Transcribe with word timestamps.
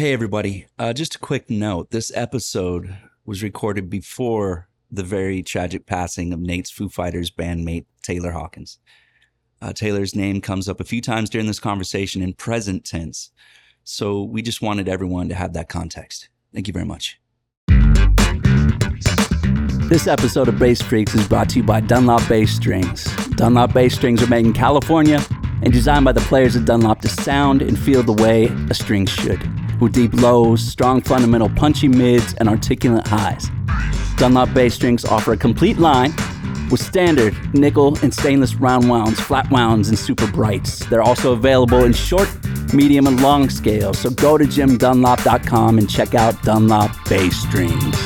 Hey, 0.00 0.14
everybody. 0.14 0.64
Uh, 0.78 0.94
just 0.94 1.16
a 1.16 1.18
quick 1.18 1.50
note 1.50 1.90
this 1.90 2.10
episode 2.14 2.96
was 3.26 3.42
recorded 3.42 3.90
before 3.90 4.66
the 4.90 5.02
very 5.02 5.42
tragic 5.42 5.84
passing 5.84 6.32
of 6.32 6.40
Nate's 6.40 6.70
Foo 6.70 6.88
Fighters 6.88 7.30
bandmate, 7.30 7.84
Taylor 8.02 8.30
Hawkins. 8.30 8.78
Uh, 9.60 9.74
Taylor's 9.74 10.14
name 10.14 10.40
comes 10.40 10.70
up 10.70 10.80
a 10.80 10.84
few 10.84 11.02
times 11.02 11.28
during 11.28 11.46
this 11.46 11.60
conversation 11.60 12.22
in 12.22 12.32
present 12.32 12.86
tense. 12.86 13.30
So 13.84 14.22
we 14.22 14.40
just 14.40 14.62
wanted 14.62 14.88
everyone 14.88 15.28
to 15.28 15.34
have 15.34 15.52
that 15.52 15.68
context. 15.68 16.30
Thank 16.54 16.66
you 16.66 16.72
very 16.72 16.86
much. 16.86 17.20
This 19.90 20.06
episode 20.06 20.48
of 20.48 20.58
Bass 20.58 20.80
Freaks 20.80 21.14
is 21.14 21.28
brought 21.28 21.50
to 21.50 21.58
you 21.58 21.62
by 21.62 21.80
Dunlop 21.80 22.26
Bass 22.26 22.52
Strings. 22.52 23.04
Dunlop 23.36 23.74
Bass 23.74 23.96
Strings 23.96 24.22
are 24.22 24.28
made 24.28 24.46
in 24.46 24.54
California 24.54 25.20
and 25.62 25.74
designed 25.74 26.06
by 26.06 26.12
the 26.12 26.22
players 26.22 26.56
at 26.56 26.64
Dunlop 26.64 27.02
to 27.02 27.08
sound 27.08 27.60
and 27.60 27.78
feel 27.78 28.02
the 28.02 28.14
way 28.14 28.46
a 28.70 28.74
string 28.74 29.04
should, 29.04 29.42
with 29.80 29.92
deep 29.92 30.12
lows, 30.14 30.60
strong 30.60 31.00
fundamental 31.00 31.48
punchy 31.48 31.88
mids, 31.88 32.34
and 32.34 32.48
articulate 32.48 33.06
highs. 33.06 33.48
Dunlop 34.16 34.52
Bass 34.52 34.74
Strings 34.74 35.04
offer 35.04 35.32
a 35.32 35.36
complete 35.36 35.78
line 35.78 36.14
with 36.70 36.80
standard 36.80 37.34
nickel 37.54 37.98
and 38.02 38.12
stainless 38.12 38.54
round 38.54 38.88
wounds, 38.88 39.18
flat 39.18 39.50
wounds, 39.50 39.88
and 39.88 39.98
super 39.98 40.26
brights. 40.30 40.84
They're 40.86 41.02
also 41.02 41.32
available 41.32 41.84
in 41.84 41.92
short, 41.92 42.28
medium, 42.72 43.06
and 43.06 43.20
long 43.22 43.50
scales. 43.50 43.98
So 43.98 44.10
go 44.10 44.38
to 44.38 44.44
jimdunlop.com 44.44 45.78
and 45.78 45.90
check 45.90 46.14
out 46.14 46.40
Dunlop 46.42 46.92
Bass 47.08 47.36
Strings. 47.36 47.96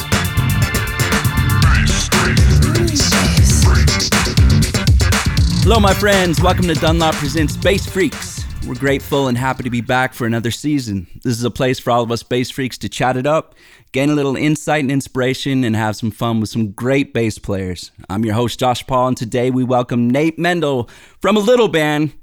Hello, 5.62 5.80
my 5.80 5.94
friends. 5.94 6.42
Welcome 6.42 6.66
to 6.68 6.74
Dunlop 6.74 7.14
Presents 7.14 7.56
Bass 7.56 7.86
Freaks. 7.86 8.33
We're 8.66 8.74
grateful 8.76 9.28
and 9.28 9.36
happy 9.36 9.62
to 9.64 9.68
be 9.68 9.82
back 9.82 10.14
for 10.14 10.26
another 10.26 10.50
season. 10.50 11.06
This 11.22 11.36
is 11.36 11.44
a 11.44 11.50
place 11.50 11.78
for 11.78 11.90
all 11.90 12.02
of 12.02 12.10
us 12.10 12.22
bass 12.22 12.50
freaks 12.50 12.78
to 12.78 12.88
chat 12.88 13.14
it 13.14 13.26
up, 13.26 13.54
gain 13.92 14.08
a 14.08 14.14
little 14.14 14.36
insight 14.36 14.80
and 14.80 14.90
inspiration, 14.90 15.64
and 15.64 15.76
have 15.76 15.96
some 15.96 16.10
fun 16.10 16.40
with 16.40 16.48
some 16.48 16.70
great 16.70 17.12
bass 17.12 17.38
players. 17.38 17.90
I'm 18.08 18.24
your 18.24 18.32
host, 18.32 18.58
Josh 18.58 18.86
Paul, 18.86 19.08
and 19.08 19.16
today 19.18 19.50
we 19.50 19.64
welcome 19.64 20.08
Nate 20.08 20.38
Mendel 20.38 20.88
from 21.20 21.36
a 21.36 21.40
little 21.40 21.68
band 21.68 22.14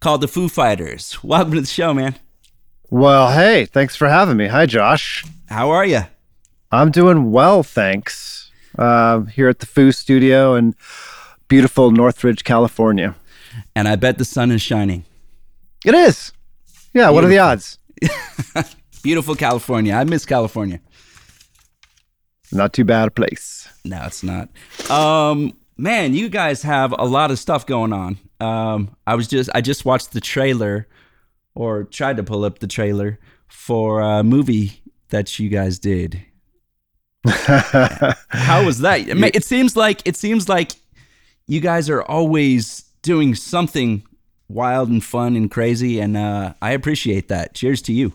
called 0.00 0.22
the 0.22 0.28
Foo 0.28 0.48
Fighters. 0.48 1.22
Welcome 1.22 1.52
to 1.52 1.60
the 1.60 1.66
show, 1.66 1.92
man. 1.92 2.14
Well, 2.88 3.32
hey, 3.32 3.66
thanks 3.66 3.94
for 3.94 4.08
having 4.08 4.38
me. 4.38 4.46
Hi, 4.46 4.64
Josh. 4.64 5.26
How 5.50 5.68
are 5.68 5.84
you? 5.84 6.04
I'm 6.72 6.90
doing 6.90 7.30
well, 7.30 7.62
thanks. 7.62 8.50
Uh, 8.78 9.20
here 9.24 9.50
at 9.50 9.58
the 9.58 9.66
Foo 9.66 9.92
Studio 9.92 10.54
in 10.54 10.74
beautiful 11.46 11.90
Northridge, 11.90 12.42
California. 12.42 13.16
And 13.76 13.86
I 13.86 13.96
bet 13.96 14.16
the 14.16 14.24
sun 14.24 14.50
is 14.50 14.62
shining. 14.62 15.04
It 15.84 15.94
is. 15.94 16.32
Yeah, 16.92 17.10
what 17.10 17.24
are 17.24 17.28
the 17.28 17.38
odds? 17.38 17.78
Beautiful 19.02 19.34
California. 19.34 19.94
I 19.94 20.04
miss 20.04 20.26
California. 20.26 20.80
Not 22.52 22.72
too 22.72 22.84
bad 22.84 23.08
a 23.08 23.10
place. 23.10 23.68
No, 23.84 24.02
it's 24.04 24.22
not. 24.22 24.48
Um, 24.90 25.56
man, 25.76 26.14
you 26.14 26.28
guys 26.28 26.62
have 26.62 26.92
a 26.98 27.04
lot 27.04 27.30
of 27.30 27.38
stuff 27.38 27.64
going 27.64 27.92
on. 27.92 28.18
Um, 28.40 28.96
I 29.06 29.14
was 29.14 29.28
just 29.28 29.50
I 29.54 29.60
just 29.60 29.84
watched 29.84 30.12
the 30.12 30.20
trailer, 30.20 30.88
or 31.54 31.84
tried 31.84 32.16
to 32.16 32.22
pull 32.22 32.44
up 32.44 32.58
the 32.58 32.66
trailer 32.66 33.18
for 33.48 34.00
a 34.00 34.22
movie 34.22 34.82
that 35.10 35.38
you 35.38 35.48
guys 35.48 35.78
did. 35.78 36.22
How 37.26 38.64
was 38.64 38.78
that? 38.80 39.06
It 39.06 39.44
seems 39.44 39.76
like 39.76 40.02
it 40.06 40.16
seems 40.16 40.48
like 40.48 40.72
you 41.46 41.60
guys 41.60 41.88
are 41.88 42.02
always 42.02 42.82
doing 43.02 43.34
something 43.34 44.02
wild 44.50 44.88
and 44.88 45.02
fun 45.02 45.36
and 45.36 45.50
crazy, 45.50 46.00
and 46.00 46.16
uh, 46.16 46.54
I 46.60 46.72
appreciate 46.72 47.28
that. 47.28 47.54
Cheers 47.54 47.82
to 47.82 47.92
you. 47.92 48.12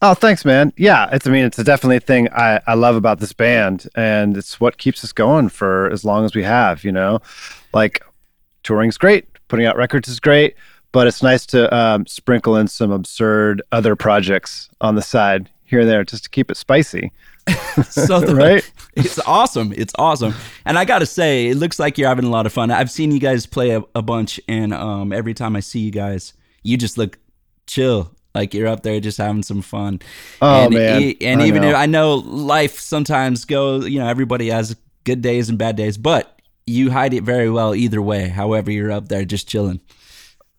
Oh, 0.00 0.14
thanks, 0.14 0.44
man. 0.44 0.72
Yeah, 0.76 1.08
it's 1.10 1.26
I 1.26 1.30
mean, 1.30 1.44
it's 1.44 1.56
definitely 1.56 1.96
a 1.96 2.00
thing 2.00 2.28
I, 2.32 2.60
I 2.66 2.74
love 2.74 2.94
about 2.94 3.18
this 3.18 3.32
band, 3.32 3.88
and 3.94 4.36
it's 4.36 4.60
what 4.60 4.78
keeps 4.78 5.02
us 5.02 5.12
going 5.12 5.48
for 5.48 5.90
as 5.90 6.04
long 6.04 6.24
as 6.24 6.34
we 6.34 6.44
have. 6.44 6.84
You 6.84 6.92
know, 6.92 7.20
like 7.72 8.02
touring's 8.62 8.98
great, 8.98 9.26
putting 9.48 9.66
out 9.66 9.76
records 9.76 10.08
is 10.08 10.20
great, 10.20 10.54
but 10.92 11.06
it's 11.06 11.22
nice 11.22 11.46
to 11.46 11.74
um, 11.74 12.06
sprinkle 12.06 12.56
in 12.56 12.68
some 12.68 12.92
absurd 12.92 13.62
other 13.72 13.96
projects 13.96 14.68
on 14.80 14.94
the 14.94 15.02
side 15.02 15.50
here 15.64 15.80
and 15.80 15.88
there 15.88 16.04
just 16.04 16.24
to 16.24 16.30
keep 16.30 16.50
it 16.50 16.56
spicy. 16.56 17.12
so 17.88 18.20
the, 18.20 18.34
right? 18.34 18.72
It's 18.98 19.18
awesome. 19.26 19.72
It's 19.76 19.94
awesome. 19.98 20.34
And 20.64 20.78
I 20.78 20.84
got 20.84 20.98
to 21.00 21.06
say, 21.06 21.48
it 21.48 21.56
looks 21.56 21.78
like 21.78 21.98
you're 21.98 22.08
having 22.08 22.24
a 22.24 22.30
lot 22.30 22.46
of 22.46 22.52
fun. 22.52 22.70
I've 22.70 22.90
seen 22.90 23.10
you 23.10 23.20
guys 23.20 23.46
play 23.46 23.70
a, 23.70 23.82
a 23.94 24.02
bunch, 24.02 24.40
and 24.48 24.74
um, 24.74 25.12
every 25.12 25.34
time 25.34 25.56
I 25.56 25.60
see 25.60 25.80
you 25.80 25.90
guys, 25.90 26.34
you 26.62 26.76
just 26.76 26.98
look 26.98 27.18
chill. 27.66 28.14
Like 28.34 28.54
you're 28.54 28.68
up 28.68 28.82
there 28.82 29.00
just 29.00 29.18
having 29.18 29.42
some 29.42 29.62
fun. 29.62 30.00
Oh 30.42 30.64
and, 30.64 30.74
man! 30.74 31.14
and 31.20 31.42
I 31.42 31.46
even 31.46 31.62
know. 31.62 31.70
if 31.70 31.76
I 31.76 31.86
know 31.86 32.16
life 32.16 32.78
sometimes 32.78 33.44
goes, 33.44 33.88
you 33.88 33.98
know, 33.98 34.06
everybody 34.06 34.48
has 34.50 34.76
good 35.04 35.22
days 35.22 35.48
and 35.48 35.58
bad 35.58 35.76
days, 35.76 35.96
but 35.96 36.40
you 36.66 36.90
hide 36.90 37.14
it 37.14 37.24
very 37.24 37.50
well 37.50 37.74
either 37.74 38.02
way. 38.02 38.28
However, 38.28 38.70
you're 38.70 38.92
up 38.92 39.08
there 39.08 39.24
just 39.24 39.48
chilling. 39.48 39.80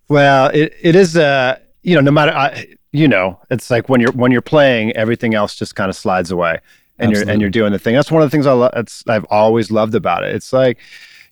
Well, 0.07 0.47
it, 0.47 0.73
it 0.81 0.95
is 0.95 1.15
uh 1.15 1.59
you 1.83 1.95
know 1.95 2.01
no 2.01 2.11
matter 2.11 2.31
I, 2.31 2.75
you 2.91 3.07
know 3.07 3.39
it's 3.49 3.69
like 3.69 3.87
when 3.89 4.01
you're 4.01 4.11
when 4.11 4.31
you're 4.31 4.41
playing 4.41 4.91
everything 4.93 5.33
else 5.35 5.55
just 5.55 5.75
kind 5.75 5.89
of 5.89 5.95
slides 5.95 6.31
away 6.31 6.59
and 6.99 7.11
you're 7.11 7.29
and 7.29 7.41
you're 7.41 7.49
doing 7.49 7.71
the 7.71 7.79
thing. 7.79 7.95
That's 7.95 8.11
one 8.11 8.21
of 8.21 8.27
the 8.29 8.31
things 8.31 8.45
I 8.45 8.53
lo- 8.53 8.69
it's 8.75 9.03
I've 9.07 9.25
always 9.25 9.71
loved 9.71 9.95
about 9.95 10.23
it. 10.23 10.35
It's 10.35 10.51
like 10.53 10.77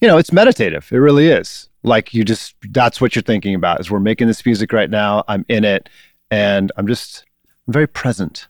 you 0.01 0.07
know 0.07 0.17
it's 0.17 0.31
meditative. 0.31 0.87
It 0.91 0.97
really 0.97 1.27
is. 1.29 1.69
Like 1.83 2.13
you 2.13 2.23
just 2.23 2.55
that's 2.71 2.99
what 2.99 3.15
you're 3.15 3.23
thinking 3.23 3.55
about 3.55 3.79
is 3.79 3.89
we're 3.91 3.99
making 3.99 4.27
this 4.27 4.45
music 4.45 4.73
right 4.73 4.89
now. 4.89 5.23
I'm 5.27 5.45
in 5.47 5.63
it 5.63 5.89
and 6.31 6.71
I'm 6.77 6.87
just 6.87 7.25
I'm 7.67 7.73
very 7.73 7.87
present. 7.87 8.47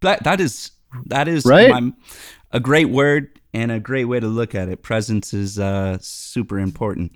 That 0.00 0.22
that 0.24 0.40
is 0.40 0.70
that 1.06 1.28
is 1.28 1.44
Right? 1.44 1.70
my- 1.70 1.92
a 2.52 2.60
great 2.60 2.88
word 2.90 3.40
and 3.52 3.72
a 3.72 3.80
great 3.80 4.04
way 4.04 4.20
to 4.20 4.28
look 4.28 4.54
at 4.54 4.68
it. 4.68 4.82
Presence 4.82 5.34
is 5.34 5.58
uh, 5.58 5.98
super 6.00 6.58
important. 6.58 7.12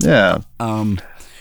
Yeah. 0.00 0.38
Um, 0.58 0.98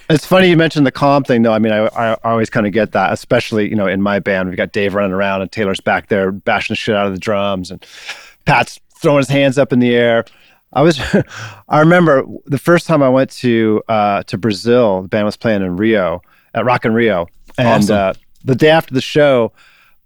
It's 0.09 0.25
funny 0.25 0.49
you 0.49 0.57
mentioned 0.57 0.85
the 0.85 0.91
calm 0.91 1.23
thing, 1.23 1.43
though. 1.43 1.53
I 1.53 1.59
mean, 1.59 1.71
I, 1.71 1.85
I 1.87 2.17
always 2.23 2.49
kind 2.49 2.67
of 2.67 2.73
get 2.73 2.91
that, 2.91 3.13
especially 3.13 3.69
you 3.69 3.75
know 3.75 3.87
in 3.87 4.01
my 4.01 4.19
band. 4.19 4.49
We've 4.49 4.57
got 4.57 4.71
Dave 4.71 4.93
running 4.93 5.13
around 5.13 5.41
and 5.41 5.51
Taylor's 5.51 5.79
back 5.79 6.07
there 6.09 6.31
bashing 6.31 6.73
the 6.73 6.77
shit 6.77 6.95
out 6.95 7.07
of 7.07 7.13
the 7.13 7.19
drums, 7.19 7.71
and 7.71 7.85
Pat's 8.45 8.79
throwing 9.01 9.19
his 9.19 9.29
hands 9.29 9.57
up 9.57 9.71
in 9.73 9.79
the 9.79 9.95
air. 9.95 10.25
I 10.73 10.81
was, 10.81 10.99
I 11.69 11.79
remember 11.79 12.25
the 12.45 12.57
first 12.57 12.87
time 12.87 13.01
I 13.03 13.09
went 13.09 13.29
to 13.31 13.81
uh, 13.87 14.23
to 14.23 14.37
Brazil. 14.37 15.03
The 15.03 15.07
band 15.07 15.25
was 15.25 15.37
playing 15.37 15.61
in 15.61 15.77
Rio 15.77 16.21
at 16.53 16.65
Rock 16.65 16.85
in 16.85 16.93
Rio, 16.93 17.27
and 17.57 17.83
Awesome. 17.83 17.95
uh, 17.97 18.13
the 18.43 18.55
day 18.55 18.69
after 18.69 18.93
the 18.93 19.01
show, 19.01 19.53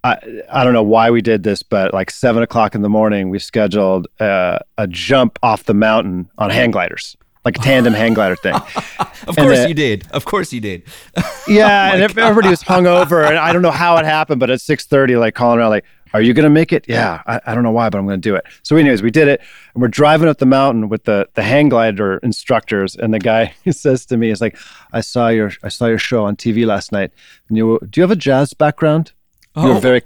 I 0.03 0.17
I 0.51 0.63
don't 0.63 0.73
know 0.73 0.83
why 0.83 1.09
we 1.09 1.21
did 1.21 1.43
this, 1.43 1.63
but 1.63 1.93
like 1.93 2.11
seven 2.11 2.43
o'clock 2.43 2.75
in 2.75 2.81
the 2.83 2.89
morning, 2.89 3.29
we 3.29 3.39
scheduled 3.39 4.07
uh, 4.19 4.59
a 4.77 4.87
jump 4.87 5.39
off 5.41 5.63
the 5.63 5.73
mountain 5.73 6.29
on 6.37 6.49
hang 6.51 6.71
gliders, 6.71 7.15
like 7.47 7.57
a 7.57 7.61
tandem 7.61 7.93
hang 7.93 8.13
glider 8.13 8.35
thing. 8.35 8.53
of 9.29 9.35
And 9.37 9.37
course 9.45 9.59
the- 9.59 9.69
you 9.69 9.73
did. 9.87 10.07
Of 10.11 10.23
course 10.25 10.49
you 10.55 10.61
did. 10.69 10.79
Yeah, 11.47 11.91
oh 11.91 11.93
and 11.95 12.03
ev- 12.03 12.17
everybody 12.17 12.49
was 12.49 12.61
hungover, 12.73 13.25
and 13.27 13.37
I 13.37 13.53
don't 13.53 13.61
know 13.61 13.71
how 13.83 13.95
it 13.97 14.05
happened, 14.05 14.39
but 14.41 14.49
at 14.49 14.59
six 14.61 14.85
thirty, 14.85 15.15
like 15.15 15.33
calling 15.33 15.59
around, 15.59 15.69
like, 15.77 15.85
"Are 16.13 16.21
you 16.21 16.33
gonna 16.33 16.49
make 16.61 16.71
it?" 16.73 16.83
Yeah, 16.87 17.21
I, 17.25 17.39
I 17.47 17.55
don't 17.55 17.63
know 17.63 17.71
why, 17.79 17.87
but 17.89 17.97
I'm 17.99 18.05
gonna 18.05 18.17
do 18.31 18.35
it. 18.35 18.43
So, 18.63 18.75
anyways, 18.75 19.01
we 19.01 19.11
did 19.11 19.29
it, 19.29 19.39
and 19.73 19.81
we're 19.81 19.87
driving 20.01 20.27
up 20.27 20.39
the 20.39 20.45
mountain 20.45 20.89
with 20.89 21.03
the 21.05 21.19
the 21.35 21.43
hang 21.43 21.69
glider 21.69 22.17
instructors, 22.29 22.97
and 22.97 23.13
the 23.13 23.19
guy 23.19 23.53
says 23.71 24.05
to 24.07 24.17
me, 24.17 24.29
"It's 24.29 24.41
like 24.41 24.57
I 24.91 24.99
saw 24.99 25.29
your 25.29 25.51
I 25.63 25.69
saw 25.69 25.85
your 25.85 25.99
show 26.09 26.25
on 26.25 26.35
TV 26.35 26.65
last 26.65 26.91
night, 26.91 27.11
and 27.47 27.55
you 27.57 27.65
were, 27.67 27.79
do 27.89 28.01
you 28.01 28.03
have 28.03 28.11
a 28.11 28.21
jazz 28.29 28.53
background? 28.53 29.13
You 29.55 29.63
Oh. 29.63 29.73
were 29.75 29.79
very 29.79 30.01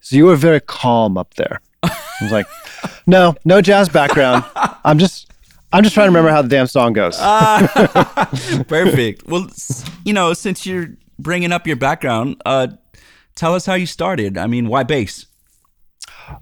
so 0.00 0.16
you 0.16 0.24
were 0.26 0.36
very 0.48 0.60
calm 0.60 1.18
up 1.18 1.34
there." 1.34 1.60
I 1.82 1.90
was 2.22 2.32
like, 2.32 2.46
"No, 3.06 3.34
no 3.44 3.60
jazz 3.60 3.90
background. 3.90 4.44
I'm 4.82 4.98
just." 4.98 5.30
I'm 5.72 5.82
just 5.82 5.94
trying 5.94 6.06
to 6.06 6.10
remember 6.10 6.30
how 6.30 6.42
the 6.42 6.48
damn 6.48 6.66
song 6.66 6.92
goes. 6.92 7.16
Perfect. 8.68 9.26
Well, 9.26 9.48
you 10.04 10.12
know, 10.12 10.32
since 10.32 10.64
you're 10.64 10.88
bringing 11.18 11.52
up 11.52 11.66
your 11.66 11.76
background, 11.76 12.40
uh, 12.46 12.68
tell 13.34 13.54
us 13.54 13.66
how 13.66 13.74
you 13.74 13.86
started. 13.86 14.38
I 14.38 14.46
mean, 14.46 14.68
why 14.68 14.84
bass? 14.84 15.26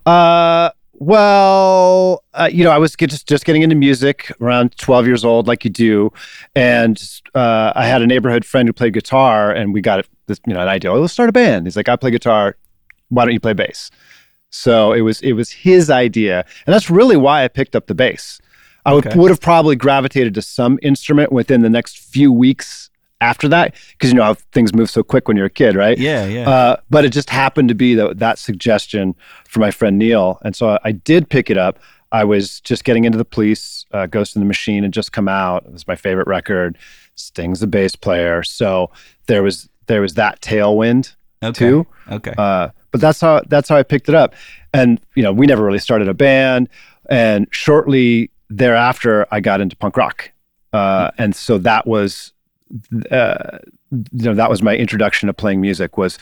Uh, 0.06 0.71
well, 0.93 2.23
uh, 2.35 2.49
you 2.53 2.65
know, 2.65 2.71
I 2.71 2.79
was 2.79 2.94
just 2.94 3.26
just 3.26 3.44
getting 3.44 3.62
into 3.62 3.75
music 3.75 4.32
around 4.41 4.76
12 4.79 5.06
years 5.06 5.25
old, 5.25 5.49
like 5.49 5.65
you 5.65 5.70
do, 5.70 6.12
and 6.55 7.03
uh, 7.35 7.73
I 7.75 7.87
had 7.87 8.00
a 8.00 8.06
neighborhood 8.06 8.44
friend 8.44 8.69
who 8.69 8.73
played 8.73 8.94
guitar, 8.94 9.50
and 9.50 9.75
we 9.75 9.81
got 9.81 10.06
this, 10.27 10.41
you 10.47 10.55
know, 10.55 10.61
an 10.61 10.69
idea. 10.69 10.93
Oh, 10.93 11.00
let's 11.00 11.12
start 11.12 11.29
a 11.29 11.32
band. 11.32 11.67
He's 11.67 11.77
like, 11.77 11.88
I 11.88 11.97
play 11.97 12.11
guitar. 12.11 12.56
Why 13.09 13.25
don't 13.25 13.35
you 13.35 13.41
play 13.41 13.53
bass? 13.55 13.91
So 14.50 14.93
it 14.93 15.00
was 15.00 15.20
it 15.23 15.32
was 15.32 15.50
his 15.50 15.91
idea, 15.91 16.44
and 16.67 16.73
that's 16.73 16.88
really 16.88 17.17
why 17.17 17.43
I 17.43 17.49
picked 17.49 17.75
up 17.75 17.87
the 17.87 17.94
bass. 17.94 18.41
I 18.84 18.92
would 18.92 19.06
Okay. 19.06 19.19
would 19.19 19.31
have 19.31 19.40
probably 19.40 19.76
gravitated 19.76 20.34
to 20.34 20.42
some 20.42 20.78
instrument 20.82 21.32
within 21.32 21.62
the 21.62 21.70
next 21.70 21.98
few 21.98 22.32
weeks 22.32 22.90
after 23.20 23.48
that, 23.48 23.75
because 23.92 24.10
you 24.10 24.16
know 24.16 24.25
how 24.25 24.34
things 24.52 24.75
move 24.75 24.90
so 24.90 25.02
quick 25.02 25.28
when 25.28 25.36
you're 25.36 25.46
a 25.46 25.50
kid, 25.50 25.75
right? 25.76 25.96
Yeah, 25.96 26.26
yeah. 26.26 26.48
Uh, 26.48 26.76
but 26.90 27.04
it 27.04 27.10
just 27.10 27.31
happened 27.31 27.69
to 27.70 27.75
be 27.75 27.94
that 27.94 28.19
that 28.19 28.38
suggestion 28.38 29.14
from 29.46 29.60
my 29.60 29.70
friend 29.70 29.98
Neil, 29.98 30.38
and 30.44 30.54
so 30.54 30.70
I, 30.70 30.78
I 30.84 30.92
did 30.92 31.31
pick 31.31 31.48
it 31.50 31.56
up. 31.56 31.78
I 32.12 32.25
was 32.25 32.60
just 32.60 32.84
getting 32.84 33.04
into 33.04 33.19
the 33.19 33.25
police. 33.25 33.86
Uh, 33.92 34.06
Ghost 34.06 34.36
in 34.36 34.40
the 34.40 34.46
Machine 34.46 34.82
had 34.82 34.92
just 34.92 35.12
come 35.12 35.28
out. 35.28 35.64
It 35.64 35.72
was 35.72 35.86
my 35.88 35.96
favorite 35.96 36.26
record. 36.26 36.76
Sting's 37.14 37.60
the 37.60 37.66
bass 37.66 37.96
player, 37.96 38.42
so 38.42 38.90
there 39.26 39.42
was 39.42 39.69
there 39.86 40.00
was 40.00 40.14
that 40.14 40.40
tailwind 40.40 41.14
okay. 41.42 41.58
too. 41.58 41.86
Okay. 42.10 42.34
Uh, 42.36 42.69
but 42.90 43.00
that's 43.00 43.20
how 43.20 43.40
that's 43.48 43.69
how 43.69 43.76
I 43.76 43.82
picked 43.82 44.08
it 44.08 44.14
up. 44.14 44.34
And 44.72 45.00
you 45.14 45.22
know, 45.22 45.32
we 45.32 45.46
never 45.46 45.64
really 45.64 45.78
started 45.78 46.08
a 46.08 46.14
band. 46.14 46.69
And 47.10 47.48
shortly 47.50 48.31
thereafter, 48.50 49.26
I 49.31 49.41
got 49.41 49.61
into 49.61 49.76
punk 49.76 49.96
rock, 49.96 50.31
uh, 50.73 51.11
and 51.19 51.35
so 51.35 51.58
that 51.58 51.87
was, 51.87 52.32
uh, 53.11 53.58
you 53.91 54.25
know, 54.25 54.35
that 54.35 54.50
was 54.50 54.62
my 54.62 54.76
introduction 54.76 55.26
to 55.29 55.32
playing 55.32 55.61
music. 55.61 55.96
Was 55.96 56.19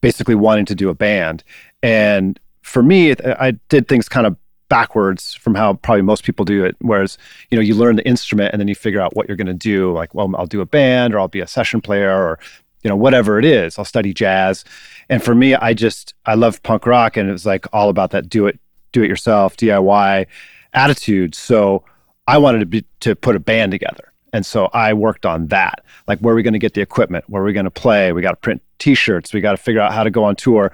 basically 0.00 0.34
wanting 0.34 0.66
to 0.66 0.74
do 0.74 0.88
a 0.88 0.94
band, 0.94 1.44
and 1.82 2.38
for 2.62 2.82
me, 2.82 3.12
I 3.12 3.52
did 3.68 3.88
things 3.88 4.08
kind 4.08 4.26
of 4.26 4.36
backwards 4.72 5.34
from 5.34 5.54
how 5.54 5.74
probably 5.74 6.00
most 6.00 6.24
people 6.24 6.46
do 6.46 6.64
it. 6.64 6.74
Whereas, 6.80 7.18
you 7.50 7.56
know, 7.56 7.62
you 7.62 7.74
learn 7.74 7.96
the 7.96 8.06
instrument 8.06 8.52
and 8.52 8.60
then 8.60 8.68
you 8.68 8.74
figure 8.74 9.02
out 9.02 9.14
what 9.14 9.28
you're 9.28 9.36
going 9.36 9.46
to 9.46 9.52
do. 9.52 9.92
Like, 9.92 10.14
well, 10.14 10.34
I'll 10.34 10.46
do 10.46 10.62
a 10.62 10.66
band 10.66 11.14
or 11.14 11.20
I'll 11.20 11.28
be 11.28 11.40
a 11.40 11.46
session 11.46 11.82
player 11.82 12.10
or, 12.10 12.38
you 12.82 12.88
know, 12.88 12.96
whatever 12.96 13.38
it 13.38 13.44
is. 13.44 13.78
I'll 13.78 13.84
study 13.84 14.14
jazz. 14.14 14.64
And 15.10 15.22
for 15.22 15.34
me, 15.34 15.54
I 15.54 15.74
just, 15.74 16.14
I 16.24 16.36
love 16.36 16.62
punk 16.62 16.86
rock 16.86 17.18
and 17.18 17.28
it 17.28 17.32
was 17.32 17.44
like 17.44 17.66
all 17.74 17.90
about 17.90 18.12
that 18.12 18.30
do 18.30 18.46
it, 18.46 18.58
do 18.92 19.02
it 19.02 19.08
yourself, 19.08 19.58
DIY 19.58 20.26
attitude. 20.72 21.34
So 21.34 21.84
I 22.26 22.38
wanted 22.38 22.60
to 22.60 22.66
be, 22.66 22.84
to 23.00 23.14
put 23.14 23.36
a 23.36 23.40
band 23.40 23.72
together. 23.72 24.12
And 24.32 24.46
so 24.46 24.66
I 24.72 24.94
worked 24.94 25.26
on 25.26 25.48
that. 25.48 25.84
Like, 26.08 26.18
where 26.20 26.32
are 26.32 26.36
we 26.36 26.42
going 26.42 26.54
to 26.54 26.58
get 26.58 26.74
the 26.74 26.80
equipment? 26.80 27.24
Where 27.28 27.42
are 27.42 27.44
we 27.44 27.52
going 27.52 27.64
to 27.64 27.70
play? 27.70 28.12
We 28.12 28.22
got 28.22 28.30
to 28.30 28.36
print 28.36 28.62
t 28.78 28.94
shirts. 28.94 29.34
We 29.34 29.40
got 29.40 29.52
to 29.52 29.56
figure 29.58 29.80
out 29.80 29.92
how 29.92 30.04
to 30.04 30.10
go 30.10 30.24
on 30.24 30.36
tour. 30.36 30.72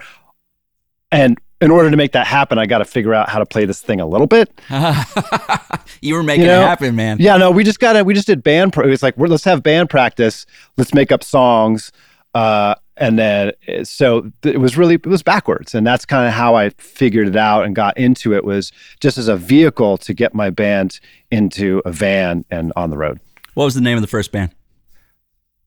And 1.11 1.39
in 1.61 1.73
order 1.73 1.91
to 1.91 1.97
make 1.97 2.13
that 2.13 2.27
happen, 2.27 2.57
I 2.59 2.67
got 2.67 2.79
to 2.79 2.85
figure 2.85 3.15
out 3.15 3.29
how 3.29 3.41
to 3.41 3.47
play 3.47 3.65
this 3.65 3.83
thing 3.83 4.01
a 4.01 4.07
little 4.07 4.29
bit. 4.29 4.61
you 6.01 6.15
were 6.15 6.23
making 6.23 6.43
you 6.43 6.49
know? 6.49 6.63
it 6.63 6.67
happen, 6.67 6.95
man. 6.95 7.17
Yeah, 7.19 7.37
no, 7.37 7.51
we 7.51 7.65
just 7.65 7.81
got 7.81 7.95
to, 7.95 8.05
we 8.05 8.15
just 8.15 8.29
did 8.29 8.45
band. 8.45 8.73
Pro- 8.73 8.87
it 8.87 8.91
was 8.91 9.03
like, 9.03 9.17
we're, 9.17 9.27
let's 9.27 9.45
have 9.45 9.63
band 9.63 9.91
practice. 9.91 10.47
Let's 10.77 10.95
make 10.95 11.11
up 11.11 11.25
songs. 11.25 11.91
Uh, 12.35 12.77
and 12.99 13.19
then, 13.19 13.53
eh, 13.67 13.85
so 13.85 14.31
it 14.43 14.61
was 14.61 14.77
really, 14.77 14.95
it 14.95 15.07
was 15.07 15.23
backwards. 15.23 15.75
And 15.75 15.87
that's 15.87 16.05
kind 16.05 16.27
of 16.27 16.33
how 16.33 16.55
I 16.55 16.71
figured 16.71 17.29
it 17.29 17.37
out 17.37 17.65
and 17.65 17.75
got 17.75 17.97
into 17.97 18.35
it 18.35 18.45
was 18.45 18.73
just 19.01 19.19
as 19.19 19.29
a 19.29 19.37
vehicle 19.37 19.99
to 19.99 20.15
get 20.15 20.35
my 20.35 20.51
band 20.51 21.01
into 21.31 21.81
a 21.85 21.93
van 21.93 22.45
and 22.51 22.73
on 22.77 22.91
the 22.91 22.99
road. 22.99 23.21
What 23.55 23.65
was 23.65 23.75
the 23.75 23.81
name 23.81 23.97
of 23.97 24.03
the 24.03 24.09
first 24.09 24.33
band? 24.33 24.55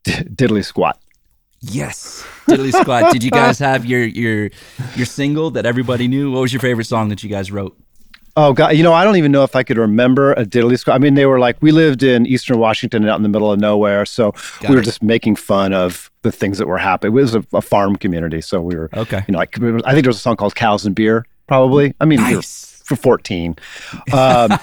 D- 0.04 0.12
Diddly 0.14 0.64
Squat. 0.64 1.00
Yes, 1.62 2.26
Diddly 2.48 2.72
Squat. 2.72 3.14
Did 3.14 3.24
you 3.24 3.30
guys 3.32 3.60
have 3.60 3.86
your 3.86 4.04
your 4.04 4.50
your 4.96 5.06
single 5.06 5.52
that 5.52 5.66
everybody 5.66 6.08
knew? 6.08 6.32
What 6.32 6.42
was 6.42 6.52
your 6.52 6.60
favorite 6.60 6.86
song 6.86 7.10
that 7.10 7.22
you 7.22 7.30
guys 7.30 7.52
wrote? 7.52 7.78
Oh 8.38 8.54
God, 8.54 8.76
you 8.76 8.84
know 8.84 8.94
I 8.94 9.04
don't 9.04 9.18
even 9.18 9.32
know 9.32 9.44
if 9.44 9.56
I 9.56 9.64
could 9.64 9.78
remember 9.78 10.34
a 10.34 10.46
Diddly 10.46 10.78
Squat. 10.78 10.96
I 10.96 11.00
mean, 11.00 11.16
they 11.16 11.26
were 11.26 11.40
like 11.40 11.58
we 11.62 11.72
lived 11.72 12.04
in 12.04 12.26
Eastern 12.26 12.60
Washington, 12.60 13.08
out 13.08 13.18
in 13.18 13.24
the 13.24 13.30
middle 13.30 13.52
of 13.52 13.60
nowhere, 13.60 14.06
so 14.06 14.32
Got 14.60 14.70
we 14.70 14.76
were 14.76 14.82
just 14.82 15.04
making 15.04 15.36
fun 15.36 15.74
of 15.74 16.10
the 16.22 16.32
things 16.32 16.58
that 16.58 16.68
were 16.68 16.78
happening. 16.78 17.12
It 17.12 17.16
was 17.16 17.36
a, 17.36 17.46
a 17.54 17.62
farm 17.62 17.96
community, 17.96 18.42
so 18.42 18.62
we 18.62 18.76
were 18.76 18.90
okay. 18.96 19.24
You 19.28 19.34
know, 19.34 19.40
like 19.40 19.58
I 19.58 19.92
think 19.94 20.04
there 20.04 20.10
was 20.10 20.18
a 20.18 20.22
song 20.22 20.38
called 20.38 20.56
"Cows 20.56 20.86
and 20.86 20.96
Beer." 20.96 21.26
Probably. 21.48 21.94
I 22.00 22.06
mean, 22.06 22.22
nice 22.22 22.72
for 22.86 22.96
14. 22.96 23.56
Um, 24.14 24.60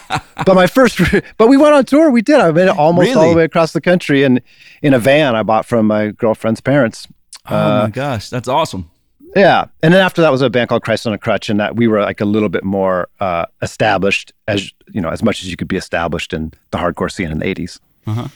but 0.46 0.54
my 0.54 0.66
first, 0.66 1.00
but 1.36 1.48
we 1.48 1.56
went 1.56 1.74
on 1.74 1.84
tour. 1.84 2.10
We 2.10 2.22
did. 2.22 2.36
I 2.36 2.50
made 2.50 2.68
it 2.68 2.76
almost 2.76 3.08
really? 3.08 3.26
all 3.26 3.30
the 3.30 3.36
way 3.36 3.44
across 3.44 3.72
the 3.72 3.80
country 3.80 4.22
in 4.22 4.40
in 4.82 4.94
a 4.94 4.98
van 4.98 5.34
I 5.34 5.42
bought 5.42 5.66
from 5.66 5.86
my 5.86 6.08
girlfriend's 6.08 6.60
parents. 6.60 7.06
Oh 7.50 7.56
uh, 7.56 7.82
my 7.84 7.90
gosh, 7.90 8.28
that's 8.30 8.48
awesome. 8.48 8.90
Yeah, 9.36 9.66
and 9.82 9.92
then 9.92 10.00
after 10.00 10.22
that 10.22 10.30
was 10.30 10.42
a 10.42 10.50
band 10.50 10.68
called 10.68 10.82
Christ 10.82 11.06
on 11.06 11.12
a 11.12 11.18
Crutch, 11.18 11.48
and 11.48 11.60
that 11.60 11.76
we 11.76 11.86
were 11.88 12.00
like 12.00 12.20
a 12.20 12.24
little 12.24 12.48
bit 12.48 12.64
more 12.64 13.08
uh, 13.20 13.46
established 13.62 14.32
as 14.46 14.72
you 14.88 15.00
know 15.00 15.10
as 15.10 15.22
much 15.22 15.42
as 15.42 15.50
you 15.50 15.56
could 15.56 15.68
be 15.68 15.76
established 15.76 16.32
in 16.32 16.52
the 16.70 16.78
hardcore 16.78 17.10
scene 17.10 17.30
in 17.30 17.38
the 17.38 17.46
80s. 17.46 17.78
Uh-huh. 18.06 18.28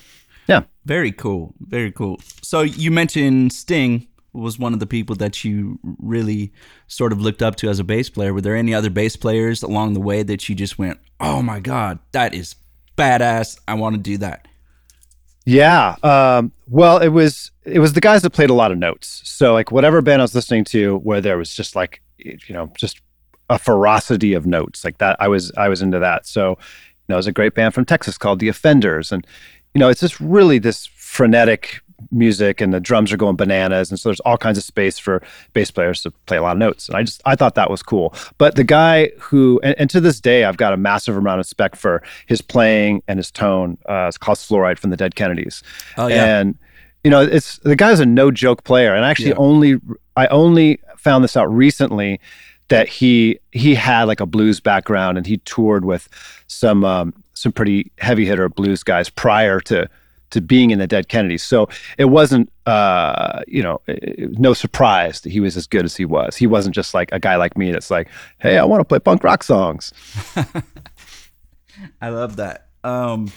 Yeah, 0.48 0.62
very 0.84 1.12
cool, 1.12 1.54
very 1.60 1.92
cool. 1.92 2.20
So 2.42 2.62
you 2.62 2.90
mentioned 2.90 3.52
Sting 3.52 4.06
was 4.32 4.58
one 4.58 4.72
of 4.72 4.80
the 4.80 4.86
people 4.86 5.14
that 5.16 5.44
you 5.44 5.78
really 5.98 6.52
sort 6.88 7.12
of 7.12 7.20
looked 7.20 7.42
up 7.42 7.56
to 7.56 7.68
as 7.68 7.78
a 7.78 7.84
bass 7.84 8.08
player. 8.08 8.32
Were 8.32 8.40
there 8.40 8.56
any 8.56 8.74
other 8.74 8.90
bass 8.90 9.16
players 9.16 9.62
along 9.62 9.92
the 9.94 10.00
way 10.00 10.22
that 10.22 10.48
you 10.48 10.54
just 10.54 10.78
went, 10.78 10.98
"Oh 11.20 11.42
my 11.42 11.60
god, 11.60 11.98
that 12.12 12.34
is 12.34 12.54
badass! 12.96 13.58
I 13.68 13.74
want 13.74 13.94
to 13.94 14.00
do 14.00 14.18
that." 14.18 14.48
Yeah. 15.44 15.96
Um, 16.02 16.52
well, 16.68 16.98
it 16.98 17.08
was 17.08 17.50
it 17.64 17.78
was 17.78 17.92
the 17.92 18.00
guys 18.00 18.22
that 18.22 18.30
played 18.30 18.50
a 18.50 18.54
lot 18.54 18.72
of 18.72 18.78
notes. 18.78 19.22
So 19.24 19.52
like 19.52 19.70
whatever 19.70 20.00
band 20.02 20.22
I 20.22 20.24
was 20.24 20.34
listening 20.34 20.64
to, 20.66 20.98
where 20.98 21.20
there 21.20 21.38
was 21.38 21.54
just 21.54 21.74
like 21.74 22.02
you 22.18 22.38
know 22.50 22.72
just 22.76 23.00
a 23.50 23.58
ferocity 23.58 24.34
of 24.34 24.46
notes 24.46 24.84
like 24.84 24.98
that. 24.98 25.16
I 25.20 25.28
was 25.28 25.52
I 25.56 25.68
was 25.68 25.82
into 25.82 25.98
that. 25.98 26.26
So 26.26 26.50
you 26.50 26.56
know, 27.08 27.16
it 27.16 27.18
was 27.18 27.26
a 27.26 27.32
great 27.32 27.54
band 27.54 27.74
from 27.74 27.84
Texas 27.84 28.16
called 28.16 28.38
The 28.38 28.48
Offenders, 28.48 29.12
and 29.12 29.26
you 29.74 29.78
know, 29.78 29.88
it's 29.88 30.00
just 30.00 30.20
really 30.20 30.58
this 30.58 30.86
frenetic 30.86 31.80
music 32.10 32.60
and 32.60 32.72
the 32.72 32.80
drums 32.80 33.12
are 33.12 33.16
going 33.16 33.36
bananas. 33.36 33.90
And 33.90 33.98
so 33.98 34.08
there's 34.08 34.20
all 34.20 34.36
kinds 34.36 34.58
of 34.58 34.64
space 34.64 34.98
for 34.98 35.22
bass 35.52 35.70
players 35.70 36.02
to 36.02 36.10
play 36.26 36.36
a 36.36 36.42
lot 36.42 36.52
of 36.52 36.58
notes. 36.58 36.88
And 36.88 36.96
i 36.96 37.02
just 37.02 37.22
i 37.24 37.36
thought 37.36 37.54
that 37.54 37.70
was 37.70 37.82
cool. 37.82 38.14
But 38.38 38.56
the 38.56 38.64
guy 38.64 39.10
who 39.18 39.60
and, 39.62 39.74
and 39.78 39.90
to 39.90 40.00
this 40.00 40.20
day 40.20 40.44
i've 40.44 40.56
got 40.56 40.72
a 40.72 40.76
massive 40.76 41.16
amount 41.16 41.40
of 41.40 41.46
respect 41.46 41.76
for 41.76 42.02
his 42.26 42.42
playing 42.42 43.02
and 43.08 43.18
his 43.18 43.30
tone 43.30 43.78
uh 43.88 44.06
it's 44.08 44.18
Klaus 44.18 44.46
Flouride 44.46 44.78
from 44.78 44.90
the 44.90 44.96
dead 44.96 45.14
kennedys. 45.14 45.62
Oh 45.96 46.08
yeah. 46.08 46.40
And 46.40 46.58
you 47.04 47.10
know 47.10 47.22
it's 47.22 47.58
the 47.58 47.76
guy's 47.76 48.00
a 48.00 48.06
no 48.06 48.30
joke 48.30 48.64
player. 48.64 48.94
And 48.94 49.04
I 49.04 49.10
actually 49.10 49.30
yeah. 49.30 49.36
only 49.36 49.80
i 50.16 50.26
only 50.28 50.80
found 50.96 51.24
this 51.24 51.36
out 51.36 51.52
recently 51.52 52.20
that 52.68 52.88
he 52.88 53.38
he 53.50 53.74
had 53.74 54.04
like 54.04 54.20
a 54.20 54.26
blues 54.26 54.60
background 54.60 55.18
and 55.18 55.26
he 55.26 55.36
toured 55.38 55.84
with 55.84 56.08
some 56.46 56.84
um, 56.84 57.12
some 57.34 57.52
pretty 57.52 57.90
heavy 57.98 58.24
hitter 58.24 58.48
blues 58.48 58.82
guys 58.82 59.10
prior 59.10 59.60
to 59.60 59.88
to 60.32 60.40
being 60.40 60.70
in 60.70 60.78
the 60.78 60.86
Dead 60.86 61.08
Kennedys. 61.08 61.42
So 61.42 61.68
it 61.96 62.06
wasn't, 62.06 62.52
uh, 62.66 63.42
you 63.46 63.62
know, 63.62 63.80
no 64.18 64.52
surprise 64.52 65.20
that 65.20 65.30
he 65.30 65.40
was 65.40 65.56
as 65.56 65.66
good 65.66 65.84
as 65.84 65.96
he 65.96 66.04
was. 66.04 66.36
He 66.36 66.46
wasn't 66.46 66.74
just 66.74 66.94
like 66.94 67.10
a 67.12 67.20
guy 67.20 67.36
like 67.36 67.56
me 67.56 67.70
that's 67.70 67.90
like, 67.90 68.08
hey, 68.38 68.58
I 68.58 68.64
want 68.64 68.80
to 68.80 68.84
play 68.84 68.98
punk 68.98 69.24
rock 69.24 69.42
songs. 69.42 69.92
I 72.00 72.08
love 72.08 72.36
that. 72.36 72.68
Um, 72.84 73.30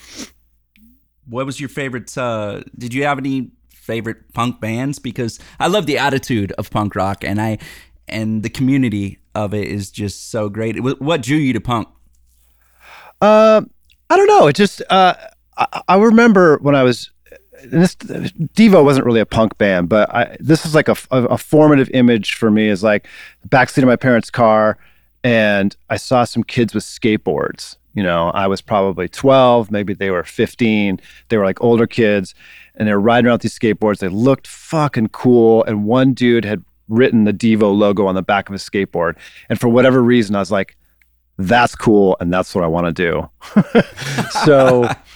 what 1.28 1.46
was 1.46 1.60
your 1.60 1.70
favorite? 1.70 2.16
Uh, 2.18 2.62
did 2.78 2.94
you 2.94 3.04
have 3.04 3.18
any 3.18 3.52
favorite 3.70 4.34
punk 4.34 4.60
bands? 4.60 5.00
Because 5.00 5.40
I 5.60 5.68
love 5.68 5.86
the 5.86 5.98
attitude 5.98 6.52
of 6.54 6.70
punk 6.70 6.96
rock, 6.96 7.24
and 7.24 7.42
I 7.42 7.60
and 8.08 8.44
the 8.44 8.50
community 8.50 9.20
of 9.34 9.54
it 9.54 9.68
is 9.68 9.92
just 9.92 10.30
so 10.30 10.50
great. 10.50 10.80
What 10.80 11.22
drew 11.22 11.38
you 11.38 11.54
to 11.54 11.62
punk? 11.62 11.88
Uh, 13.22 13.62
I 14.10 14.18
don't 14.18 14.28
know. 14.28 14.48
It 14.48 14.56
just 14.56 14.82
uh, 14.90 15.16
I, 15.58 15.82
I 15.88 15.98
remember 15.98 16.58
when 16.58 16.76
I 16.76 16.84
was 16.84 17.12
this 17.64 17.96
Devo 17.96 18.84
wasn't 18.84 19.06
really 19.06 19.20
a 19.20 19.26
punk 19.26 19.58
band, 19.58 19.90
but 19.90 20.14
I, 20.14 20.38
this 20.40 20.66
is 20.66 20.76
like 20.76 20.88
a, 20.88 20.96
a, 21.12 21.24
a, 21.26 21.38
formative 21.38 21.90
image 21.92 22.36
for 22.36 22.52
me. 22.52 22.68
Is 22.68 22.84
like 22.84 23.08
backseat 23.48 23.80
of 23.80 23.86
my 23.86 23.96
parents' 23.96 24.30
car, 24.30 24.78
and 25.24 25.76
I 25.90 25.98
saw 25.98 26.24
some 26.24 26.44
kids 26.44 26.74
with 26.74 26.84
skateboards. 26.84 27.78
You 27.94 28.04
know, 28.04 28.30
I 28.32 28.48
was 28.48 28.62
probably 28.62 29.08
12, 29.08 29.72
maybe 29.72 29.94
they 29.94 30.10
were 30.10 30.26
15. 30.26 31.00
They 31.30 31.38
were 31.38 31.46
like 31.46 31.62
older 31.64 31.88
kids, 31.88 32.36
and 32.76 32.88
they 32.88 32.94
were 32.94 33.00
riding 33.00 33.28
around 33.28 33.42
these 33.42 33.58
skateboards. 33.58 34.00
They 34.00 34.10
looked 34.10 34.48
fucking 34.48 35.10
cool, 35.10 35.64
and 35.64 35.86
one 35.86 36.14
dude 36.14 36.46
had 36.46 36.64
written 36.90 37.24
the 37.24 37.34
Devo 37.34 37.76
logo 37.76 38.06
on 38.06 38.16
the 38.16 38.22
back 38.22 38.50
of 38.50 38.54
his 38.54 38.68
skateboard. 38.68 39.16
And 39.50 39.60
for 39.60 39.70
whatever 39.70 40.04
reason, 40.04 40.36
I 40.36 40.40
was 40.40 40.52
like, 40.52 40.76
"That's 41.38 41.74
cool, 41.74 42.18
and 42.20 42.34
that's 42.34 42.54
what 42.54 42.64
I 42.64 42.68
want 42.68 42.88
to 42.88 42.92
do." 42.92 43.30
so 44.46 44.90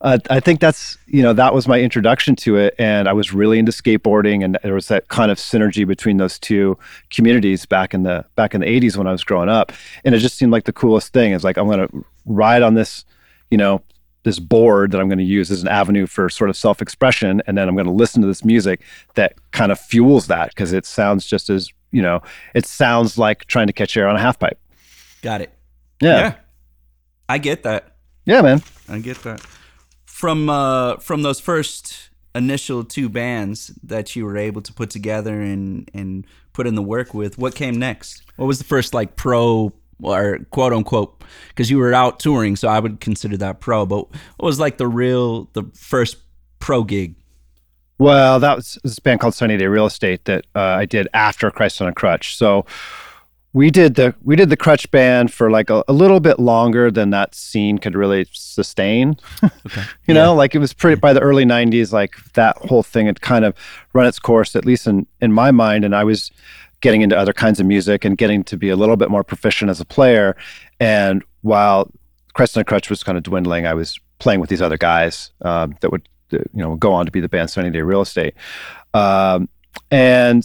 uh, 0.00 0.18
I 0.30 0.38
think 0.38 0.60
that's 0.60 0.96
you 1.06 1.22
know 1.22 1.32
that 1.32 1.52
was 1.52 1.66
my 1.66 1.80
introduction 1.80 2.36
to 2.36 2.56
it, 2.56 2.74
and 2.78 3.08
I 3.08 3.12
was 3.12 3.32
really 3.32 3.58
into 3.58 3.72
skateboarding, 3.72 4.44
and 4.44 4.56
there 4.62 4.74
was 4.74 4.88
that 4.88 5.08
kind 5.08 5.30
of 5.30 5.38
synergy 5.38 5.86
between 5.86 6.18
those 6.18 6.38
two 6.38 6.78
communities 7.10 7.66
back 7.66 7.94
in 7.94 8.04
the 8.04 8.24
back 8.36 8.54
in 8.54 8.60
the 8.60 8.66
'80s 8.66 8.96
when 8.96 9.08
I 9.08 9.12
was 9.12 9.24
growing 9.24 9.48
up, 9.48 9.72
and 10.04 10.14
it 10.14 10.18
just 10.18 10.38
seemed 10.38 10.52
like 10.52 10.64
the 10.64 10.72
coolest 10.72 11.12
thing. 11.12 11.32
Is 11.32 11.42
like 11.42 11.58
I'm 11.58 11.66
going 11.66 11.88
to 11.88 12.04
ride 12.26 12.62
on 12.62 12.74
this, 12.74 13.04
you 13.50 13.58
know, 13.58 13.82
this 14.22 14.38
board 14.38 14.92
that 14.92 15.00
I'm 15.00 15.08
going 15.08 15.18
to 15.18 15.24
use 15.24 15.50
as 15.50 15.62
an 15.62 15.68
avenue 15.68 16.06
for 16.06 16.28
sort 16.28 16.48
of 16.48 16.56
self-expression, 16.56 17.42
and 17.48 17.58
then 17.58 17.68
I'm 17.68 17.74
going 17.74 17.86
to 17.86 17.92
listen 17.92 18.22
to 18.22 18.28
this 18.28 18.44
music 18.44 18.82
that 19.14 19.34
kind 19.50 19.72
of 19.72 19.80
fuels 19.80 20.28
that 20.28 20.50
because 20.50 20.72
it 20.72 20.86
sounds 20.86 21.26
just 21.26 21.50
as 21.50 21.72
you 21.90 22.02
know, 22.02 22.22
it 22.54 22.66
sounds 22.66 23.18
like 23.18 23.46
trying 23.46 23.66
to 23.66 23.72
catch 23.72 23.96
air 23.96 24.06
on 24.06 24.14
a 24.14 24.20
half 24.20 24.38
pipe. 24.38 24.60
Got 25.22 25.40
it. 25.40 25.50
Yeah. 26.00 26.18
yeah. 26.18 26.34
I 27.28 27.38
get 27.38 27.64
that. 27.64 27.96
Yeah, 28.26 28.42
man. 28.42 28.62
I 28.88 29.00
get 29.00 29.20
that 29.24 29.44
from 30.18 30.50
uh, 30.50 30.96
from 30.96 31.22
those 31.22 31.38
first 31.38 32.10
initial 32.34 32.82
two 32.82 33.08
bands 33.08 33.68
that 33.84 34.16
you 34.16 34.24
were 34.24 34.36
able 34.36 34.60
to 34.60 34.72
put 34.72 34.90
together 34.90 35.40
and 35.40 35.88
and 35.94 36.26
put 36.52 36.66
in 36.66 36.74
the 36.74 36.82
work 36.82 37.14
with, 37.14 37.38
what 37.38 37.54
came 37.54 37.76
next? 37.78 38.24
What 38.34 38.46
was 38.46 38.58
the 38.58 38.64
first 38.64 38.92
like 38.92 39.14
pro 39.14 39.72
or 40.02 40.40
quote 40.50 40.72
unquote? 40.72 41.22
Because 41.50 41.70
you 41.70 41.78
were 41.78 41.94
out 41.94 42.18
touring, 42.18 42.56
so 42.56 42.66
I 42.66 42.80
would 42.80 42.98
consider 42.98 43.36
that 43.36 43.60
pro. 43.60 43.86
But 43.86 44.10
what 44.10 44.46
was 44.46 44.58
like 44.58 44.76
the 44.78 44.88
real 44.88 45.44
the 45.52 45.62
first 45.74 46.16
pro 46.58 46.82
gig? 46.82 47.14
Well, 47.98 48.40
that 48.40 48.56
was 48.56 48.76
this 48.82 48.98
band 48.98 49.20
called 49.20 49.34
Sunny 49.34 49.56
Day 49.56 49.66
Real 49.66 49.86
Estate 49.86 50.24
that 50.24 50.46
uh, 50.56 50.60
I 50.60 50.84
did 50.84 51.06
after 51.14 51.48
Christ 51.52 51.80
on 51.80 51.86
a 51.86 51.92
Crutch. 51.92 52.36
So 52.36 52.66
we 53.58 53.72
did 53.72 53.96
the 53.96 54.14
we 54.22 54.36
did 54.36 54.50
the 54.50 54.56
crutch 54.56 54.88
band 54.92 55.34
for 55.34 55.50
like 55.50 55.68
a, 55.68 55.82
a 55.88 55.92
little 55.92 56.20
bit 56.20 56.38
longer 56.38 56.92
than 56.92 57.10
that 57.10 57.34
scene 57.34 57.76
could 57.76 57.96
really 57.96 58.24
sustain. 58.32 59.16
Okay. 59.66 59.82
you 60.06 60.14
know, 60.14 60.32
like 60.32 60.54
it 60.54 60.60
was 60.60 60.72
pretty 60.72 60.98
by 60.98 61.12
the 61.12 61.20
early 61.20 61.44
'90s. 61.44 61.92
Like 61.92 62.14
that 62.34 62.56
whole 62.58 62.84
thing 62.84 63.06
had 63.06 63.20
kind 63.20 63.44
of 63.44 63.54
run 63.92 64.06
its 64.06 64.20
course, 64.20 64.54
at 64.54 64.64
least 64.64 64.86
in 64.86 65.06
in 65.20 65.32
my 65.32 65.50
mind. 65.50 65.84
And 65.84 65.94
I 65.94 66.04
was 66.04 66.30
getting 66.80 67.02
into 67.02 67.18
other 67.18 67.32
kinds 67.32 67.58
of 67.58 67.66
music 67.66 68.04
and 68.04 68.16
getting 68.16 68.44
to 68.44 68.56
be 68.56 68.68
a 68.68 68.76
little 68.76 68.96
bit 68.96 69.10
more 69.10 69.24
proficient 69.24 69.70
as 69.70 69.80
a 69.80 69.84
player. 69.84 70.36
And 70.78 71.24
while 71.42 71.90
Christ 72.34 72.56
on 72.56 72.60
a 72.60 72.64
Crutch 72.64 72.88
was 72.88 73.02
kind 73.02 73.18
of 73.18 73.24
dwindling, 73.24 73.66
I 73.66 73.74
was 73.74 73.98
playing 74.20 74.38
with 74.40 74.50
these 74.50 74.62
other 74.62 74.78
guys 74.78 75.32
um, 75.42 75.76
that 75.80 75.90
would 75.90 76.08
you 76.30 76.40
know 76.54 76.76
go 76.76 76.92
on 76.92 77.06
to 77.06 77.12
be 77.12 77.20
the 77.20 77.28
band 77.28 77.50
Sunny 77.50 77.70
Day 77.70 77.82
Real 77.82 78.02
Estate. 78.02 78.34
Um, 78.94 79.48
and 79.90 80.44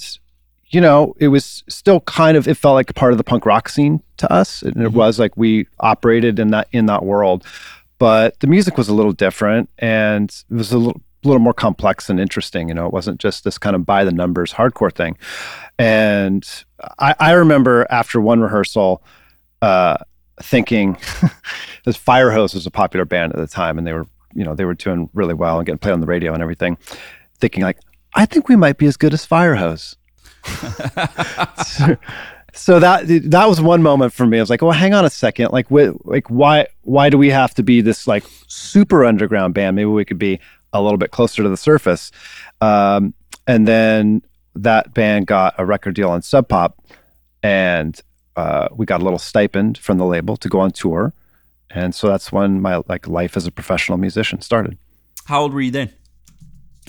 you 0.73 0.81
know, 0.81 1.13
it 1.19 1.27
was 1.29 1.63
still 1.69 1.99
kind 2.01 2.35
of 2.35 2.47
it 2.47 2.55
felt 2.55 2.73
like 2.73 2.93
part 2.95 3.13
of 3.13 3.17
the 3.17 3.23
punk 3.23 3.45
rock 3.45 3.69
scene 3.69 4.01
to 4.17 4.31
us, 4.31 4.61
and 4.63 4.75
it 4.75 4.79
Mm-hmm. 4.79 4.97
was 4.97 5.19
like 5.19 5.37
we 5.37 5.67
operated 5.79 6.39
in 6.39 6.49
that 6.51 6.67
in 6.71 6.87
that 6.87 7.03
world. 7.05 7.45
But 7.99 8.39
the 8.41 8.47
music 8.47 8.77
was 8.77 8.89
a 8.89 8.93
little 8.93 9.13
different, 9.13 9.69
and 9.79 10.29
it 10.49 10.53
was 10.53 10.71
a 10.73 10.77
little 10.77 11.01
little 11.23 11.39
more 11.39 11.53
complex 11.53 12.09
and 12.09 12.19
interesting. 12.19 12.67
You 12.67 12.73
know, 12.73 12.85
it 12.85 12.91
wasn't 12.91 13.21
just 13.21 13.43
this 13.45 13.57
kind 13.57 13.75
of 13.75 13.85
by 13.85 14.03
the 14.03 14.11
numbers 14.11 14.51
hardcore 14.51 14.91
thing. 14.93 15.17
And 15.79 16.45
I, 16.99 17.15
I 17.19 17.31
remember 17.31 17.87
after 17.89 18.19
one 18.19 18.41
rehearsal, 18.41 19.03
uh, 19.61 19.97
thinking, 20.41 20.97
this 21.85 21.95
Fire 21.95 22.31
Hose 22.31 22.53
was 22.53 22.65
a 22.65 22.71
popular 22.71 23.05
band 23.05 23.31
at 23.33 23.39
the 23.39 23.47
time, 23.47 23.77
and 23.77 23.85
they 23.87 23.93
were 23.93 24.07
you 24.33 24.43
know 24.43 24.55
they 24.55 24.65
were 24.65 24.73
doing 24.73 25.09
really 25.13 25.33
well 25.35 25.57
and 25.59 25.65
getting 25.65 25.79
played 25.79 25.93
on 25.93 26.01
the 26.01 26.07
radio 26.07 26.33
and 26.33 26.41
everything. 26.41 26.77
Thinking 27.39 27.63
like, 27.63 27.77
I 28.15 28.25
think 28.25 28.49
we 28.49 28.55
might 28.55 28.77
be 28.77 28.87
as 28.87 28.97
good 28.97 29.13
as 29.13 29.23
Fire 29.25 29.55
Hose. 29.55 29.95
So, 31.65 31.97
so 32.53 32.79
that 32.79 33.03
that 33.25 33.47
was 33.47 33.61
one 33.61 33.81
moment 33.81 34.13
for 34.13 34.25
me. 34.25 34.37
I 34.37 34.41
was 34.41 34.49
like, 34.49 34.61
"Well, 34.61 34.71
hang 34.71 34.93
on 34.93 35.05
a 35.05 35.09
second. 35.09 35.51
Like, 35.51 35.67
wh- 35.67 35.93
like 36.05 36.29
why 36.29 36.67
why 36.81 37.09
do 37.09 37.17
we 37.17 37.29
have 37.29 37.53
to 37.55 37.63
be 37.63 37.81
this 37.81 38.07
like 38.07 38.23
super 38.47 39.05
underground 39.05 39.53
band? 39.53 39.75
Maybe 39.75 39.85
we 39.85 40.05
could 40.05 40.19
be 40.19 40.39
a 40.71 40.81
little 40.81 40.97
bit 40.97 41.11
closer 41.11 41.43
to 41.43 41.49
the 41.49 41.57
surface." 41.57 42.11
Um, 42.61 43.13
and 43.47 43.67
then 43.67 44.21
that 44.55 44.93
band 44.93 45.27
got 45.27 45.55
a 45.57 45.65
record 45.65 45.95
deal 45.95 46.09
on 46.09 46.21
Sub 46.21 46.47
Pop, 46.47 46.81
and 47.41 47.99
uh, 48.35 48.67
we 48.71 48.85
got 48.85 49.01
a 49.01 49.03
little 49.03 49.19
stipend 49.19 49.77
from 49.77 49.97
the 49.97 50.05
label 50.05 50.37
to 50.37 50.49
go 50.49 50.59
on 50.59 50.71
tour. 50.71 51.13
And 51.69 51.93
so 51.95 52.07
that's 52.07 52.31
when 52.31 52.61
my 52.61 52.81
like 52.87 53.07
life 53.07 53.35
as 53.35 53.47
a 53.47 53.51
professional 53.51 53.97
musician 53.97 54.41
started. 54.41 54.77
How 55.25 55.41
old 55.41 55.53
were 55.53 55.61
you 55.61 55.71
then? 55.71 55.91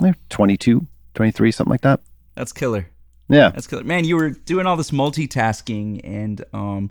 Like 0.00 0.16
22, 0.28 0.86
23, 1.14 1.52
something 1.52 1.70
like 1.70 1.82
that. 1.82 2.00
That's 2.34 2.52
killer. 2.52 2.88
Yeah. 3.28 3.50
That's 3.50 3.66
killer. 3.66 3.84
Man, 3.84 4.04
you 4.04 4.16
were 4.16 4.30
doing 4.30 4.66
all 4.66 4.76
this 4.76 4.90
multitasking 4.90 6.00
and 6.04 6.44
um, 6.52 6.90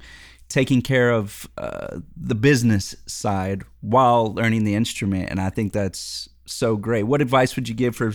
taking 0.49 0.81
care 0.81 1.11
of 1.11 1.47
uh, 1.57 1.99
the 2.17 2.35
business 2.35 2.95
side 3.05 3.63
while 3.81 4.33
learning 4.33 4.63
the 4.63 4.75
instrument, 4.75 5.29
and 5.29 5.39
I 5.39 5.49
think 5.49 5.73
that's 5.73 6.29
so 6.45 6.75
great. 6.75 7.03
What 7.03 7.21
advice 7.21 7.55
would 7.55 7.69
you 7.69 7.75
give 7.75 7.95
for 7.95 8.13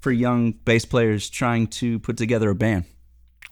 for 0.00 0.12
young 0.12 0.52
bass 0.52 0.84
players 0.84 1.28
trying 1.28 1.66
to 1.66 1.98
put 1.98 2.16
together 2.16 2.50
a 2.50 2.54
band? 2.54 2.84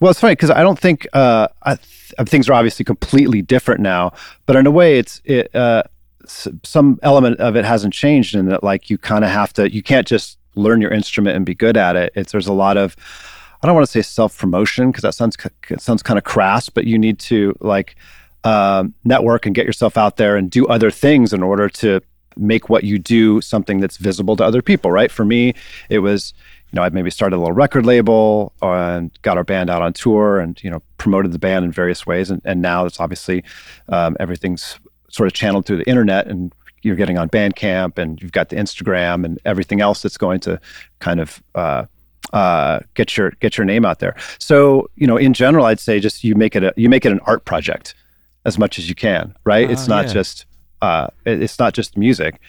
Well, 0.00 0.10
it's 0.10 0.20
funny 0.20 0.32
because 0.32 0.50
I 0.50 0.62
don't 0.62 0.78
think 0.78 1.06
uh, 1.12 1.48
I 1.62 1.76
th- 1.76 2.28
things 2.28 2.48
are 2.48 2.52
obviously 2.54 2.84
completely 2.84 3.42
different 3.42 3.80
now, 3.80 4.12
but 4.46 4.56
in 4.56 4.66
a 4.66 4.70
way, 4.70 4.98
it's 4.98 5.20
it, 5.24 5.54
uh, 5.54 5.82
s- 6.24 6.48
some 6.62 6.98
element 7.02 7.40
of 7.40 7.56
it 7.56 7.64
hasn't 7.64 7.94
changed 7.94 8.34
in 8.34 8.46
that 8.46 8.62
like 8.62 8.90
you 8.90 8.98
kind 8.98 9.24
of 9.24 9.30
have 9.30 9.52
to 9.54 9.72
you 9.72 9.82
can't 9.82 10.06
just 10.06 10.38
learn 10.54 10.80
your 10.80 10.90
instrument 10.90 11.36
and 11.36 11.44
be 11.46 11.54
good 11.54 11.76
at 11.76 11.96
it. 11.96 12.12
It's 12.14 12.32
there's 12.32 12.46
a 12.46 12.52
lot 12.52 12.76
of 12.76 12.94
I 13.62 13.66
don't 13.66 13.74
want 13.74 13.86
to 13.86 13.92
say 13.92 14.02
self 14.02 14.36
promotion 14.38 14.90
because 14.90 15.02
that 15.02 15.14
sounds 15.14 15.36
sounds 15.78 16.02
kind 16.02 16.18
of 16.18 16.24
crass, 16.24 16.68
but 16.68 16.86
you 16.86 16.98
need 16.98 17.18
to 17.20 17.56
like 17.60 17.96
um, 18.44 18.94
network 19.04 19.46
and 19.46 19.54
get 19.54 19.66
yourself 19.66 19.96
out 19.96 20.16
there 20.16 20.36
and 20.36 20.50
do 20.50 20.66
other 20.66 20.90
things 20.90 21.32
in 21.32 21.42
order 21.42 21.68
to 21.68 22.00
make 22.36 22.68
what 22.68 22.84
you 22.84 22.98
do 22.98 23.40
something 23.40 23.80
that's 23.80 23.96
visible 23.96 24.36
to 24.36 24.44
other 24.44 24.62
people. 24.62 24.90
Right? 24.90 25.10
For 25.10 25.24
me, 25.24 25.54
it 25.88 26.00
was 26.00 26.34
you 26.72 26.76
know, 26.76 26.82
I 26.82 26.88
maybe 26.88 27.10
started 27.10 27.36
a 27.36 27.38
little 27.38 27.54
record 27.54 27.86
label 27.86 28.52
and 28.60 29.16
got 29.22 29.36
our 29.36 29.44
band 29.44 29.70
out 29.70 29.82
on 29.82 29.92
tour 29.92 30.40
and, 30.40 30.62
you 30.64 30.70
know, 30.70 30.82
promoted 30.98 31.32
the 31.32 31.38
band 31.38 31.64
in 31.64 31.70
various 31.70 32.06
ways. 32.06 32.30
And, 32.30 32.42
and 32.44 32.60
now 32.60 32.86
it's 32.86 32.98
obviously 32.98 33.44
um, 33.88 34.16
everything's 34.18 34.78
sort 35.08 35.28
of 35.28 35.32
channeled 35.32 35.64
through 35.64 35.76
the 35.76 35.88
internet 35.88 36.26
and 36.26 36.52
you're 36.82 36.96
getting 36.96 37.18
on 37.18 37.28
Bandcamp 37.28 37.98
and 37.98 38.20
you've 38.20 38.32
got 38.32 38.48
the 38.48 38.56
Instagram 38.56 39.24
and 39.24 39.38
everything 39.44 39.80
else 39.80 40.02
that's 40.02 40.18
going 40.18 40.40
to 40.40 40.60
kind 40.98 41.20
of 41.20 41.42
uh, 41.54 41.84
uh, 42.32 42.80
get 42.94 43.16
your 43.16 43.30
get 43.40 43.56
your 43.56 43.64
name 43.64 43.84
out 43.84 43.98
there. 44.00 44.14
So, 44.38 44.88
you 44.96 45.06
know, 45.06 45.16
in 45.16 45.32
general, 45.32 45.64
I'd 45.66 45.80
say 45.80 46.00
just 46.00 46.24
you 46.24 46.34
make 46.34 46.56
it 46.56 46.64
a 46.64 46.72
you 46.76 46.88
make 46.88 47.04
it 47.04 47.12
an 47.12 47.20
art 47.26 47.44
project 47.44 47.94
as 48.44 48.58
much 48.58 48.78
as 48.78 48.88
you 48.88 48.94
can, 48.94 49.34
right? 49.44 49.70
it's 49.70 49.84
Ah, 49.88 49.94
not 49.96 50.06
yeah. 50.06 50.12
just 50.12 50.46
uh, 50.82 51.08
it's 51.24 51.58
not 51.58 51.72
just 51.74 51.96
music 51.96 52.40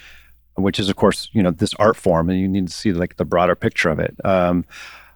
which 0.59 0.79
is 0.79 0.89
of 0.89 0.95
course 0.95 1.29
you 1.33 1.43
know 1.43 1.51
this 1.51 1.74
art 1.75 1.95
form 1.95 2.31
and 2.31 2.39
you 2.39 2.47
need 2.47 2.67
to 2.67 2.74
see 2.74 2.91
like 2.91 3.15
the 3.17 3.24
broader 3.24 3.53
picture 3.55 3.89
of 3.89 4.00
it 4.00 4.15
um 4.25 4.65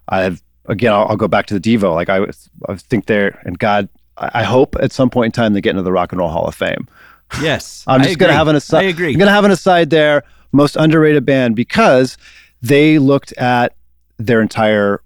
i've 0.09 0.39
again 0.67 0.93
i'll, 0.93 1.07
I'll 1.07 1.17
go 1.17 1.27
back 1.27 1.47
to 1.47 1.57
the 1.57 1.59
devo 1.59 1.95
like 1.95 2.09
i, 2.09 2.19
was- 2.19 2.47
I 2.69 2.75
think 2.75 3.07
there 3.07 3.41
and 3.43 3.57
god 3.57 3.89
I, 4.17 4.29
I 4.35 4.43
hope 4.43 4.75
at 4.79 4.91
some 4.91 5.09
point 5.09 5.25
in 5.25 5.31
time 5.31 5.53
they 5.53 5.61
get 5.61 5.71
into 5.71 5.81
the 5.81 5.91
rock 5.91 6.11
and 6.11 6.19
roll 6.19 6.29
hall 6.29 6.45
of 6.45 6.53
fame 6.53 6.87
Yes, 7.41 7.83
i'm 7.87 8.03
just 8.03 8.19
gonna 8.19 8.33
have 8.33 8.49
an 8.49 8.55
aside 8.55 8.81
I 8.85 8.89
agree. 8.89 9.13
i'm 9.13 9.17
gonna 9.19 9.31
have 9.31 9.43
an 9.45 9.49
aside 9.49 9.89
there 9.89 10.23
most 10.51 10.75
underrated 10.75 11.25
band 11.25 11.55
because 11.55 12.17
they 12.61 12.99
looked 12.99 13.33
at 13.33 13.73
their 14.25 14.41
entire 14.41 15.01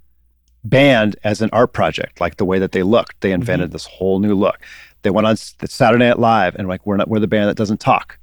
band 0.64 1.16
as 1.24 1.42
an 1.42 1.50
art 1.54 1.74
project 1.74 2.20
like 2.20 2.38
the 2.38 2.46
way 2.46 2.60
that 2.60 2.72
they 2.72 2.84
looked. 2.84 3.22
They 3.22 3.32
invented 3.32 3.72
this 3.72 3.86
whole 3.86 4.20
new 4.20 4.34
look. 4.34 4.60
They 5.04 5.12
went 5.12 5.28
on 5.28 5.38
saturday 5.38 6.06
night 6.06 6.20
live 6.20 6.56
and 6.56 6.68
like 6.68 6.86
we're 6.86 6.98
not 6.98 7.08
we're 7.08 7.20
the 7.20 7.28
band 7.28 7.50
that 7.50 7.58
doesn't 7.58 7.80
talk. 7.80 8.18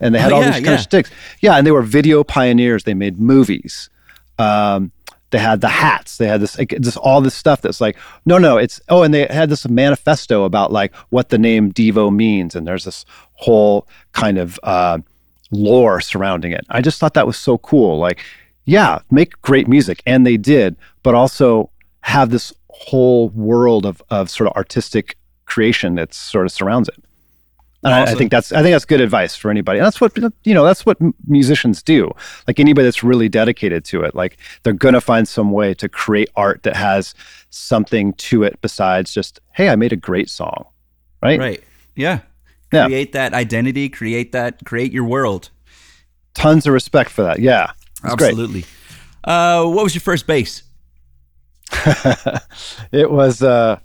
And 0.00 0.14
they 0.14 0.18
had 0.18 0.32
Oh, 0.32 0.36
all 0.36 0.40
yeah, 0.42 0.46
these 0.48 0.54
kind 0.56 0.66
yeah. 0.66 0.74
of 0.74 0.80
sticks. 0.80 1.10
Yeah 1.40 1.56
and 1.56 1.66
they 1.66 1.70
were 1.70 1.82
video 1.82 2.24
pioneers. 2.24 2.84
They 2.84 2.94
made 2.94 3.20
movies. 3.20 3.90
Um, 4.38 4.92
they 5.30 5.38
had 5.38 5.60
the 5.60 5.68
hats. 5.68 6.16
They 6.16 6.26
had 6.26 6.40
this 6.40 6.58
like, 6.58 6.74
just 6.80 6.96
all 6.96 7.20
this 7.20 7.34
stuff 7.34 7.60
that's 7.60 7.80
like 7.80 7.96
no 8.24 8.38
no 8.38 8.56
it's 8.56 8.80
oh 8.88 9.02
and 9.02 9.12
they 9.12 9.26
had 9.26 9.50
this 9.50 9.68
manifesto 9.68 10.44
about 10.44 10.72
like 10.72 10.94
what 11.10 11.28
the 11.28 11.38
name 11.38 11.72
devo 11.72 12.14
means. 12.14 12.54
And 12.54 12.66
there's 12.66 12.84
this 12.84 13.04
whole 13.34 13.86
kind 14.12 14.38
of 14.38 14.58
uh, 14.62 14.98
lore 15.50 16.00
surrounding 16.00 16.52
it. 16.52 16.64
I 16.70 16.80
just 16.80 16.98
thought 16.98 17.14
that 17.14 17.26
was 17.26 17.36
so 17.36 17.58
cool. 17.58 17.98
Like 17.98 18.20
yeah 18.64 18.98
make 19.10 19.40
great 19.42 19.68
music 19.68 20.02
and 20.06 20.26
they 20.26 20.36
did 20.36 20.76
but 21.02 21.14
also 21.14 21.70
have 22.02 22.30
this 22.30 22.52
whole 22.70 23.30
world 23.30 23.86
of, 23.86 24.02
of 24.10 24.28
sort 24.28 24.48
of 24.48 24.56
artistic 24.56 25.16
creation 25.46 25.94
that 25.94 26.12
sort 26.12 26.46
of 26.46 26.52
surrounds 26.52 26.88
it 26.88 27.04
and 27.84 27.92
I, 27.92 28.02
I 28.04 28.14
think 28.14 28.30
that's 28.30 28.50
I 28.50 28.62
think 28.62 28.72
that's 28.72 28.86
good 28.86 29.02
advice 29.02 29.36
for 29.36 29.50
anybody. 29.50 29.78
And 29.78 29.84
that's 29.84 30.00
what 30.00 30.16
you 30.44 30.54
know. 30.54 30.64
That's 30.64 30.86
what 30.86 30.96
musicians 31.26 31.82
do. 31.82 32.10
Like 32.46 32.58
anybody 32.58 32.86
that's 32.86 33.02
really 33.02 33.28
dedicated 33.28 33.84
to 33.86 34.02
it, 34.02 34.14
like 34.14 34.38
they're 34.62 34.72
gonna 34.72 35.02
find 35.02 35.28
some 35.28 35.52
way 35.52 35.74
to 35.74 35.88
create 35.88 36.30
art 36.34 36.62
that 36.62 36.76
has 36.76 37.14
something 37.50 38.14
to 38.14 38.42
it 38.42 38.58
besides 38.62 39.12
just 39.12 39.38
hey, 39.52 39.68
I 39.68 39.76
made 39.76 39.92
a 39.92 39.96
great 39.96 40.30
song, 40.30 40.64
right? 41.22 41.38
Right. 41.38 41.64
Yeah. 41.94 42.20
Yeah. 42.72 42.86
Create 42.86 43.12
that 43.12 43.34
identity. 43.34 43.90
Create 43.90 44.32
that. 44.32 44.64
Create 44.64 44.90
your 44.90 45.04
world. 45.04 45.50
Tons 46.32 46.66
of 46.66 46.72
respect 46.72 47.10
for 47.10 47.22
that. 47.22 47.38
Yeah. 47.38 47.72
Absolutely. 48.12 48.64
Uh, 49.24 49.64
what 49.64 49.82
was 49.84 49.94
your 49.94 50.00
first 50.02 50.26
bass? 50.26 50.62
it 52.92 53.10
was 53.10 53.42
uh 53.42 53.78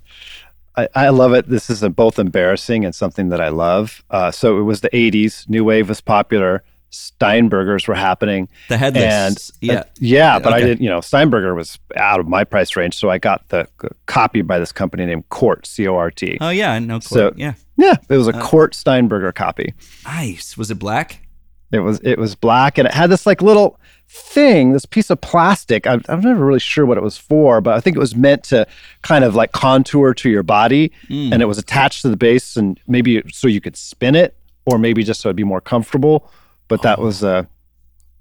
I, 0.76 0.88
I 0.94 1.08
love 1.08 1.32
it. 1.32 1.48
This 1.48 1.68
is 1.70 1.82
uh 1.82 1.88
both 1.88 2.18
embarrassing 2.18 2.84
and 2.84 2.94
something 2.94 3.30
that 3.30 3.40
I 3.40 3.48
love. 3.48 4.04
Uh, 4.10 4.30
so 4.30 4.58
it 4.58 4.62
was 4.62 4.80
the 4.82 4.90
'80s. 4.90 5.48
New 5.48 5.64
wave 5.64 5.88
was 5.88 6.00
popular. 6.00 6.62
Steinbergers 6.92 7.86
were 7.86 7.94
happening. 7.94 8.48
The 8.68 8.76
headless. 8.76 9.02
And 9.04 9.50
yeah. 9.60 9.74
uh, 9.80 9.84
yeah, 10.00 10.38
but 10.40 10.52
I 10.52 10.60
didn't. 10.60 10.82
You 10.82 10.90
know, 10.90 11.00
Steinberger 11.00 11.54
was 11.54 11.78
out 11.96 12.20
of 12.20 12.26
my 12.28 12.44
price 12.44 12.74
range, 12.76 12.96
so 12.96 13.08
I 13.10 13.18
got 13.18 13.48
the 13.48 13.66
c- 13.80 13.88
copy 14.06 14.42
by 14.42 14.58
this 14.58 14.72
company 14.72 15.06
named 15.06 15.28
Cort 15.28 15.66
C 15.66 15.86
O 15.88 15.96
R 15.96 16.10
T. 16.10 16.36
oh 16.40 16.50
yeah. 16.50 16.78
No. 16.78 17.00
So- 17.00 17.32
yeah. 17.36 17.54
Yeah, 17.76 17.94
it 18.10 18.16
was 18.16 18.28
a 18.28 18.36
Uh, 18.36 18.42
Cort 18.42 18.74
Steinberger 18.74 19.32
copy. 19.32 19.72
Nice. 20.04 20.58
Was 20.58 20.70
it 20.70 20.74
black? 20.78 21.26
It 21.72 21.78
was 21.78 21.98
it 22.02 22.18
was 22.18 22.34
black 22.34 22.76
and 22.76 22.86
it 22.86 22.92
had 22.92 23.08
this 23.10 23.24
like 23.24 23.40
little 23.40 23.79
thing, 24.12 24.72
this 24.72 24.84
piece 24.86 25.08
of 25.08 25.20
plastic. 25.20 25.86
I'm, 25.86 26.02
I'm 26.08 26.20
never 26.20 26.44
really 26.44 26.58
sure 26.58 26.84
what 26.84 26.98
it 26.98 27.02
was 27.02 27.16
for, 27.16 27.60
but 27.60 27.74
I 27.74 27.80
think 27.80 27.96
it 27.96 28.00
was 28.00 28.16
meant 28.16 28.42
to 28.44 28.66
kind 29.02 29.24
of 29.24 29.34
like 29.36 29.52
contour 29.52 30.12
to 30.14 30.28
your 30.28 30.42
body, 30.42 30.90
Mm. 31.08 31.32
and 31.32 31.42
it 31.42 31.46
was 31.46 31.58
attached 31.58 32.02
to 32.02 32.08
the 32.08 32.16
base, 32.16 32.56
and 32.56 32.78
maybe 32.88 33.22
so 33.32 33.46
you 33.48 33.60
could 33.60 33.76
spin 33.76 34.14
it, 34.16 34.36
or 34.66 34.78
maybe 34.78 35.04
just 35.04 35.20
so 35.20 35.28
it'd 35.28 35.36
be 35.36 35.44
more 35.44 35.60
comfortable. 35.60 36.30
But 36.68 36.82
that 36.82 36.98
was 36.98 37.22
uh, 37.22 37.44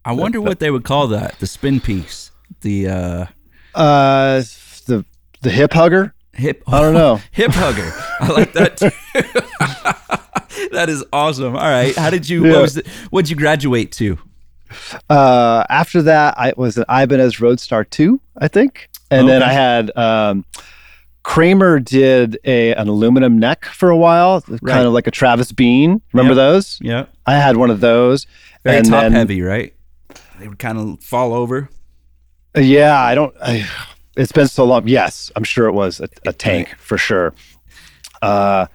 I 0.06 0.14
wonder 0.14 0.40
what 0.42 0.60
they 0.60 0.70
would 0.72 0.84
call 0.84 1.08
that. 1.08 1.40
The 1.40 1.48
spin 1.48 1.80
piece. 1.80 2.32
The 2.62 2.88
uh, 2.88 3.26
uh, 3.76 4.42
the 4.86 5.06
the 5.42 5.50
hip 5.50 5.74
hugger. 5.74 6.14
hip. 6.34 6.64
I 6.68 6.82
don't 6.82 6.94
know. 6.94 7.20
hip 7.32 7.52
hugger. 7.52 7.92
I 8.20 8.28
like 8.32 8.54
that. 8.54 8.78
Too. 8.78 8.90
that 10.72 10.90
is 10.90 11.04
awesome. 11.14 11.56
All 11.56 11.62
right. 11.70 11.96
How 11.96 12.10
did 12.10 12.28
you? 12.30 12.46
Yeah. 12.46 12.54
What 12.54 12.62
was 12.62 12.74
the, 12.76 12.90
What'd 13.10 13.30
you 13.30 13.36
graduate 13.36 13.92
to? 13.94 14.18
Uh, 15.10 15.64
after 15.70 16.02
that, 16.04 16.38
I 16.38 16.54
was 16.58 16.78
an 16.78 16.86
Ibanez 16.90 17.36
Roadstar 17.38 17.90
2, 17.90 18.20
I 18.38 18.48
think. 18.48 18.90
And 19.12 19.28
then 19.28 19.42
I 19.42 19.52
had 19.52 19.96
um, 19.98 20.46
Kramer 21.24 21.80
did 21.80 22.38
a 22.46 22.74
an 22.76 22.88
aluminum 22.88 23.40
neck 23.40 23.66
for 23.66 23.90
a 23.90 23.98
while, 23.98 24.44
Right. 24.48 24.62
kind 24.66 24.86
of 24.88 24.94
like 24.94 25.08
a 25.08 25.12
Travis 25.12 25.52
Bean. 25.52 26.02
Remember 26.14 26.32
Yep. 26.34 26.36
those? 26.38 26.80
Yeah. 26.82 27.06
I 27.26 27.34
had 27.36 27.58
one 27.58 27.70
of 27.72 27.80
those. 27.82 28.28
Very 28.64 28.78
and 28.78 28.86
top 28.88 29.02
then, 29.04 29.12
heavy, 29.14 29.42
right? 29.42 29.74
They 30.40 30.48
would 30.48 30.60
kind 30.60 30.78
of 30.78 31.00
fall 31.04 31.34
over. 31.34 31.70
Yeah, 32.56 33.00
I 33.00 33.16
don't. 33.16 33.36
I, 33.42 33.68
it's 34.18 34.32
been 34.32 34.48
so 34.48 34.66
long. 34.66 34.88
Yes, 34.88 35.32
I'm 35.36 35.44
sure 35.44 35.68
it 35.68 35.74
was 35.74 36.00
a, 36.00 36.10
a 36.26 36.34
tank 36.34 36.76
for 36.78 36.98
sure. 36.98 37.34
Uh, 38.22 38.66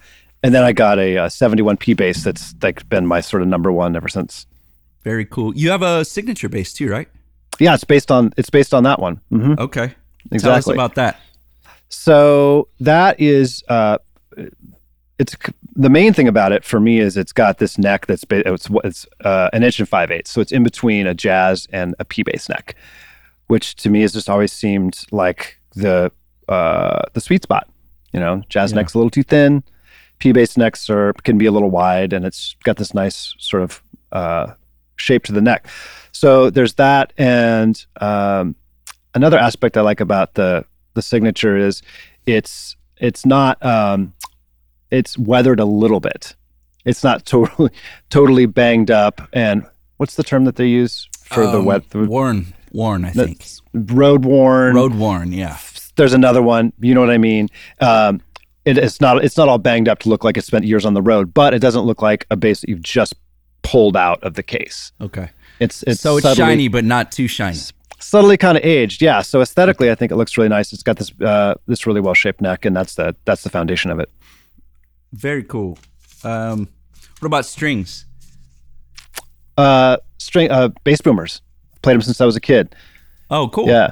and 0.43 0.53
then 0.53 0.63
I 0.63 0.71
got 0.73 0.97
a, 0.99 1.15
a 1.17 1.25
71p 1.27 1.95
bass 1.97 2.23
that's 2.23 2.53
like 2.61 2.87
been 2.89 3.05
my 3.05 3.21
sort 3.21 3.41
of 3.41 3.47
number 3.47 3.71
one 3.71 3.95
ever 3.95 4.07
since. 4.07 4.45
Very 5.05 5.23
cool. 5.25 5.55
You 5.55 5.69
have 5.69 5.81
a 5.83 6.03
signature 6.03 6.49
bass 6.49 6.73
too, 6.73 6.89
right? 6.89 7.07
Yeah, 7.59 7.73
it's 7.75 7.85
based 7.85 8.11
on 8.11 8.33
it's 8.35 8.49
based 8.49 8.73
on 8.73 8.83
that 8.83 8.99
one. 8.99 9.21
hmm 9.29 9.53
Okay. 9.57 9.87
Tell 9.87 10.51
us 10.51 10.65
Exactly. 10.67 10.73
about 10.73 10.95
that. 10.95 11.17
So 11.89 12.67
that 12.81 13.17
is 13.21 13.63
uh, 13.69 13.99
it's 15.17 15.35
the 15.75 15.89
main 15.89 16.11
thing 16.13 16.27
about 16.27 16.51
it 16.51 16.65
for 16.65 16.79
me 16.79 16.99
is 16.99 17.15
it's 17.15 17.31
got 17.31 17.59
this 17.59 17.77
neck 17.77 18.07
that's 18.07 18.25
it's 18.29 18.67
it's 18.83 19.05
uh, 19.23 19.49
an 19.53 19.63
inch 19.63 19.79
and 19.79 19.87
five 19.87 20.11
eighths, 20.11 20.31
so 20.31 20.41
it's 20.41 20.51
in 20.51 20.63
between 20.63 21.07
a 21.07 21.13
jazz 21.13 21.67
and 21.71 21.95
a 21.99 22.05
P 22.05 22.23
bass 22.23 22.49
neck, 22.49 22.75
which 23.47 23.75
to 23.77 23.89
me 23.89 24.01
has 24.01 24.11
just 24.13 24.29
always 24.29 24.51
seemed 24.51 25.05
like 25.11 25.59
the 25.75 26.11
uh, 26.49 27.01
the 27.13 27.21
sweet 27.21 27.43
spot. 27.43 27.69
You 28.11 28.19
know, 28.19 28.41
jazz 28.49 28.71
Yeah. 28.71 28.77
neck's 28.77 28.93
a 28.95 28.97
little 28.97 29.09
too 29.11 29.23
thin, 29.23 29.63
P 30.19 30.31
bass 30.31 30.57
necks 30.57 30.89
are 30.89 31.13
can 31.23 31.37
be 31.37 31.45
a 31.45 31.51
little 31.51 31.69
wide, 31.69 32.11
and 32.11 32.25
it's 32.25 32.55
got 32.63 32.77
this 32.77 32.93
nice 32.93 33.35
sort 33.37 33.63
of 33.63 33.81
uh, 34.11 34.53
shape 34.95 35.23
to 35.25 35.31
the 35.31 35.41
neck. 35.41 35.67
So 36.11 36.49
there's 36.49 36.73
that, 36.75 37.13
and 37.17 37.83
um, 37.99 38.55
another 39.13 39.37
aspect 39.37 39.77
I 39.77 39.81
like 39.81 39.99
about 39.99 40.35
the 40.35 40.65
the 40.93 41.01
signature 41.01 41.57
is 41.57 41.81
it's 42.25 42.75
it's 42.97 43.25
not 43.25 43.63
um, 43.65 44.13
it's 44.91 45.17
weathered 45.17 45.59
a 45.59 45.65
little 45.65 45.99
bit. 45.99 46.35
It's 46.85 47.03
not 47.03 47.25
totally 47.25 47.71
totally 48.09 48.45
banged 48.45 48.91
up. 48.91 49.21
And 49.33 49.65
what's 49.97 50.15
the 50.15 50.23
term 50.23 50.45
that 50.45 50.55
they 50.55 50.67
use 50.67 51.07
for 51.25 51.45
the 51.47 51.59
Um, 51.59 51.65
wet 51.65 51.89
the 51.89 51.99
worn, 52.05 52.53
worn. 52.71 53.03
I 53.05 53.11
think 53.11 53.45
road 53.73 54.23
worn? 54.25 54.75
road 54.75 54.95
worn. 54.95 55.31
Yeah. 55.33 55.57
There's 55.97 56.13
another 56.13 56.41
one. 56.41 56.73
You 56.79 56.93
know 56.93 57.01
what 57.01 57.09
I 57.09 57.17
mean? 57.17 57.49
Um, 57.81 58.21
it, 58.65 58.77
it's 58.77 58.99
not 59.01 59.23
it's 59.23 59.37
not 59.37 59.47
all 59.49 59.57
banged 59.57 59.87
up 59.89 59.99
to 59.99 60.09
look 60.09 60.23
like 60.23 60.37
it 60.37 60.43
spent 60.45 60.65
years 60.65 60.85
on 60.85 60.93
the 60.93 61.01
road, 61.01 61.33
but 61.33 61.53
it 61.53 61.59
doesn't 61.59 61.83
look 61.83 62.01
like 62.01 62.25
a 62.31 62.35
base 62.37 62.61
that 62.61 62.69
you've 62.69 62.81
just 62.81 63.15
pulled 63.65 63.97
out 63.97 64.23
of 64.23 64.33
the 64.35 64.43
case. 64.43 64.91
Okay. 65.01 65.29
It's 65.59 65.83
it's 65.83 66.01
so 66.01 66.17
it's 66.17 66.23
subtly- 66.23 66.43
shiny, 66.43 66.67
but 66.67 66.83
not 66.85 67.11
too 67.11 67.27
shiny. 67.27 67.57
subtly 67.99 68.37
kind 68.37 68.57
of 68.57 68.63
aged. 68.63 69.01
Yeah. 69.01 69.21
So 69.21 69.41
aesthetically, 69.41 69.89
I 69.91 69.95
think 69.95 70.11
it 70.11 70.15
looks 70.15 70.37
really 70.37 70.49
nice. 70.49 70.73
It's 70.73 70.83
got 70.83 70.97
this 70.97 71.11
uh, 71.21 71.55
this 71.67 71.87
really 71.87 72.01
well 72.01 72.13
shaped 72.13 72.41
neck, 72.41 72.65
and 72.65 72.75
that's 72.75 72.95
the 72.95 73.15
that's 73.25 73.43
the 73.43 73.49
foundation 73.49 73.91
of 73.91 73.99
it. 73.99 74.09
Very 75.13 75.43
cool. 75.43 75.77
Um, 76.23 76.67
what 77.19 77.27
about 77.27 77.45
strings? 77.45 78.05
Uh, 79.57 79.97
string 80.17 80.51
uh, 80.51 80.69
bass 80.83 81.01
boomers. 81.01 81.41
Played 81.81 81.95
them 81.95 82.01
since 82.01 82.19
I 82.19 82.25
was 82.25 82.35
a 82.35 82.41
kid. 82.41 82.75
Oh, 83.29 83.47
cool. 83.49 83.67
Yeah. 83.67 83.91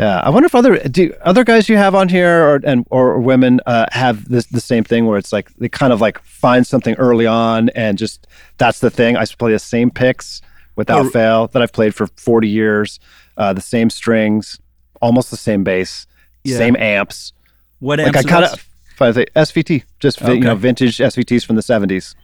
Yeah, 0.00 0.20
I 0.20 0.30
wonder 0.30 0.46
if 0.46 0.54
other 0.54 0.78
do 0.88 1.12
other 1.20 1.44
guys 1.44 1.68
you 1.68 1.76
have 1.76 1.94
on 1.94 2.08
here 2.08 2.42
or 2.48 2.60
and 2.64 2.86
or 2.90 3.20
women 3.20 3.60
uh, 3.66 3.84
have 3.92 4.26
this 4.30 4.46
the 4.46 4.60
same 4.60 4.82
thing 4.82 5.04
where 5.04 5.18
it's 5.18 5.30
like 5.32 5.52
they 5.56 5.68
kind 5.68 5.92
of 5.92 6.00
like 6.00 6.18
find 6.24 6.66
something 6.66 6.94
early 6.94 7.26
on 7.26 7.68
and 7.70 7.98
just 7.98 8.26
that's 8.56 8.80
the 8.80 8.88
thing. 8.90 9.16
I 9.18 9.26
play 9.26 9.52
the 9.52 9.58
same 9.58 9.90
picks 9.90 10.40
without 10.76 11.04
Oh. 11.06 11.10
fail 11.10 11.46
that 11.48 11.60
I've 11.60 11.72
played 11.74 11.94
for 11.94 12.06
forty 12.16 12.48
years, 12.48 12.98
uh, 13.36 13.52
the 13.52 13.60
same 13.60 13.90
strings, 13.90 14.58
almost 15.02 15.30
the 15.30 15.36
same 15.36 15.64
bass, 15.64 16.06
Yeah. 16.44 16.56
same 16.56 16.76
amps. 16.76 17.34
What 17.80 17.98
Like 17.98 18.08
amps 18.16 18.18
I 18.20 18.22
kind 18.30 18.44
of 18.46 18.66
I 19.02 19.12
say 19.12 19.26
SVT, 19.36 19.84
just 19.98 20.18
vi- 20.20 20.32
you 20.34 20.40
know 20.40 20.54
vintage 20.54 20.96
SVTs 20.98 21.44
from 21.44 21.56
the 21.56 21.62
seventies. 21.62 22.14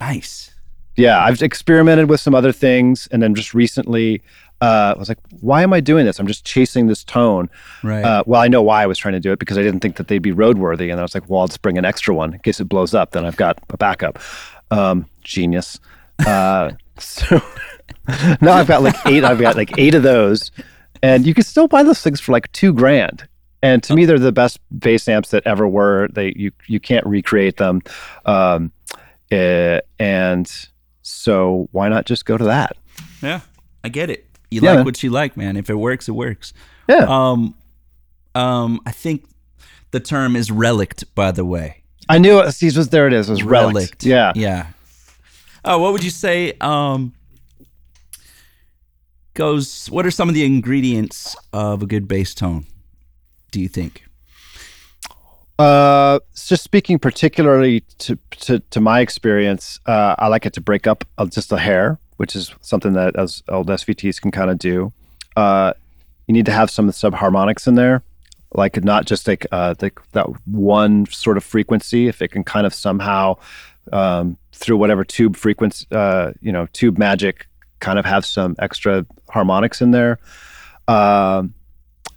nice. 0.00 0.46
Yeah, 0.96 1.22
I've 1.24 1.40
experimented 1.42 2.10
with 2.10 2.20
some 2.20 2.34
other 2.34 2.52
things, 2.52 3.08
and 3.10 3.22
then 3.22 3.34
just 3.34 3.54
recently, 3.54 4.20
uh, 4.60 4.94
I 4.94 4.98
was 4.98 5.08
like, 5.08 5.18
"Why 5.40 5.62
am 5.62 5.72
I 5.72 5.80
doing 5.80 6.04
this? 6.04 6.18
I'm 6.18 6.26
just 6.26 6.44
chasing 6.44 6.86
this 6.86 7.02
tone." 7.04 7.48
Right. 7.82 8.04
Uh, 8.04 8.22
well, 8.26 8.40
I 8.40 8.48
know 8.48 8.62
why 8.62 8.82
I 8.82 8.86
was 8.86 8.98
trying 8.98 9.14
to 9.14 9.20
do 9.20 9.32
it 9.32 9.38
because 9.38 9.56
I 9.56 9.62
didn't 9.62 9.80
think 9.80 9.96
that 9.96 10.08
they'd 10.08 10.18
be 10.18 10.32
roadworthy, 10.32 10.90
and 10.90 11.00
I 11.00 11.02
was 11.02 11.14
like, 11.14 11.28
"Well, 11.28 11.40
I'll 11.40 11.48
just 11.48 11.62
bring 11.62 11.78
an 11.78 11.84
extra 11.84 12.14
one 12.14 12.34
in 12.34 12.40
case 12.40 12.60
it 12.60 12.64
blows 12.64 12.94
up. 12.94 13.12
Then 13.12 13.24
I've 13.24 13.36
got 13.36 13.58
a 13.70 13.76
backup." 13.76 14.18
Um, 14.70 15.06
genius. 15.22 15.80
Uh, 16.26 16.72
so 16.98 17.40
now 18.40 18.52
I've 18.52 18.68
got 18.68 18.82
like 18.82 18.96
eight. 19.06 19.24
I've 19.24 19.40
got 19.40 19.56
like 19.56 19.78
eight 19.78 19.94
of 19.94 20.02
those, 20.02 20.50
and 21.02 21.26
you 21.26 21.34
can 21.34 21.44
still 21.44 21.68
buy 21.68 21.82
those 21.82 22.02
things 22.02 22.20
for 22.20 22.32
like 22.32 22.50
two 22.52 22.72
grand. 22.72 23.26
And 23.62 23.82
to 23.84 23.94
me, 23.94 24.06
they're 24.06 24.18
the 24.18 24.32
best 24.32 24.58
bass 24.78 25.06
amps 25.06 25.30
that 25.30 25.46
ever 25.46 25.68
were. 25.68 26.08
They 26.12 26.32
you 26.36 26.52
you 26.66 26.80
can't 26.80 27.06
recreate 27.06 27.58
them, 27.58 27.82
um, 28.24 28.72
eh, 29.30 29.80
and 29.98 30.50
so 31.02 31.68
why 31.72 31.88
not 31.88 32.06
just 32.06 32.24
go 32.24 32.36
to 32.36 32.44
that? 32.44 32.76
yeah, 33.22 33.40
I 33.84 33.88
get 33.88 34.08
it. 34.10 34.29
You 34.50 34.60
Yeah, 34.62 34.74
like 34.76 34.84
what 34.84 35.02
you 35.02 35.10
like, 35.10 35.36
man. 35.36 35.56
If 35.56 35.70
it 35.70 35.74
works, 35.74 36.08
it 36.08 36.12
works. 36.12 36.52
Yeah. 36.88 37.06
Um, 37.08 37.54
um, 38.34 38.80
I 38.84 38.92
think 38.92 39.24
the 39.90 40.00
term 40.00 40.36
is 40.36 40.50
relict, 40.50 41.14
by 41.14 41.30
the 41.30 41.44
way. 41.44 41.82
I 42.08 42.18
knew 42.18 42.40
it. 42.40 42.52
See, 42.52 42.66
was 42.66 42.88
there. 42.88 43.06
It 43.06 43.12
is. 43.12 43.28
It 43.28 43.32
was 43.32 43.42
relict. 43.44 44.04
Yeah. 44.04 44.32
Yeah. 44.34 44.66
Oh, 45.64 45.78
what 45.78 45.92
would 45.92 46.02
you 46.02 46.10
say? 46.10 46.54
Um, 46.60 47.12
goes. 49.34 49.88
What 49.90 50.04
are 50.06 50.10
some 50.10 50.28
of 50.28 50.34
the 50.34 50.44
ingredients 50.44 51.36
of 51.52 51.82
a 51.82 51.86
good 51.86 52.08
bass 52.08 52.34
tone? 52.34 52.66
Do 53.52 53.60
you 53.60 53.68
think? 53.68 54.04
Uh, 55.60 56.18
just 56.34 56.64
speaking 56.64 56.98
particularly 56.98 57.82
to 57.98 58.18
to, 58.40 58.60
to 58.70 58.80
my 58.80 59.00
experience, 59.00 59.78
uh, 59.86 60.14
I 60.18 60.28
like 60.28 60.46
it 60.46 60.54
to 60.54 60.60
break 60.60 60.86
up 60.86 61.04
uh, 61.18 61.26
just 61.26 61.52
a 61.52 61.58
hair, 61.58 61.98
which 62.20 62.36
is 62.36 62.54
something 62.60 62.92
that 62.92 63.16
as 63.16 63.42
old 63.48 63.68
SVTs 63.68 64.20
can 64.20 64.30
kind 64.30 64.50
of 64.50 64.58
do. 64.58 64.92
Uh, 65.36 65.72
you 66.26 66.34
need 66.34 66.44
to 66.44 66.52
have 66.52 66.70
some 66.70 66.90
subharmonics 66.90 67.66
in 67.66 67.76
there, 67.76 68.02
like 68.52 68.84
not 68.84 69.06
just 69.06 69.26
like 69.26 69.46
uh, 69.52 69.72
the, 69.72 69.90
that 70.12 70.26
one 70.44 71.06
sort 71.06 71.38
of 71.38 71.44
frequency. 71.44 72.08
If 72.08 72.20
it 72.20 72.28
can 72.28 72.44
kind 72.44 72.66
of 72.66 72.74
somehow 72.74 73.38
um, 73.90 74.36
through 74.52 74.76
whatever 74.76 75.02
tube 75.02 75.34
frequency, 75.34 75.86
uh, 75.92 76.32
you 76.42 76.52
know, 76.52 76.66
tube 76.74 76.98
magic, 76.98 77.46
kind 77.78 77.98
of 77.98 78.04
have 78.04 78.26
some 78.26 78.54
extra 78.58 79.06
harmonics 79.30 79.80
in 79.80 79.92
there. 79.92 80.18
Um, 80.88 81.54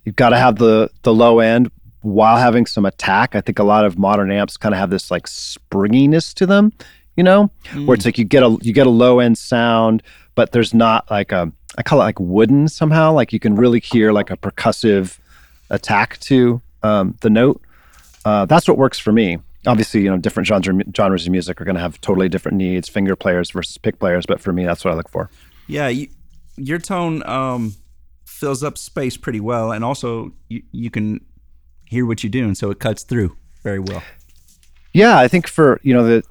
you've 0.03 0.17
got 0.17 0.31
to 0.31 0.37
have 0.37 0.57
the 0.57 0.89
the 1.03 1.13
low 1.13 1.39
end 1.39 1.71
while 2.01 2.35
having 2.35 2.65
some 2.65 2.85
attack. 2.85 3.35
I 3.35 3.41
think 3.41 3.57
a 3.57 3.63
lot 3.63 3.85
of 3.85 3.97
modern 3.97 4.33
amps 4.33 4.57
kind 4.57 4.75
of 4.75 4.79
have 4.79 4.89
this 4.89 5.09
like 5.09 5.27
springiness 5.27 6.33
to 6.33 6.45
them, 6.45 6.73
you 7.15 7.23
know, 7.23 7.51
where 7.85 7.95
it's 7.95 8.05
like 8.05 8.17
you 8.17 8.25
get 8.25 8.43
a 8.43 8.57
you 8.61 8.73
get 8.73 8.87
a 8.87 8.91
low 8.91 9.19
end 9.19 9.37
sound, 9.37 10.03
but 10.35 10.51
there's 10.51 10.73
not 10.73 11.09
like 11.11 11.31
a 11.31 11.51
I 11.77 11.83
call 11.83 12.01
it 12.01 12.03
like 12.03 12.19
wooden 12.19 12.67
somehow. 12.67 13.13
Like 13.13 13.33
you 13.33 13.39
can 13.39 13.55
really 13.55 13.79
hear 13.79 14.11
like 14.11 14.29
a 14.29 14.37
percussive 14.37 15.19
attack 15.69 16.19
to 16.21 16.61
um, 16.83 17.17
the 17.21 17.29
note. 17.29 17.61
Uh, 18.25 18.45
that's 18.45 18.67
what 18.67 18.77
works 18.77 18.99
for 18.99 19.11
me. 19.11 19.37
Obviously, 19.65 20.01
you 20.01 20.09
know, 20.09 20.17
different 20.17 20.47
genres 20.47 20.85
genres 20.95 21.25
of 21.25 21.31
music 21.31 21.61
are 21.61 21.65
going 21.65 21.75
to 21.75 21.81
have 21.81 21.99
totally 22.01 22.29
different 22.29 22.57
needs. 22.57 22.89
Finger 22.89 23.15
players 23.15 23.51
versus 23.51 23.77
pick 23.77 23.99
players, 23.99 24.25
but 24.25 24.41
for 24.41 24.51
me, 24.51 24.65
that's 24.65 24.83
what 24.83 24.93
I 24.93 24.97
look 24.97 25.09
for. 25.09 25.29
Yeah, 25.67 25.87
you, 25.87 26.09
your 26.57 26.79
tone 26.79 27.25
um, 27.27 27.73
fills 28.25 28.63
up 28.63 28.77
space 28.77 29.15
pretty 29.15 29.39
well, 29.39 29.71
and 29.71 29.83
also 29.83 30.33
you, 30.49 30.63
you 30.71 30.89
can 30.89 31.21
hear 31.85 32.05
what 32.05 32.23
you're 32.23 32.31
doing, 32.31 32.55
so 32.55 32.71
it 32.71 32.79
cuts 32.79 33.03
through 33.03 33.37
very 33.63 33.79
well. 33.79 34.03
Yeah, 34.93 35.17
I 35.17 35.27
think 35.27 35.47
for 35.47 35.79
you 35.83 35.93
know 35.93 36.03
the 36.05 36.23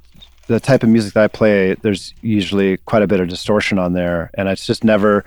the 0.47 0.61
type 0.61 0.83
of 0.83 0.89
music 0.89 1.15
that 1.15 1.25
I 1.25 1.29
play, 1.29 1.75
there's 1.75 2.15
usually 2.21 2.77
quite 2.79 3.03
a 3.03 3.07
bit 3.07 3.21
of 3.21 3.29
distortion 3.29 3.79
on 3.79 3.93
there, 3.93 4.31
and 4.35 4.49
it's 4.49 4.67
just 4.67 4.85
never 4.85 5.25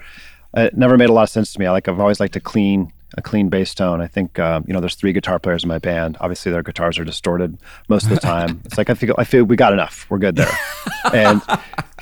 it 0.56 0.78
never 0.78 0.97
made 0.97 1.10
a 1.10 1.13
lot 1.13 1.23
of 1.23 1.30
sense 1.30 1.54
to 1.54 1.60
me. 1.60 1.65
I 1.65 1.71
like 1.71 1.88
I've 1.88 1.99
always 1.99 2.19
liked 2.19 2.36
a 2.36 2.39
clean 2.39 2.91
a 3.17 3.21
clean 3.21 3.49
bass 3.49 3.73
tone. 3.73 4.01
I 4.01 4.08
think 4.08 4.38
um, 4.39 4.63
you 4.67 4.73
know 4.73 4.80
there's 4.80 4.95
three 4.95 5.13
guitar 5.13 5.39
players 5.39 5.63
in 5.63 5.67
my 5.69 5.80
band. 5.80 6.17
Obviously, 6.19 6.51
their 6.51 6.63
guitars 6.63 6.99
are 6.99 7.04
distorted 7.06 7.58
most 7.89 8.04
of 8.04 8.10
the 8.10 8.19
time. 8.19 8.62
it's 8.65 8.78
like 8.78 8.89
I 8.89 8.93
feel 8.93 9.15
I 9.17 9.23
feel 9.23 9.43
we 9.43 9.56
got 9.56 9.73
enough. 9.73 10.06
We're 10.10 10.17
good 10.19 10.36
there. 10.36 10.51
and 11.13 11.41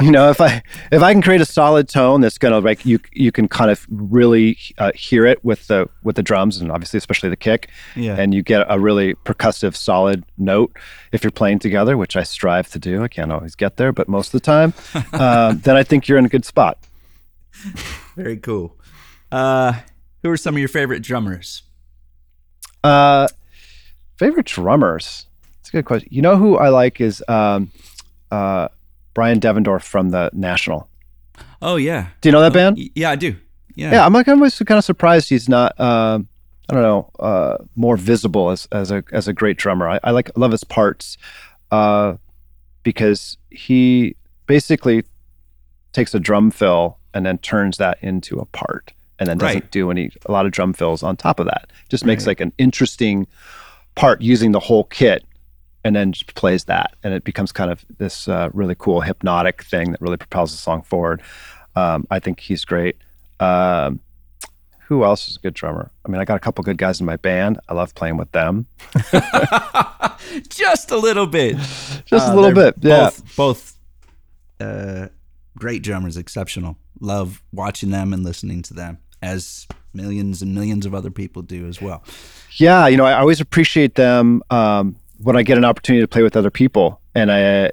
you 0.02 0.12
know 0.12 0.30
if 0.30 0.42
I 0.42 0.62
if 0.92 1.02
I 1.04 1.14
can 1.14 1.22
create 1.22 1.42
a 1.42 1.46
solid 1.46 1.88
tone 1.88 2.22
that's 2.22 2.38
gonna 2.38 2.60
like 2.60 2.86
you 2.86 3.00
you 3.12 3.32
can 3.32 3.48
kind 3.48 3.70
of 3.70 3.86
really 3.90 4.58
uh, 4.78 4.92
hear 4.96 5.26
it 5.26 5.44
with 5.46 5.68
the 5.68 5.88
with 6.04 6.16
the 6.16 6.24
drums 6.24 6.58
and 6.58 6.72
obviously 6.72 6.98
especially 6.98 7.30
the 7.30 7.38
kick 7.38 7.70
Yeah. 7.96 8.16
and 8.18 8.34
you 8.34 8.42
get 8.42 8.66
a 8.70 8.80
really 8.80 9.14
percussive 9.14 9.76
solid 9.76 10.24
note 10.38 10.76
if 11.12 11.24
you're 11.24 11.32
playing 11.32 11.60
together 11.60 11.96
which 11.96 12.16
i 12.16 12.24
strive 12.24 12.70
to 12.72 12.80
do 12.80 13.04
i 13.04 13.08
can't 13.08 13.32
always 13.32 13.56
get 13.56 13.78
there 13.78 13.92
but 13.92 14.08
most 14.08 14.28
of 14.28 14.32
the 14.34 14.40
time 14.40 14.74
um, 15.14 15.60
then 15.60 15.76
i 15.76 15.84
think 15.84 16.08
you're 16.08 16.18
in 16.18 16.26
a 16.26 16.30
good 16.30 16.44
spot 16.46 16.78
Very 18.16 18.38
cool. 18.38 18.76
Uh, 19.32 19.74
who 20.24 20.32
are 20.32 20.38
some 20.38 20.56
of 20.56 20.60
your 20.60 20.70
favorite 20.70 21.02
drummers? 21.04 21.64
uh, 22.84 23.28
favorite 24.18 24.46
drummers? 24.46 25.28
It's 25.60 25.70
a 25.70 25.72
good 25.72 25.86
question. 25.86 26.10
You 26.12 26.22
know 26.22 26.36
who 26.36 26.58
i 26.58 26.70
like 26.70 27.00
is 27.00 27.24
um, 27.28 27.72
uh, 28.32 28.68
Bryan 29.14 29.40
Devendorf 29.40 29.84
from 29.84 30.10
the 30.10 30.30
national. 30.34 30.90
Oh 31.62 31.76
yeah, 31.78 32.08
do 32.22 32.30
you 32.30 32.34
know 32.34 32.42
that 32.42 32.54
band? 32.54 32.78
Y- 32.78 32.90
yeah, 32.96 33.12
I 33.12 33.16
do. 33.16 33.36
Yeah, 33.76 33.92
yeah 33.92 34.06
i'm 34.06 34.14
like 34.14 34.28
i'm 34.28 34.38
always 34.38 34.56
kind 34.60 34.78
of 34.78 34.84
surprised 34.86 35.30
he's 35.30 35.50
not 35.50 35.80
um, 35.80 36.28
i 36.70 36.76
don't 36.76 36.84
know 36.84 37.10
uh, 37.20 37.58
more 37.76 37.98
visible 37.98 38.52
as, 38.52 38.68
as 38.72 38.92
a 38.92 39.04
as 39.12 39.28
a 39.28 39.34
great 39.34 39.58
drummer. 39.58 39.90
I, 39.90 40.00
I 40.04 40.12
like 40.12 40.30
love 40.38 40.52
his 40.52 40.64
parts 40.64 41.18
uh, 41.72 42.16
because 42.84 43.38
he 43.50 44.16
basically 44.46 45.06
takes 45.92 46.14
a 46.14 46.20
drum 46.20 46.52
fill 46.52 47.00
and 47.16 47.26
then 47.26 47.40
turns 47.40 47.78
that 47.78 47.98
into 48.02 48.38
a 48.38 48.46
part 48.46 48.94
and 49.20 49.28
then 49.30 49.38
doesn't 49.38 49.56
Right. 49.56 49.72
do 49.72 49.92
any 49.92 50.12
a 50.26 50.32
lot 50.32 50.46
of 50.46 50.52
drum 50.52 50.74
fills 50.74 51.04
on 51.04 51.16
top 51.18 51.40
of 51.40 51.46
that. 51.46 51.70
Just 51.90 52.06
makes 52.06 52.24
Right. 52.24 52.32
like 52.32 52.42
an 52.42 52.54
interesting 52.58 53.28
part 53.96 54.22
using 54.22 54.52
the 54.54 54.60
whole 54.60 54.86
kit 54.86 55.24
and 55.86 55.96
then 55.96 56.14
just 56.14 56.34
plays 56.36 56.64
that 56.64 56.96
and 57.04 57.14
it 57.14 57.24
becomes 57.24 57.52
kind 57.52 57.70
of 57.72 57.86
this 58.00 58.28
uh, 58.28 58.50
really 58.54 58.74
cool 58.76 59.02
hypnotic 59.02 59.64
thing 59.64 59.92
that 59.92 60.02
really 60.02 60.18
propels 60.18 60.52
the 60.52 60.58
song 60.58 60.82
forward 60.82 61.22
um, 61.76 62.08
i 62.10 62.18
think 62.20 62.40
he's 62.40 62.66
great 62.66 62.96
um, 63.40 64.00
who 64.88 65.04
else 65.04 65.28
is 65.28 65.36
a 65.36 65.40
good 65.42 65.54
drummer 65.54 65.92
i 66.06 66.10
mean 66.10 66.20
i 66.22 66.26
got 66.26 66.36
a 66.38 66.40
couple 66.40 66.64
good 66.64 66.78
guys 66.80 67.00
in 67.00 67.06
my 67.06 67.18
band 67.18 67.60
i 67.70 67.74
love 67.74 67.94
playing 67.94 68.18
with 68.18 68.32
them 68.32 68.66
Just 70.50 70.92
a 70.92 70.98
little 70.98 71.28
bit. 71.28 71.56
just 72.06 72.30
Uh, 72.30 72.34
a 72.34 72.36
little 72.36 72.54
bit 72.54 72.76
yeah 72.82 73.10
Both, 73.36 73.36
both 73.36 73.78
uh, 74.60 75.08
great 75.58 75.84
drummers, 75.84 76.16
exceptional. 76.18 76.78
Love 77.04 77.44
watching 77.52 77.92
them 77.92 78.14
and 78.14 78.24
listening 78.24 78.62
to 78.64 78.74
them, 78.74 78.98
as 79.22 79.68
millions 79.94 80.42
and 80.42 80.56
millions 80.56 80.86
of 80.86 80.96
other 80.96 81.12
people 81.12 81.42
do 81.44 81.68
as 81.68 81.80
well. 81.82 82.04
yeah 82.58 82.88
you 82.88 82.98
know 82.98 83.06
i 83.06 83.14
always 83.14 83.40
appreciate 83.42 83.94
them 83.96 84.42
um, 84.50 84.96
when 85.20 85.36
i 85.36 85.44
get 85.44 85.56
an 85.58 85.64
opportunity 85.66 86.02
to 86.02 86.08
play 86.08 86.24
with 86.24 86.36
other 86.36 86.50
people 86.50 87.00
and 87.14 87.32
i 87.32 87.70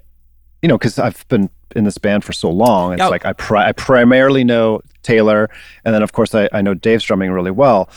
you 0.63 0.69
know 0.69 0.77
because 0.77 0.99
i've 0.99 1.27
been 1.29 1.49
in 1.77 1.85
this 1.85 1.97
band 1.99 2.23
for 2.25 2.33
so 2.35 2.51
long 2.51 2.93
it's 2.93 3.01
Yeah. 3.01 3.09
like 3.09 3.25
I, 3.25 3.33
pri- 3.33 3.69
I 3.69 3.73
primarily 3.73 4.45
know 4.45 4.81
taylor 5.03 5.49
and 5.85 5.95
then 5.95 6.03
of 6.03 6.13
course 6.13 6.35
i, 6.35 6.47
I 6.53 6.61
know 6.61 6.75
dave's 6.75 7.05
drumming 7.05 7.31
really 7.31 7.51
well 7.51 7.89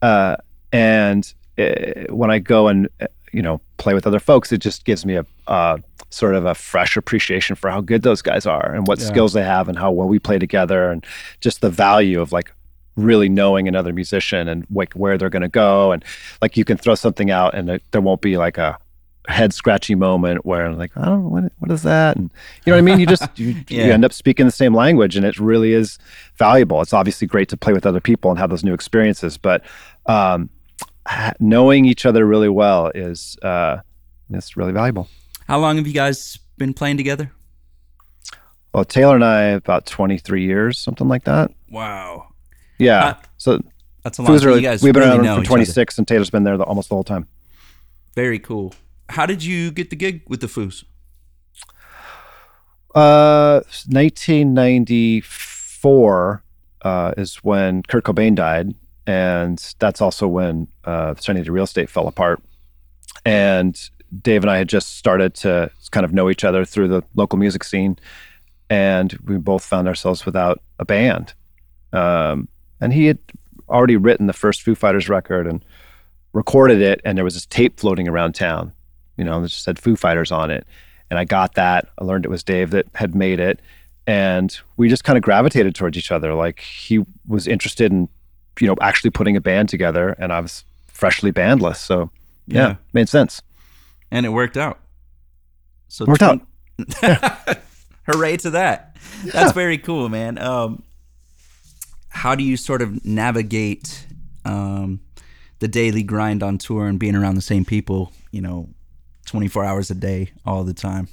uh, 0.00 0.36
and 0.72 1.22
uh, 1.58 2.04
when 2.10 2.30
i 2.30 2.38
go 2.38 2.68
and 2.68 2.88
you 3.32 3.42
know 3.42 3.60
play 3.78 3.94
with 3.94 4.06
other 4.06 4.20
folks 4.20 4.52
it 4.52 4.58
just 4.58 4.84
gives 4.84 5.04
me 5.06 5.16
a 5.16 5.24
uh, 5.48 5.76
sort 6.10 6.34
of 6.34 6.44
a 6.44 6.54
fresh 6.54 6.96
appreciation 6.96 7.56
for 7.56 7.70
how 7.70 7.80
good 7.80 8.02
those 8.02 8.22
guys 8.22 8.46
are 8.46 8.74
and 8.74 8.86
what 8.86 8.98
Yeah. 9.00 9.06
skills 9.06 9.32
they 9.32 9.42
have 9.42 9.68
and 9.68 9.78
how 9.78 9.90
well 9.90 10.08
we 10.08 10.18
play 10.18 10.38
together 10.38 10.90
and 10.90 11.04
just 11.40 11.60
the 11.60 11.70
value 11.70 12.20
of 12.20 12.32
like 12.32 12.52
really 12.96 13.28
knowing 13.30 13.66
another 13.68 13.92
musician 13.92 14.48
and 14.48 14.66
like 14.70 14.92
where 14.92 15.16
they're 15.16 15.30
going 15.30 15.42
to 15.42 15.48
go 15.48 15.92
and 15.92 16.04
like 16.42 16.56
you 16.58 16.64
can 16.64 16.76
throw 16.76 16.94
something 16.94 17.30
out 17.30 17.54
and 17.54 17.70
it, 17.70 17.82
there 17.90 18.02
won't 18.02 18.20
be 18.20 18.36
like 18.36 18.58
a 18.58 18.76
head 19.28 19.54
scratchy 19.54 19.94
moment 19.94 20.44
where 20.44 20.66
I'm 20.66 20.76
like 20.76 20.90
I 20.96 21.04
don't 21.06 21.22
know 21.22 21.28
what 21.28 21.52
what 21.60 21.70
is 21.70 21.84
that 21.84 22.16
and 22.16 22.30
you 22.66 22.70
know 22.72 22.76
what 22.76 22.78
I 22.78 22.82
mean 22.82 23.00
you 23.00 23.06
just 23.06 23.26
you, 23.38 23.54
Yeah. 23.70 23.86
you 23.86 23.92
end 23.92 24.04
up 24.04 24.12
speaking 24.12 24.44
the 24.46 24.52
same 24.52 24.74
language 24.74 25.16
and 25.16 25.24
it 25.24 25.38
really 25.38 25.72
is 25.72 25.96
valuable 26.36 26.82
it's 26.82 26.92
obviously 26.92 27.26
great 27.26 27.48
to 27.50 27.56
play 27.56 27.72
with 27.72 27.86
other 27.86 28.00
people 28.00 28.30
and 28.30 28.38
have 28.38 28.50
those 28.50 28.64
new 28.64 28.74
experiences 28.74 29.38
but 29.38 29.64
um, 30.06 30.50
knowing 31.40 31.84
each 31.84 32.06
other 32.06 32.24
really 32.26 32.48
well 32.48 32.90
is 32.94 33.36
uh, 33.42 33.78
is 34.30 34.56
really 34.56 34.72
valuable 34.72 35.08
How 35.48 35.58
long 35.58 35.76
have 35.76 35.86
you 35.86 35.92
guys 35.92 36.38
been 36.58 36.72
playing 36.74 36.96
together? 36.96 37.32
well 38.72 38.84
Taylor 38.84 39.14
and 39.16 39.24
I 39.24 39.42
about 39.44 39.86
23 39.86 40.44
years 40.44 40.78
something 40.78 41.08
like 41.08 41.24
that 41.24 41.50
Wow, 41.70 42.28
yeah 42.78 43.04
Uh, 43.04 43.14
so 43.36 43.60
that's 44.02 44.18
a 44.18 44.22
long 44.22 44.38
time. 44.38 44.48
are, 44.48 44.56
You 44.56 44.62
guys 44.62 44.82
we've 44.82 44.94
been 44.94 45.02
really 45.02 45.16
around 45.16 45.24
know 45.24 45.34
from 45.36 45.42
each 45.44 45.48
other. 45.48 45.56
26 45.56 45.98
and 45.98 46.08
Taylor's 46.08 46.30
been 46.30 46.44
there 46.44 46.56
the, 46.56 46.64
almost 46.64 46.88
the 46.88 46.94
whole 46.94 47.04
time 47.04 47.26
Very 48.14 48.38
cool. 48.38 48.74
How 49.10 49.26
did 49.26 49.44
you 49.44 49.70
get 49.70 49.90
the 49.90 49.96
gig 49.96 50.22
with 50.28 50.40
the 50.40 50.46
Foos? 50.46 50.84
Uh, 52.94 53.60
1994 53.88 56.42
uh, 56.82 57.14
is 57.16 57.36
when 57.36 57.82
Kurt 57.84 58.04
Cobain 58.04 58.34
died, 58.34 58.74
and 59.06 59.74
that's 59.78 60.00
also 60.00 60.28
when 60.28 60.68
uh, 60.84 61.14
Day 61.14 61.42
Real 61.42 61.64
Estate 61.64 61.90
fell 61.90 62.08
apart. 62.08 62.42
And 63.24 63.78
Dave 64.22 64.42
and 64.42 64.50
I 64.50 64.58
had 64.58 64.68
just 64.68 64.96
started 64.96 65.34
to 65.36 65.70
kind 65.90 66.04
of 66.04 66.12
know 66.12 66.30
each 66.30 66.44
other 66.44 66.64
through 66.64 66.88
the 66.88 67.02
local 67.14 67.38
music 67.38 67.64
scene, 67.64 67.98
and 68.70 69.12
we 69.24 69.36
both 69.36 69.64
found 69.64 69.88
ourselves 69.88 70.26
without 70.26 70.60
a 70.78 70.84
band. 70.84 71.34
Um, 71.92 72.48
and 72.80 72.92
he 72.92 73.06
had 73.06 73.18
already 73.68 73.96
written 73.96 74.26
the 74.26 74.32
first 74.32 74.62
Foo 74.62 74.74
Fighters 74.74 75.08
record 75.08 75.46
and 75.46 75.64
recorded 76.32 76.80
it, 76.80 77.00
and 77.04 77.16
there 77.16 77.24
was 77.24 77.34
this 77.34 77.46
tape 77.46 77.78
floating 77.78 78.08
around 78.08 78.34
town, 78.34 78.72
you 79.16 79.24
know, 79.24 79.40
that 79.40 79.48
just 79.48 79.64
said 79.64 79.78
Foo 79.78 79.96
Fighters 79.96 80.32
on 80.32 80.50
it 80.50 80.66
and 81.12 81.18
I 81.18 81.26
got 81.26 81.56
that. 81.56 81.90
I 81.98 82.04
learned 82.04 82.24
it 82.24 82.30
was 82.30 82.42
Dave 82.42 82.70
that 82.70 82.86
had 82.94 83.14
made 83.14 83.38
it, 83.38 83.60
and 84.06 84.58
we 84.78 84.88
just 84.88 85.04
kind 85.04 85.18
of 85.18 85.22
gravitated 85.22 85.74
towards 85.74 85.98
each 85.98 86.10
other. 86.10 86.32
Like 86.32 86.60
he 86.60 87.04
was 87.28 87.46
interested 87.46 87.92
in, 87.92 88.08
you 88.60 88.66
know, 88.66 88.76
actually 88.80 89.10
putting 89.10 89.36
a 89.36 89.40
band 89.40 89.68
together, 89.68 90.10
and 90.18 90.32
I 90.32 90.40
was 90.40 90.64
freshly 90.88 91.32
bandless, 91.32 91.76
so 91.76 92.10
yeah, 92.46 92.68
Yeah. 92.68 92.74
made 92.92 93.08
sense. 93.08 93.42
And 94.10 94.26
it 94.26 94.30
worked 94.30 94.56
out. 94.56 94.78
So 95.88 96.04
Worked 96.06 96.22
out. 96.22 96.40
Hooray 98.06 98.36
to 98.38 98.50
that. 98.50 98.96
That's 99.32 99.52
very 99.52 99.78
cool, 99.78 100.08
man. 100.08 100.38
Um, 100.38 100.82
how 102.08 102.34
do 102.34 102.44
you 102.44 102.56
sort 102.56 102.82
of 102.82 103.04
navigate 103.04 104.06
um, 104.44 105.00
the 105.60 105.68
daily 105.68 106.02
grind 106.02 106.42
on 106.42 106.58
tour 106.58 106.86
and 106.86 106.98
being 106.98 107.14
around 107.14 107.36
the 107.36 107.42
same 107.42 107.64
people, 107.64 108.12
you 108.32 108.40
know, 108.40 108.68
24 109.26 109.64
hours 109.64 109.90
a 109.90 109.94
day 109.94 110.30
all 110.44 110.64
the 110.64 110.74
time 110.74 111.08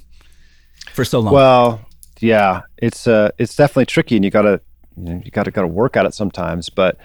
for 0.92 1.04
so 1.04 1.20
long? 1.20 1.32
Well, 1.34 1.80
yeah, 2.20 2.62
it's 2.78 3.06
uh, 3.06 3.30
it's 3.38 3.54
definitely 3.56 3.86
tricky, 3.86 4.16
and 4.16 4.24
you 4.24 4.30
gotta, 4.30 4.60
you 4.96 5.04
know, 5.04 5.22
you 5.24 5.30
gotta 5.30 5.50
gotta 5.50 5.68
work 5.68 5.96
at 5.96 6.04
it 6.06 6.12
sometimes. 6.14 6.68
But 6.68 6.98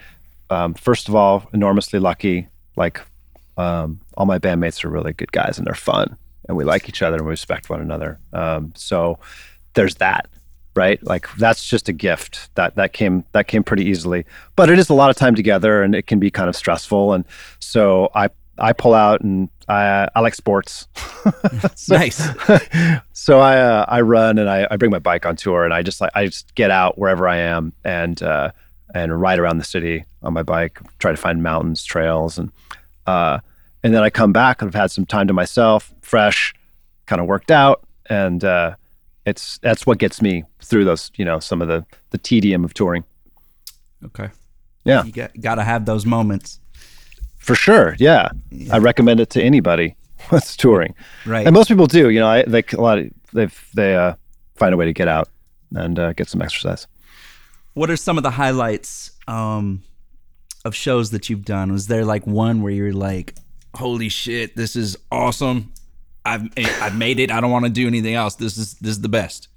um, 0.50 0.74
first 0.74 1.08
of 1.10 1.16
all, 1.16 1.48
enormously 1.54 2.00
lucky. 2.00 2.48
Like 2.76 3.02
um, 3.58 4.02
all 4.16 4.26
my 4.26 4.40
bandmates 4.40 4.84
are 4.84 4.90
really 4.90 5.14
good 5.14 5.32
guys, 5.32 5.58
and 5.58 5.66
they're 5.66 5.74
fun, 5.74 6.18
and 6.48 6.58
we 6.58 6.64
like 6.64 6.90
each 6.90 7.02
other 7.02 7.18
and 7.18 7.26
we 7.26 7.32
respect 7.32 7.70
one 7.70 7.82
another. 7.82 8.20
Um, 8.34 8.74
so 8.76 9.20
there's 9.74 9.96
that, 9.96 10.28
right? 10.76 11.02
Like 11.04 11.28
that's 11.38 11.66
just 11.66 11.90
a 11.90 11.94
gift 11.94 12.54
that 12.56 12.76
that 12.76 12.94
came 12.94 13.24
that 13.32 13.48
came 13.48 13.64
pretty 13.64 13.86
easily. 13.86 14.26
But 14.56 14.70
it 14.70 14.78
is 14.80 14.90
a 14.90 14.94
lot 14.94 15.10
of 15.10 15.16
time 15.16 15.36
together, 15.36 15.82
and 15.84 15.96
it 15.96 16.08
can 16.08 16.20
be 16.20 16.30
kind 16.32 16.50
of 16.50 16.56
stressful. 16.56 17.14
And 17.14 17.26
so 17.60 18.10
I 18.14 18.30
I 18.58 18.74
pull 18.74 18.94
out, 18.94 19.22
and 19.22 19.50
I 19.68 20.08
I 20.16 20.20
like 20.22 20.36
sports. 20.36 20.88
So- 21.76 21.96
nice. 21.98 22.22
so 23.14 23.40
I 23.40 23.58
uh, 23.58 23.86
I 23.88 24.02
run 24.02 24.38
and 24.38 24.48
I, 24.48 24.68
I 24.70 24.78
bring 24.78 24.92
my 24.92 25.00
bike 25.00 25.26
on 25.26 25.36
tour 25.36 25.66
and 25.66 25.74
I 25.74 25.82
just 25.82 26.00
like 26.00 26.12
I 26.14 26.28
just 26.28 26.54
get 26.54 26.70
out 26.70 27.00
wherever 27.00 27.28
I 27.28 27.38
am 27.38 27.74
and 27.84 28.22
uh, 28.22 28.52
and 28.94 29.20
ride 29.20 29.40
around 29.40 29.58
the 29.58 29.64
city 29.64 30.06
on 30.26 30.34
my 30.34 30.44
bike, 30.44 30.80
try 31.00 31.12
to 31.12 31.18
find 31.18 31.42
mountains, 31.42 31.84
trails, 31.84 32.38
and 32.38 32.52
uh, 33.08 33.40
and 33.84 33.94
then 33.94 34.04
I 34.04 34.10
come 34.10 34.34
back 34.34 34.62
and 34.62 34.70
I've 34.70 34.76
had 34.76 34.92
some 34.92 35.06
time 35.06 35.28
to 35.28 35.34
myself, 35.34 35.94
fresh, 36.02 36.54
kind 37.06 37.22
of 37.22 37.28
worked 37.28 37.52
out, 37.52 37.86
and 38.10 38.44
uh, 38.44 38.76
it's 39.26 39.60
that's 39.60 39.86
what 39.86 40.00
gets 40.00 40.22
me 40.22 40.44
through 40.60 40.86
those 40.86 41.12
you 41.16 41.26
know 41.26 41.40
some 41.40 41.62
of 41.62 41.68
the 41.68 41.86
the 42.10 42.18
tedium 42.18 42.66
of 42.66 42.74
touring 42.74 43.04
Okay. 44.06 44.30
Yeah. 44.84 45.04
You 45.04 45.12
got, 45.12 45.40
got 45.40 45.56
to 45.56 45.64
have 45.64 45.86
those 45.86 46.06
moments. 46.06 46.60
for 47.38 47.56
sure. 47.56 47.96
Yeah, 48.00 48.30
I 48.72 48.78
recommend 48.78 49.20
it 49.20 49.30
to 49.32 49.42
anybody 49.42 49.96
that's 50.32 50.56
touring. 50.56 50.94
Right. 51.26 51.46
And 51.46 51.54
most 51.54 51.68
people 51.68 51.88
do. 51.88 52.10
You 52.10 52.20
know, 52.20 52.28
I 52.28 52.44
like 52.48 52.74
a 52.74 52.82
lot 52.82 53.00
of 53.00 53.10
they 53.34 53.50
they 53.74 53.96
uh, 53.96 54.16
find 54.56 54.74
a 54.74 54.78
way 54.78 54.86
to 54.86 54.94
get 54.94 55.08
out 55.08 55.30
and 55.76 55.98
uh, 55.98 56.14
get 56.14 56.30
some 56.30 56.42
exercise. 56.42 56.88
what 57.74 57.90
are 57.90 57.98
some 57.98 58.18
of 58.18 58.24
the 58.24 58.32
highlights 58.32 59.12
um, 59.28 59.84
of 60.66 60.76
shows 60.76 61.12
that 61.12 61.30
you've 61.30 61.46
done? 61.46 61.72
Was 61.72 61.88
there 61.88 62.04
like 62.04 62.28
one 62.28 62.62
where 62.62 62.72
you're 62.74 62.92
like, 62.92 63.36
"Holy 63.76 64.10
shit, 64.10 64.56
this 64.56 64.76
is 64.76 64.98
awesome! 65.12 65.72
I've 66.26 66.50
I've 66.58 66.98
made 66.98 67.20
it. 67.20 67.32
I 67.32 67.40
don't 67.40 67.52
want 67.52 67.66
to 67.66 67.72
do 67.72 67.88
anything 67.88 68.16
else. 68.16 68.36
This 68.36 68.58
is 68.58 68.74
this 68.76 68.92
is 68.92 69.02
the 69.02 69.10
best." 69.10 69.48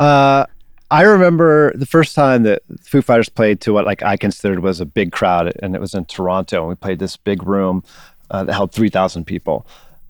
Uh, 0.00 0.46
I 0.90 1.02
remember 1.02 1.76
the 1.76 1.86
first 1.86 2.14
time 2.14 2.44
that 2.44 2.62
Foo 2.82 3.02
Fighters 3.02 3.28
played 3.28 3.60
to 3.62 3.72
what 3.72 3.84
like 3.84 4.02
I 4.02 4.16
considered 4.16 4.60
was 4.60 4.80
a 4.80 4.86
big 4.86 5.12
crowd, 5.12 5.52
and 5.62 5.74
it 5.74 5.80
was 5.80 5.94
in 5.94 6.06
Toronto. 6.06 6.60
And 6.60 6.68
we 6.68 6.74
played 6.74 6.98
this 6.98 7.16
big 7.16 7.42
room 7.42 7.84
uh, 8.30 8.44
that 8.44 8.52
held 8.52 8.72
three 8.72 8.88
thousand 8.88 9.26
people, 9.26 9.66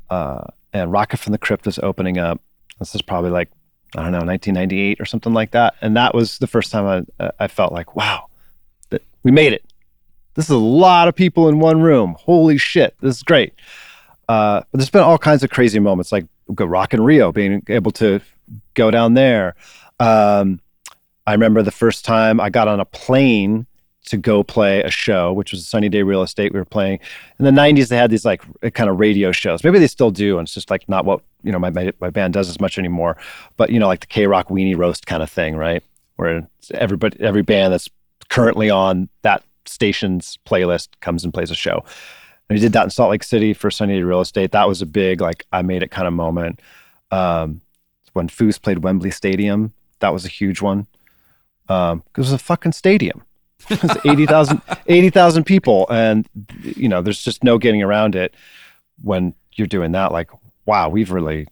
uh, 0.08 0.44
and 0.72 0.92
Rocket 0.92 1.18
from 1.18 1.32
the 1.32 1.38
Crypt 1.38 1.66
was 1.66 1.78
opening 1.80 2.18
up. 2.18 2.40
This 2.78 2.94
is 2.94 3.02
probably 3.02 3.30
like 3.30 3.50
I 3.96 4.02
don't 4.02 4.12
know, 4.12 4.18
1998 4.18 5.00
or 5.00 5.06
something 5.06 5.32
like 5.32 5.52
that. 5.52 5.74
And 5.80 5.96
that 5.96 6.14
was 6.14 6.38
the 6.38 6.46
first 6.46 6.70
time 6.70 7.06
I 7.18 7.30
I 7.40 7.48
felt 7.48 7.72
like, 7.72 7.96
wow, 7.96 8.27
we 9.22 9.30
made 9.30 9.52
it. 9.52 9.64
This 10.34 10.46
is 10.46 10.50
a 10.50 10.56
lot 10.58 11.08
of 11.08 11.14
people 11.14 11.48
in 11.48 11.58
one 11.58 11.80
room. 11.82 12.16
Holy 12.18 12.58
shit, 12.58 12.94
this 13.00 13.16
is 13.16 13.22
great. 13.22 13.54
Uh, 14.28 14.60
but 14.70 14.78
there's 14.78 14.90
been 14.90 15.02
all 15.02 15.18
kinds 15.18 15.42
of 15.42 15.50
crazy 15.50 15.78
moments, 15.80 16.12
like 16.12 16.26
Rock 16.48 16.94
in 16.94 17.02
Rio, 17.02 17.32
being 17.32 17.62
able 17.68 17.90
to 17.92 18.20
go 18.74 18.90
down 18.90 19.14
there. 19.14 19.54
Um, 19.98 20.60
I 21.26 21.32
remember 21.32 21.62
the 21.62 21.70
first 21.70 22.04
time 22.04 22.40
I 22.40 22.50
got 22.50 22.68
on 22.68 22.80
a 22.80 22.84
plane 22.84 23.66
to 24.06 24.16
go 24.16 24.42
play 24.42 24.82
a 24.82 24.90
show, 24.90 25.32
which 25.32 25.52
was 25.52 25.66
Sunny 25.66 25.88
Day 25.88 26.02
Real 26.02 26.22
Estate. 26.22 26.52
We 26.52 26.58
were 26.58 26.64
playing 26.64 27.00
in 27.38 27.44
the 27.44 27.50
'90s. 27.50 27.88
They 27.88 27.96
had 27.96 28.10
these 28.10 28.24
like 28.24 28.42
kind 28.74 28.88
of 28.88 28.98
radio 28.98 29.32
shows. 29.32 29.62
Maybe 29.62 29.78
they 29.78 29.86
still 29.86 30.10
do, 30.10 30.38
and 30.38 30.46
it's 30.46 30.54
just 30.54 30.70
like 30.70 30.88
not 30.88 31.04
what 31.04 31.20
you 31.42 31.52
know 31.52 31.58
my 31.58 31.70
my, 31.70 31.92
my 32.00 32.10
band 32.10 32.34
does 32.34 32.48
as 32.48 32.60
much 32.60 32.78
anymore. 32.78 33.16
But 33.56 33.70
you 33.70 33.78
know, 33.78 33.86
like 33.86 34.00
the 34.00 34.06
KROQ 34.06 34.46
Weenie 34.46 34.76
Roast 34.76 35.06
kind 35.06 35.22
of 35.22 35.30
thing, 35.30 35.56
right? 35.56 35.82
Where 36.16 36.48
everybody, 36.72 37.20
every 37.20 37.42
band 37.42 37.72
that's 37.72 37.88
currently 38.28 38.70
on 38.70 39.08
that 39.22 39.42
station's 39.66 40.38
playlist 40.46 40.88
comes 41.00 41.24
and 41.24 41.32
plays 41.32 41.50
a 41.50 41.54
show. 41.54 41.84
And 42.48 42.56
we 42.56 42.60
did 42.60 42.72
that 42.72 42.84
in 42.84 42.90
Salt 42.90 43.10
Lake 43.10 43.22
City 43.24 43.52
for 43.52 43.70
Sunny 43.70 43.96
Day 43.96 44.02
Real 44.02 44.20
Estate. 44.20 44.52
That 44.52 44.68
was 44.68 44.80
a 44.82 44.86
big 44.86 45.20
like 45.20 45.46
I 45.52 45.62
made 45.62 45.82
it 45.82 45.90
kind 45.90 46.06
of 46.06 46.14
moment. 46.14 46.60
Um, 47.10 47.60
when 48.14 48.28
Foos 48.28 48.60
played 48.60 48.78
Wembley 48.78 49.10
Stadium, 49.10 49.72
that 50.00 50.12
was 50.12 50.24
a 50.24 50.28
huge 50.28 50.60
one. 50.62 50.86
Um, 51.68 52.02
it 52.10 52.18
was 52.18 52.32
a 52.32 52.38
fucking 52.38 52.72
stadium. 52.72 53.22
It's 53.70 54.06
80,000 54.06 54.62
80,000 54.86 55.44
people 55.44 55.86
and 55.90 56.26
you 56.62 56.88
know 56.88 57.02
there's 57.02 57.20
just 57.20 57.42
no 57.42 57.58
getting 57.58 57.82
around 57.82 58.14
it 58.14 58.32
when 59.02 59.34
you're 59.54 59.66
doing 59.66 59.92
that 59.92 60.12
like 60.12 60.30
wow 60.64 60.88
we've 60.88 61.10
really 61.10 61.48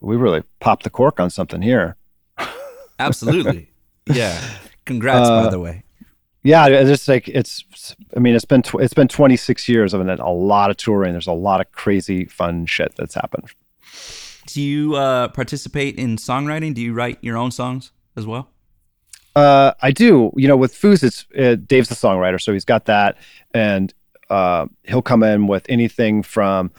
we 0.00 0.16
really 0.16 0.42
popped 0.60 0.84
the 0.84 0.90
cork 0.90 1.18
on 1.18 1.28
something 1.28 1.60
here 1.60 1.96
Absolutely. 2.98 3.70
yeah. 4.06 4.40
Congrats, 4.88 5.28
by 5.28 5.44
Uh, 5.44 5.50
the 5.50 5.60
way. 5.60 5.84
yeah 6.42 6.66
it's 6.66 7.06
like 7.08 7.28
it's 7.28 7.64
i 8.16 8.18
mean 8.18 8.34
it's 8.34 8.44
been 8.44 8.62
tw- 8.62 8.80
it's 8.80 8.94
been 8.94 9.08
26 9.08 9.68
years 9.68 9.92
of 9.94 10.00
it 10.06 10.18
a 10.20 10.30
lot 10.30 10.70
of 10.70 10.76
touring 10.76 11.12
there's 11.12 11.26
a 11.26 11.32
lot 11.48 11.60
of 11.60 11.70
crazy 11.72 12.24
fun 12.26 12.64
shit 12.66 12.92
that's 12.96 13.14
happened 13.14 13.44
Do 14.46 14.62
you 14.62 14.94
uh, 14.96 15.28
participate 15.28 15.96
in 15.98 16.16
songwriting? 16.16 16.72
Do 16.74 16.80
you 16.80 16.94
write 16.94 17.18
your 17.20 17.36
own 17.36 17.50
songs 17.50 17.92
as 18.16 18.24
well? 18.26 18.48
uh 19.36 19.72
i 19.82 19.90
do 19.92 20.32
you 20.36 20.48
know 20.48 20.56
with 20.56 20.72
Foos, 20.74 21.02
it's 21.02 21.26
uh, 21.38 21.54
dave's 21.66 21.88
the 21.90 21.94
songwriter 21.94 22.40
so 22.40 22.52
he's 22.52 22.64
got 22.64 22.86
that 22.86 23.16
and 23.52 23.92
uh 24.30 24.66
he'll 24.84 25.02
come 25.02 25.22
in 25.22 25.46
with 25.46 25.64
anything 25.68 26.22
from 26.22 26.70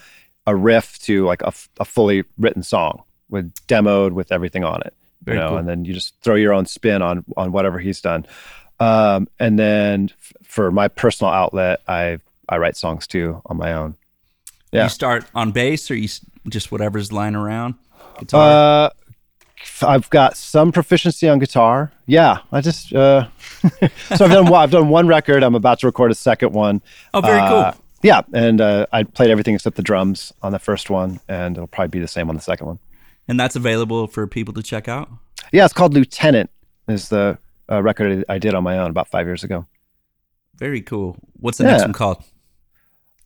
a 0.48 0.56
riff 0.56 0.98
to 1.00 1.26
like 1.26 1.42
a, 1.44 1.48
f- 1.48 1.70
a 1.80 1.86
fully 1.86 2.24
written 2.38 2.64
song 2.64 3.04
with 3.30 3.54
demoed 3.68 4.14
with 4.14 4.32
everything 4.32 4.64
on 4.64 4.82
it 4.88 4.94
Very 5.24 5.38
you 5.38 5.44
know 5.44 5.50
cool. 5.50 5.58
and 5.58 5.68
then 5.68 5.86
you 5.86 5.94
just 5.94 6.14
throw 6.22 6.36
your 6.36 6.54
own 6.54 6.66
spin 6.66 7.02
on 7.02 7.24
on 7.38 7.52
whatever 7.52 7.78
he's 7.80 8.00
done 8.02 8.26
um 8.80 9.28
and 9.40 9.60
then 9.60 10.10
f- 10.22 10.34
for 10.44 10.72
my 10.72 10.88
personal 10.88 11.32
outlet 11.34 11.82
i 11.88 12.18
i 12.48 12.58
write 12.58 12.78
songs 12.78 13.06
too 13.08 13.42
on 13.48 13.58
my 13.58 13.74
own 13.74 13.96
Yeah. 14.72 14.84
You 14.84 14.90
start 14.90 15.26
on 15.36 15.52
bass 15.52 15.90
or 15.92 15.96
you 15.96 16.06
s- 16.06 16.22
just 16.48 16.72
whatever's 16.72 17.12
lying 17.12 17.36
around? 17.36 17.74
Guitar? 18.20 18.86
Uh, 18.86 18.90
f- 19.62 19.84
I've 19.84 20.10
got 20.12 20.38
some 20.38 20.72
proficiency 20.72 21.28
on 21.28 21.40
guitar. 21.40 21.92
Yeah, 22.06 22.40
I 22.52 22.62
just 22.62 22.94
uh, 22.94 23.28
so 24.16 24.26
I've 24.26 24.32
done 24.32 24.46
one- 24.50 24.62
I've 24.62 24.72
done 24.72 24.90
one 24.90 25.08
record. 25.08 25.44
I'm 25.44 25.56
about 25.56 25.80
to 25.80 25.88
record 25.88 26.12
a 26.12 26.16
second 26.16 26.54
one. 26.54 26.82
oh, 27.16 27.22
very 27.22 27.40
Uh, 27.40 27.50
cool. 27.74 27.82
Yeah, 28.04 28.22
and 28.34 28.62
uh, 28.62 28.86
I 28.94 29.04
played 29.04 29.32
everything 29.32 29.56
except 29.56 29.76
the 29.76 29.82
drums 29.84 30.32
on 30.44 30.52
the 30.54 30.60
first 30.60 30.90
one, 30.90 31.20
and 31.28 31.58
it'll 31.58 31.68
probably 31.68 31.90
be 31.90 32.00
the 32.00 32.08
same 32.08 32.30
on 32.30 32.36
the 32.36 32.42
second 32.42 32.68
one. 32.68 32.80
And 33.30 33.40
that's 33.40 33.56
available 33.56 34.08
for 34.08 34.28
people 34.28 34.54
to 34.56 34.64
check 34.64 34.88
out? 34.88 35.10
Yeah, 35.54 35.64
it's 35.66 35.74
called 35.74 35.94
Lieutenant. 35.94 36.50
Is 36.88 37.10
the 37.10 37.38
uh, 37.72 37.82
record 37.84 38.26
I 38.28 38.40
did 38.40 38.56
on 38.56 38.64
my 38.64 38.80
own 38.80 38.90
about 38.90 39.08
five 39.08 39.26
years 39.28 39.44
ago. 39.44 39.66
Very 40.56 40.82
cool. 40.82 41.16
What's 41.40 41.60
the 41.60 41.64
next 41.66 41.84
one 41.84 41.94
called? 41.94 42.24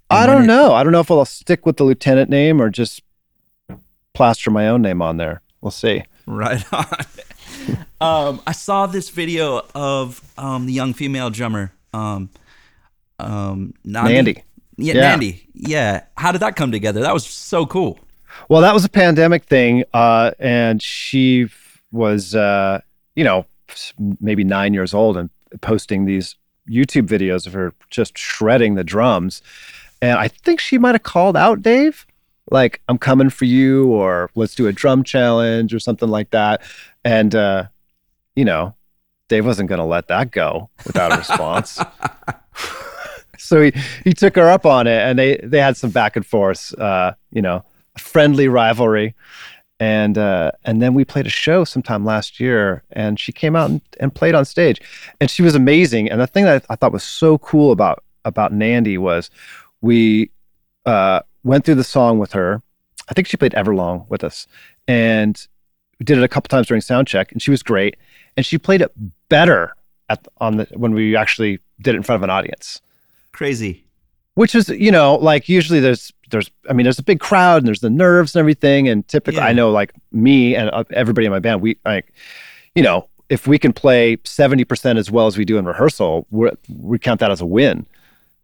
I 0.10 0.24
And 0.24 0.32
don't 0.32 0.44
it- 0.44 0.48
know. 0.48 0.74
I 0.74 0.84
don't 0.84 0.92
know 0.92 1.00
if 1.00 1.10
I'll 1.10 1.24
stick 1.26 1.66
with 1.66 1.78
the 1.78 1.86
Lieutenant 1.86 2.30
name 2.30 2.62
or 2.62 2.70
just 2.70 3.02
plaster 4.14 4.52
my 4.52 4.68
own 4.68 4.82
name 4.82 5.02
on 5.02 5.18
there. 5.18 5.42
We'll 5.62 5.72
see. 5.72 6.04
Right 6.28 6.62
on. 6.74 6.86
um, 8.02 8.42
I 8.46 8.52
saw 8.52 8.86
this 8.86 9.10
video 9.10 9.62
of 9.74 10.22
um, 10.38 10.66
the 10.66 10.74
young 10.74 10.94
female 10.94 11.30
drummer, 11.30 11.72
um, 11.94 12.30
um, 13.20 13.74
Nandi. 13.86 14.14
Nandy. 14.14 14.44
Yeah, 14.78 14.94
Yeah. 14.96 15.02
Nandi. 15.02 15.48
Yeah. 15.54 16.04
How 16.18 16.32
did 16.34 16.42
that 16.42 16.56
come 16.58 16.72
together? 16.72 17.00
That 17.02 17.14
was 17.14 17.26
so 17.26 17.66
cool. 17.66 17.98
Well, 18.50 18.62
that 18.62 18.74
was 18.74 18.86
a 18.86 18.90
pandemic 18.90 19.46
thing, 19.46 19.84
uh, 19.94 20.32
and 20.40 20.82
she 20.82 21.48
was, 21.92 22.36
uh, 22.36 22.82
you 23.16 23.24
know, 23.24 23.46
maybe 24.20 24.44
nine 24.44 24.74
years 24.74 24.94
old 24.94 25.18
and 25.18 25.30
posting 25.62 26.06
these 26.06 26.36
YouTube 26.70 27.08
videos 27.08 27.46
of 27.48 27.54
her 27.54 27.74
just 27.90 28.18
shredding 28.18 28.76
the 28.76 28.84
drums. 28.84 29.42
And 30.02 30.18
I 30.18 30.28
think 30.28 30.60
she 30.60 30.78
might 30.78 30.96
have 30.96 31.04
called 31.04 31.38
out 31.38 31.62
Dave, 31.62 32.06
like 32.52 32.82
"I'm 32.90 32.98
coming 32.98 33.30
for 33.30 33.46
you" 33.46 33.88
or 33.88 34.30
"Let's 34.36 34.56
do 34.56 34.68
a 34.68 34.74
drum 34.74 35.04
challenge" 35.04 35.74
or 35.74 35.80
something 35.80 36.10
like 36.10 36.32
that. 36.32 36.62
And 37.06 37.34
uh, 37.34 37.68
you 38.36 38.46
know, 38.46 38.76
Dave 39.30 39.46
wasn't 39.46 39.70
going 39.70 39.80
to 39.80 39.86
let 39.86 40.08
that 40.08 40.32
go 40.32 40.70
without 40.86 41.14
a 41.14 41.18
response. 41.18 41.80
so 43.38 43.62
he 43.62 43.74
he 44.04 44.14
took 44.14 44.36
her 44.36 44.50
up 44.50 44.66
on 44.66 44.88
it, 44.88 45.00
and 45.00 45.18
they 45.18 45.38
they 45.44 45.60
had 45.60 45.78
some 45.78 45.90
back 45.90 46.16
and 46.16 46.26
forth. 46.26 46.78
Uh, 46.78 47.14
you 47.32 47.42
know, 47.42 47.64
friendly 47.98 48.48
rivalry. 48.48 49.16
And 49.80 50.18
uh, 50.18 50.52
and 50.64 50.82
then 50.82 50.94
we 50.94 51.04
played 51.04 51.26
a 51.26 51.32
show 51.32 51.66
sometime 51.66 52.06
last 52.06 52.40
year, 52.40 52.84
and 52.92 53.20
she 53.20 53.32
came 53.32 53.56
out 53.56 53.70
and, 53.70 53.82
and 54.00 54.14
played 54.14 54.34
on 54.36 54.46
stage, 54.46 54.80
and 55.20 55.30
she 55.30 55.42
was 55.42 55.56
amazing. 55.56 56.10
And 56.10 56.22
the 56.22 56.28
thing 56.28 56.46
that 56.46 56.66
I 56.70 56.76
thought 56.76 56.94
was 56.94 57.04
so 57.04 57.38
cool 57.40 57.72
about 57.72 58.04
about 58.24 58.54
Nandi 58.54 58.98
was 58.98 59.30
we 59.82 60.32
uh, 60.86 61.22
went 61.44 61.66
through 61.66 61.76
the 61.76 61.84
song 61.84 62.20
with 62.20 62.32
her. 62.32 62.62
I 63.10 63.14
think 63.14 63.28
she 63.28 63.36
played 63.36 63.54
Everlong 63.54 64.08
with 64.10 64.24
us, 64.24 64.48
and 64.88 65.46
we 66.00 66.06
did 66.06 66.18
it 66.18 66.24
a 66.24 66.30
couple 66.30 66.48
times 66.48 66.68
during 66.68 66.80
sound 66.80 67.08
check, 67.08 67.32
and 67.34 67.42
she 67.42 67.52
was 67.52 67.64
great. 67.64 67.98
And 68.38 68.46
she 68.46 68.58
played 68.58 68.82
it 68.82 68.92
better 69.28 69.76
at 70.10 70.26
on 70.38 70.58
the 70.58 70.68
when 70.74 70.94
we 70.94 71.16
actually 71.16 71.60
did 71.82 71.96
it 71.96 71.98
in 71.98 72.04
front 72.04 72.18
of 72.18 72.24
an 72.24 72.30
audience 72.30 72.82
Crazy. 73.32 73.86
which 74.36 74.56
is 74.56 74.70
you 74.70 74.92
know 74.92 75.16
like 75.16 75.50
usually 75.50 75.80
there's 75.80 76.12
there's 76.34 76.52
i 76.70 76.74
mean 76.74 76.84
there's 76.84 77.00
a 77.00 77.04
big 77.04 77.22
crowd 77.22 77.60
and 77.60 77.68
there's 77.68 77.80
the 77.80 77.90
nerves 77.90 78.36
and 78.36 78.42
everything. 78.42 78.90
And 78.90 79.08
typically 79.08 79.40
Yeah. 79.40 79.48
i 79.48 79.54
know 79.54 79.72
like 79.72 79.94
me 80.12 80.56
and 80.56 80.70
uh, 80.74 80.84
everybody 80.92 81.26
in 81.26 81.32
my 81.32 81.40
band 81.40 81.62
we 81.62 81.78
like 81.86 82.12
you 82.76 82.84
know 82.84 83.08
if 83.30 83.48
we 83.48 83.58
can 83.58 83.72
play 83.72 84.18
70% 84.18 84.98
as 84.98 85.10
well 85.10 85.28
as 85.28 85.38
we 85.38 85.46
do 85.46 85.58
in 85.58 85.66
rehearsal 85.66 86.28
we 86.30 86.50
we 86.68 87.00
count 87.00 87.20
that 87.22 87.32
as 87.32 87.40
a 87.42 87.46
win. 87.46 87.86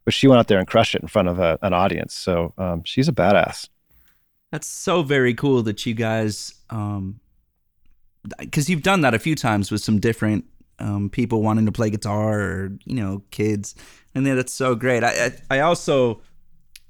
But 0.06 0.14
she 0.14 0.28
went 0.28 0.40
out 0.40 0.48
there 0.48 0.58
and 0.58 0.68
crushed 0.68 0.96
it 0.96 1.02
in 1.04 1.08
front 1.08 1.28
of 1.28 1.38
a, 1.38 1.60
an 1.62 1.74
audience. 1.74 2.16
So 2.16 2.54
um, 2.58 2.82
she's 2.86 3.08
a 3.08 3.12
badass. 3.12 3.68
That's 4.52 4.66
so 4.66 5.04
very 5.04 5.36
cool 5.36 5.62
that 5.64 5.86
you 5.86 5.94
guys, 5.94 6.56
um, 6.72 7.20
because 8.40 8.70
you've 8.70 8.82
done 8.82 9.02
that 9.02 9.14
a 9.14 9.20
few 9.20 9.36
times 9.36 9.70
with 9.70 9.82
some 9.82 10.00
different 10.00 10.46
um, 10.80 11.10
people 11.10 11.44
wanting 11.44 11.66
to 11.68 11.72
play 11.72 11.90
guitar 11.92 12.40
or 12.40 12.72
you 12.86 12.96
know 12.96 13.22
kids, 13.30 13.76
and 14.16 14.26
that's 14.26 14.54
so 14.54 14.74
great. 14.74 15.04
I, 15.04 15.26
I 15.50 15.58
I 15.58 15.60
also, 15.60 16.22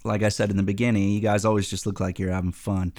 like 0.04 0.24
I 0.24 0.30
said 0.30 0.50
in 0.50 0.58
the 0.58 0.64
beginning, 0.64 1.10
you 1.10 1.20
guys 1.20 1.46
always 1.46 1.70
just 1.70 1.86
look 1.86 2.00
like 2.00 2.20
you're 2.20 2.32
having 2.32 2.52
fun. 2.52 2.94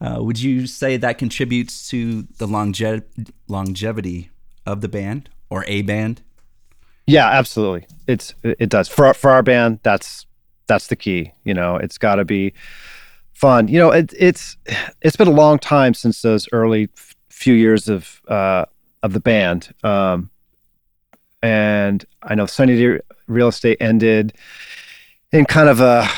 Uh, 0.00 0.18
would 0.22 0.40
you 0.40 0.66
say 0.66 0.96
that 0.96 1.18
contributes 1.18 1.88
to 1.90 2.22
the 2.38 2.46
longe- 2.46 3.02
longevity 3.48 4.30
of 4.66 4.80
the 4.80 4.88
band 4.88 5.30
or 5.50 5.64
a 5.66 5.82
band? 5.82 6.22
Yeah, 7.06 7.28
absolutely. 7.28 7.86
It's 8.06 8.34
it 8.42 8.70
does 8.70 8.88
for 8.88 9.12
for 9.14 9.30
our 9.30 9.42
band. 9.42 9.80
That's 9.82 10.26
that's 10.66 10.86
the 10.86 10.96
key. 10.96 11.32
You 11.44 11.54
know, 11.54 11.76
it's 11.76 11.98
got 11.98 12.16
to 12.16 12.24
be 12.24 12.54
fun. 13.34 13.68
You 13.68 13.78
know, 13.78 13.90
it, 13.90 14.12
it's 14.18 14.56
it's 15.02 15.16
been 15.16 15.28
a 15.28 15.32
long 15.32 15.58
time 15.58 15.92
since 15.92 16.22
those 16.22 16.48
early 16.52 16.88
f- 16.96 17.14
few 17.28 17.54
years 17.54 17.88
of 17.88 18.22
uh, 18.28 18.64
of 19.02 19.12
the 19.12 19.20
band. 19.20 19.74
Um, 19.82 20.30
and 21.42 22.04
I 22.22 22.34
know 22.34 22.46
Sunny 22.46 22.76
Day 22.76 23.00
Real 23.26 23.48
Estate 23.48 23.76
ended 23.80 24.32
in 25.30 25.44
kind 25.44 25.68
of 25.68 25.80
a, 25.80 26.08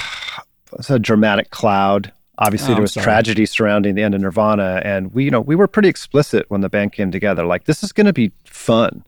it's 0.78 0.90
a 0.90 0.98
dramatic 0.98 1.50
cloud. 1.50 2.12
Obviously, 2.38 2.72
Oh, 2.72 2.74
there 2.74 2.82
was 2.82 2.92
sorry. 2.92 3.04
tragedy 3.04 3.46
surrounding 3.46 3.94
the 3.94 4.02
end 4.02 4.14
of 4.14 4.20
Nirvana, 4.20 4.82
and 4.84 5.12
we, 5.14 5.24
you 5.24 5.30
know, 5.30 5.40
we 5.40 5.56
were 5.56 5.66
pretty 5.66 5.88
explicit 5.88 6.44
when 6.50 6.60
the 6.60 6.68
band 6.68 6.92
came 6.92 7.10
together. 7.10 7.44
Like, 7.46 7.64
this 7.64 7.82
is 7.82 7.92
going 7.92 8.06
to 8.06 8.12
be 8.12 8.32
fun 8.44 9.04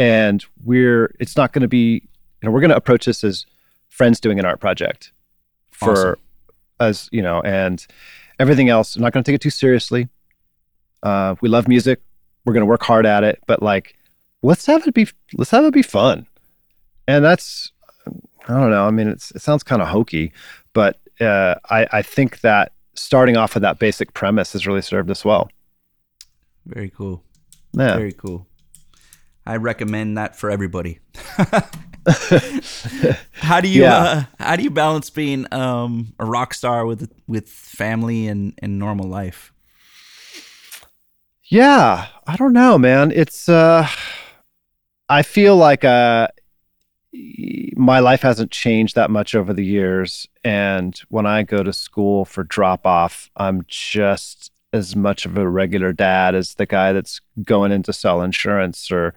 and 0.00 0.44
we're 0.64 1.12
it's 1.18 1.36
not 1.36 1.52
going 1.52 1.62
to 1.62 1.66
be 1.68 1.94
you 2.40 2.46
know 2.46 2.52
we're 2.52 2.60
going 2.60 2.70
to 2.70 2.76
approach 2.76 3.06
this 3.06 3.24
as 3.24 3.46
friends 3.88 4.20
doing 4.20 4.38
an 4.38 4.44
art 4.44 4.60
project 4.60 5.10
for 5.72 5.90
Awesome. 5.90 6.14
us 6.78 7.08
you 7.10 7.20
know 7.20 7.40
and 7.40 7.84
everything 8.38 8.68
else 8.68 8.94
i'm 8.94 9.02
not 9.02 9.12
going 9.12 9.24
to 9.24 9.28
take 9.28 9.34
it 9.34 9.40
too 9.42 9.50
seriously 9.50 10.08
uh, 11.02 11.34
we 11.40 11.48
love 11.48 11.66
music 11.66 12.00
we're 12.44 12.52
going 12.52 12.60
to 12.62 12.66
work 12.66 12.84
hard 12.84 13.06
at 13.06 13.24
it 13.24 13.40
but 13.48 13.60
like 13.60 13.96
let's 14.42 14.66
have 14.66 14.86
it 14.86 14.94
be 14.94 15.08
let's 15.34 15.50
have 15.50 15.64
it 15.64 15.72
be 15.74 15.82
fun 15.82 16.26
and 17.08 17.24
that's 17.24 17.72
i 18.48 18.52
don't 18.60 18.70
know 18.70 18.86
i 18.86 18.90
mean 18.92 19.08
it's, 19.08 19.32
it 19.32 19.42
sounds 19.42 19.64
kind 19.64 19.82
of 19.82 19.88
hokey 19.88 20.32
but 20.72 20.98
uh, 21.20 21.54
I, 21.70 21.86
I 21.92 22.02
think 22.02 22.40
that 22.40 22.72
starting 22.94 23.36
off 23.36 23.54
with 23.54 23.62
that 23.62 23.78
basic 23.78 24.12
premise 24.14 24.52
has 24.52 24.66
really 24.66 24.82
served 24.82 25.10
us 25.10 25.24
well 25.24 25.50
Very 26.66 26.90
cool. 26.90 27.22
yeah 27.72 27.96
Very 27.96 28.12
cool. 28.12 28.46
I 29.46 29.56
recommend 29.56 30.18
that 30.18 30.36
for 30.36 30.50
everybody. 30.50 30.98
how 33.34 33.60
do 33.60 33.68
you 33.68 33.82
Yeah. 33.82 33.96
uh, 33.98 34.22
how 34.38 34.56
do 34.56 34.62
you 34.62 34.70
balance 34.70 35.10
being 35.10 35.46
um, 35.52 36.12
a 36.18 36.24
rock 36.26 36.54
star 36.54 36.84
with 36.86 37.10
with 37.26 37.48
family 37.48 38.26
and, 38.26 38.52
and 38.58 38.78
normal 38.78 39.08
life? 39.08 39.52
Yeah, 41.44 42.06
I 42.26 42.36
don't 42.36 42.52
know, 42.52 42.76
man. 42.78 43.10
It's 43.10 43.48
uh 43.48 43.88
I 45.08 45.22
feel 45.22 45.56
like 45.56 45.84
uh 45.84 46.28
my 47.12 48.00
life 48.00 48.20
hasn't 48.22 48.50
changed 48.50 48.94
that 48.94 49.10
much 49.10 49.34
over 49.34 49.52
the 49.52 49.64
years 49.64 50.28
and 50.44 51.00
when 51.08 51.26
I 51.26 51.42
go 51.42 51.62
to 51.62 51.72
school 51.72 52.24
for 52.24 52.44
drop 52.44 52.86
off, 52.86 53.30
I'm 53.36 53.64
just 53.66 54.52
as 54.72 54.94
much 54.94 55.24
of 55.24 55.38
a 55.38 55.48
regular 55.48 55.94
dad 55.94 56.34
as 56.34 56.54
the 56.54 56.66
guy 56.66 56.92
that's 56.92 57.20
going 57.42 57.72
in 57.72 57.82
to 57.84 57.92
sell 57.92 58.22
insurance 58.22 58.90
or 58.90 59.14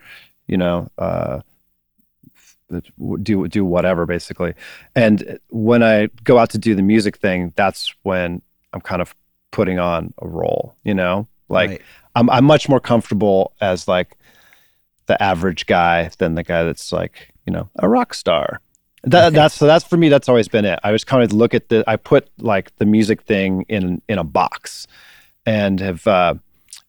you 0.48 0.58
know, 0.58 0.90
uh 0.98 1.42
do 3.22 3.48
do 3.48 3.66
whatever 3.66 4.06
basically. 4.06 4.54
And 4.96 5.40
when 5.50 5.84
I 5.84 6.08
go 6.24 6.38
out 6.38 6.50
to 6.52 6.58
do 6.58 6.76
the 6.76 6.82
music 6.82 7.18
thing, 7.18 7.54
that's 7.56 7.94
when 8.04 8.42
I'm 8.74 8.82
kind 8.82 9.02
of 9.02 9.14
putting 9.52 9.80
on 9.80 10.14
a 10.22 10.28
role, 10.28 10.76
you 10.84 10.94
know? 10.94 11.28
Like 11.50 11.70
Right. 11.70 11.82
I'm 12.16 12.30
I'm 12.30 12.46
much 12.46 12.70
more 12.70 12.80
comfortable 12.80 13.54
as 13.60 13.88
like 13.88 14.18
the 15.08 15.22
average 15.22 15.66
guy 15.66 16.10
than 16.18 16.36
the 16.36 16.44
guy 16.44 16.64
that's 16.64 16.92
like 16.92 17.34
you 17.46 17.54
know 17.54 17.70
a 17.80 17.90
rock 17.90 18.14
star. 18.14 18.62
That, 19.04 19.34
that's 19.34 19.56
so 19.56 19.66
that's 19.66 19.84
for 19.86 19.98
me. 19.98 20.10
That's 20.10 20.30
always 20.30 20.48
been 20.48 20.66
it. 20.66 20.80
I 20.84 20.92
was 20.92 21.04
kind 21.04 21.24
of 21.24 21.34
look 21.34 21.54
at 21.54 21.70
the. 21.70 21.84
I 21.88 21.96
put 21.96 22.30
like 22.38 22.76
the 22.78 22.86
music 22.86 23.24
thing 23.24 23.66
in 23.68 24.02
in 24.08 24.20
a 24.20 24.24
box, 24.24 24.88
and 25.46 25.80
have 25.80 26.06
uh, 26.08 26.36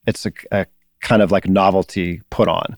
it's 0.06 0.26
a, 0.26 0.32
a 0.52 0.66
kind 1.00 1.22
of 1.22 1.30
like 1.32 1.48
novelty 1.48 2.22
put 2.30 2.48
on. 2.48 2.76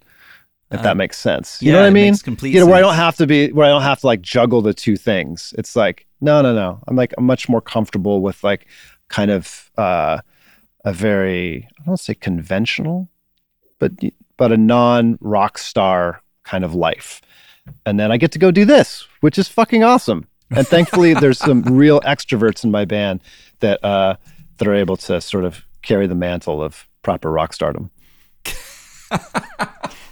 If 0.71 0.83
that 0.83 0.93
Um, 0.93 0.99
makes 0.99 1.19
sense, 1.19 1.63
you 1.63 1.71
yeah, 1.71 1.73
know 1.73 1.81
what 1.81 1.87
I 1.87 1.91
mean? 1.91 2.19
complete 2.19 2.53
you 2.55 2.61
know 2.61 2.67
where 2.67 2.77
I 2.77 2.81
don't 2.81 2.95
have 2.97 3.17
to 3.19 3.27
be 3.27 3.53
where 3.53 3.67
I 3.67 3.71
don't 3.71 3.83
have 3.83 4.01
to 4.01 4.07
like 4.07 4.23
juggle 4.23 4.63
the 4.63 4.75
two 4.75 4.97
things. 4.97 5.55
It's 5.59 5.77
like 5.77 6.07
no, 6.21 6.43
no, 6.43 6.55
no. 6.55 6.81
I'm 6.89 6.97
like 6.97 7.13
I'm 7.19 7.25
much 7.27 7.49
more 7.49 7.61
comfortable 7.61 8.23
with 8.23 8.43
like 8.45 8.67
kind 9.09 9.31
of 9.31 9.71
uh, 9.79 10.19
a 10.85 10.93
very 10.93 11.69
I 11.81 11.85
don't 11.87 11.99
say 12.01 12.15
conventional, 12.15 13.09
but 13.79 13.93
but 14.37 14.53
a 14.53 14.57
non 14.57 15.19
rock 15.21 15.59
star 15.59 16.23
kind 16.45 16.65
of 16.65 16.75
life. 16.75 17.21
And 17.87 17.98
then 17.98 18.12
I 18.12 18.16
get 18.16 18.33
to 18.33 18.38
go 18.38 18.50
do 18.50 18.64
this, 18.64 19.07
which 19.20 19.38
is 19.38 19.48
fucking 19.48 19.83
awesome. 19.85 20.27
And 20.50 20.66
thankfully, 20.66 21.14
there's 21.20 21.38
some 21.38 21.62
real 21.62 22.00
extroverts 22.00 22.64
in 22.64 22.70
my 22.70 22.85
band 22.85 23.20
that 23.61 23.85
uh, 23.85 24.16
that 24.59 24.68
are 24.68 24.74
able 24.74 24.96
to 24.98 25.20
sort 25.20 25.44
of 25.44 25.64
carry 25.83 26.07
the 26.07 26.14
mantle 26.14 26.62
of 26.62 26.87
proper 27.03 27.31
rock 27.31 27.53
stardom. 27.53 27.90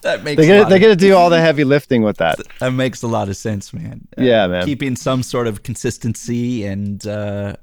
That 0.02 0.24
makes 0.24 0.40
They 0.40 0.46
get 0.48 0.68
they 0.68 0.80
get 0.80 0.88
to 0.88 0.96
do 0.96 1.14
all 1.14 1.30
the 1.30 1.40
heavy 1.48 1.62
lifting 1.62 2.02
with 2.02 2.16
that. 2.16 2.40
that 2.58 2.72
makes 2.72 3.02
a 3.02 3.06
lot 3.06 3.28
of 3.28 3.36
sense, 3.36 3.72
man. 3.72 4.06
Uh, 4.18 4.22
Yeah, 4.22 4.48
man. 4.48 4.66
Keeping 4.66 4.96
some 4.96 5.22
sort 5.22 5.46
of 5.46 5.62
consistency 5.62 6.64
and 6.64 7.06
uh, 7.06 7.54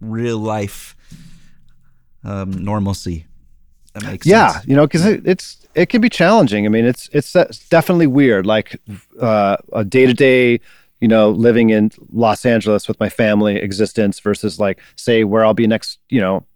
real 0.00 0.38
life 0.38 0.96
um, 2.24 2.50
normalcy. 2.50 3.26
That 3.94 4.04
makes 4.04 4.26
yeah 4.26 4.52
sense. 4.52 4.66
you 4.66 4.76
know 4.76 4.86
because 4.86 5.04
it, 5.06 5.26
it's 5.26 5.66
it 5.74 5.86
can 5.86 6.00
be 6.00 6.08
challenging. 6.08 6.66
I 6.66 6.68
mean 6.68 6.84
it's 6.84 7.08
it's 7.12 7.32
definitely 7.68 8.06
weird 8.06 8.46
like 8.46 8.80
uh, 9.20 9.56
a 9.72 9.84
day-to-day 9.84 10.60
you 11.00 11.08
know 11.08 11.30
living 11.30 11.70
in 11.70 11.90
los 12.12 12.46
angeles 12.46 12.86
with 12.86 12.98
my 13.00 13.08
family 13.08 13.56
existence 13.56 14.20
versus 14.20 14.60
like 14.60 14.78
say 14.94 15.24
where 15.24 15.44
i'll 15.44 15.52
be 15.52 15.66
next 15.66 15.98
you 16.10 16.20
know 16.20 16.46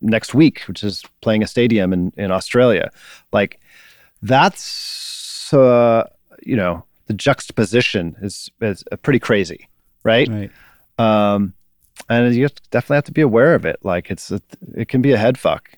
next 0.00 0.32
week 0.32 0.62
which 0.68 0.84
is 0.84 1.04
playing 1.20 1.42
a 1.42 1.46
stadium 1.46 1.92
in 1.92 2.12
in 2.16 2.30
australia. 2.30 2.90
Like 3.32 3.60
that's 4.22 5.52
uh 5.52 6.04
you 6.42 6.56
know 6.56 6.84
the 7.06 7.14
juxtaposition 7.14 8.16
is 8.22 8.50
is 8.60 8.84
uh, 8.92 8.96
pretty 8.96 9.18
crazy 9.18 9.68
right? 10.04 10.28
Right. 10.28 10.50
um 10.98 11.54
and 12.08 12.34
you 12.34 12.48
definitely 12.70 12.96
have 12.96 13.04
to 13.04 13.12
be 13.12 13.20
aware 13.20 13.54
of 13.54 13.64
it. 13.64 13.78
Like 13.82 14.10
it's 14.10 14.30
a, 14.30 14.40
it 14.74 14.88
can 14.88 15.02
be 15.02 15.12
a 15.12 15.18
head 15.18 15.38
fuck 15.38 15.70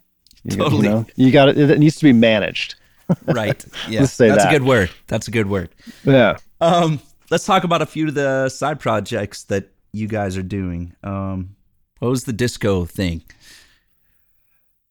you, 0.44 0.56
Totally. 0.56 0.86
you 0.86 0.92
know 0.92 1.06
you 1.16 1.30
got 1.30 1.48
it 1.48 1.58
it 1.58 1.78
needs 1.78 1.96
to 1.96 2.04
be 2.04 2.12
managed 2.12 2.74
Right. 3.26 3.62
Yeah. 3.88 4.00
Let's 4.00 4.12
say 4.12 4.28
That's 4.28 4.44
that. 4.44 4.54
a 4.54 4.58
good 4.58 4.66
word. 4.66 4.90
That's 5.08 5.28
a 5.28 5.30
good 5.30 5.48
word. 5.48 5.70
yeah 6.04 6.36
Um, 6.60 7.00
let's 7.30 7.44
talk 7.44 7.64
about 7.64 7.82
a 7.82 7.86
few 7.86 8.08
of 8.08 8.14
the 8.14 8.48
side 8.48 8.80
projects 8.80 9.44
that 9.44 9.70
you 9.92 10.06
guys 10.08 10.36
are 10.38 10.42
doing. 10.42 10.94
Um, 11.04 11.56
what 11.98 12.08
was 12.08 12.24
the 12.24 12.32
disco 12.32 12.84
thing? 12.84 13.22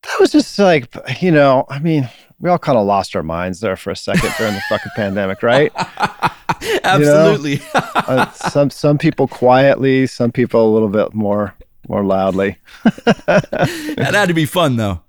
that 0.04 0.20
was 0.20 0.32
just 0.32 0.58
like 0.58 0.92
you 1.22 1.30
know 1.32 1.64
i 1.70 1.78
mean 1.78 2.10
we 2.40 2.50
all 2.50 2.58
kind 2.58 2.76
of 2.76 2.88
lost 2.88 3.16
our 3.16 3.22
minds 3.22 3.60
there 3.60 3.76
for 3.76 3.92
a 3.92 3.96
second 3.96 4.34
during 4.36 4.52
the 4.56 4.62
fucking 4.68 4.92
pandemic 4.96 5.44
right 5.44 5.72
Absolutely. 6.84 7.62
uh, 7.76 8.32
some 8.32 8.70
some 8.72 8.98
people 8.98 9.28
quietly 9.28 10.08
some 10.08 10.32
people 10.32 10.68
a 10.68 10.72
little 10.74 10.90
bit 10.90 11.14
more 11.14 11.54
more 11.88 12.04
loudly 12.04 12.58
that 13.28 14.10
had 14.12 14.28
to 14.28 14.34
be 14.34 14.46
fun 14.46 14.76
though. 14.76 15.02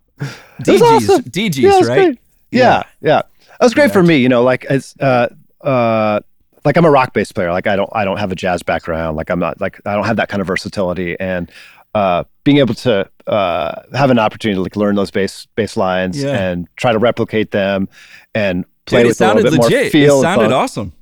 Dee 0.63 0.73
Gees, 0.79 0.83
awesome. 0.83 1.23
Dee 1.23 1.49
Gees, 1.49 1.65
Yeah, 1.65 1.81
right? 1.81 2.05
great. 2.07 2.19
Yeah, 2.51 2.83
yeah. 3.01 3.23
That 3.49 3.67
was 3.67 3.75
great 3.75 3.93
for 3.93 4.03
me. 4.03 4.17
You 4.17 4.29
know, 4.29 4.43
like 4.43 4.67
it's 4.69 4.97
uh 5.01 5.29
uh 5.61 6.21
like 6.65 6.77
I'm 6.77 6.85
a 6.85 6.91
rock 6.91 7.13
bass 7.15 7.33
player. 7.33 7.53
Like 7.53 7.67
I 7.67 7.77
don't 7.77 7.91
I 7.93 8.05
don't 8.05 8.19
have 8.19 8.33
a 8.33 8.35
jazz 8.37 8.63
background. 8.63 9.17
Like 9.17 9.31
I'm 9.31 9.39
not 9.39 9.61
like 9.61 9.81
I 9.87 9.95
don't 9.95 10.05
have 10.07 10.17
that 10.17 10.29
kind 10.29 10.41
of 10.41 10.47
versatility 10.47 11.19
and 11.21 11.51
uh 11.95 12.25
being 12.45 12.57
able 12.59 12.75
to 12.75 13.09
uh 13.27 13.83
have 13.95 14.11
an 14.11 14.19
opportunity 14.19 14.57
to 14.57 14.63
like 14.63 14.77
learn 14.77 14.95
those 14.95 15.11
bass 15.11 15.47
bass 15.57 15.77
lines 15.77 16.23
Yeah. 16.23 16.31
and 16.37 16.67
try 16.77 16.93
to 16.93 16.99
replicate 16.99 17.51
them 17.53 17.89
and 18.35 18.65
play 18.87 19.01
Dude, 19.01 19.07
it 19.07 19.09
with 19.11 19.21
a 19.21 19.25
little 19.35 19.43
sounded 19.43 19.51
bit 19.51 19.71
more 19.73 19.91
feel. 19.91 20.19
It 20.19 20.23
sounded 20.23 20.53
awesome. 20.53 20.93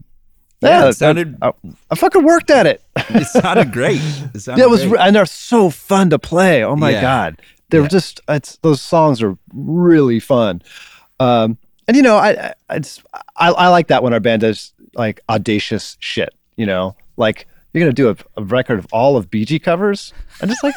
Yeah, 0.63 0.83
Yeah, 0.83 0.89
it 0.89 0.93
sounded. 0.95 1.39
I, 1.41 1.53
I 1.91 1.95
fucking 1.95 2.23
worked 2.23 2.51
at 2.51 2.67
it. 2.67 2.83
It 3.09 3.27
sounded 3.29 3.73
great. 3.73 4.01
It 4.35 4.41
sounded 4.41 4.59
yeah, 4.61 4.67
it 4.67 4.71
was, 4.71 4.85
great. 4.85 5.01
and 5.01 5.17
they're 5.17 5.25
so 5.25 5.71
fun 5.71 6.11
to 6.11 6.19
play. 6.19 6.63
Oh 6.63 6.77
my 6.77 6.91
Yeah. 6.91 7.01
god, 7.01 7.41
they're 7.71 7.83
Yeah. 7.83 7.89
just 7.89 8.21
it's 8.29 8.57
those 8.59 8.81
songs 8.81 9.23
are 9.23 9.37
really 9.55 10.21
fun. 10.21 10.63
Um, 11.19 11.59
and 11.89 11.97
you 11.97 12.03
know, 12.03 12.17
I 12.17 12.31
I, 12.69 12.77
it's, 12.77 13.03
I 13.37 13.51
I 13.51 13.69
like 13.69 13.89
that 13.89 14.03
when 14.03 14.13
our 14.13 14.21
band 14.21 14.43
does 14.43 14.73
like 14.95 15.21
audacious 15.29 15.97
shit. 16.01 16.35
You 16.57 16.67
know, 16.67 16.97
like 17.17 17.47
you're 17.73 17.83
gonna 17.83 17.93
do 17.93 18.11
a, 18.11 18.17
a 18.37 18.45
record 18.45 18.79
of 18.79 18.87
all 18.93 19.17
of 19.17 19.31
Bee 19.31 19.45
Gee 19.45 19.59
covers. 19.59 20.13
I 20.43 20.47
just 20.47 20.63
like. 20.63 20.75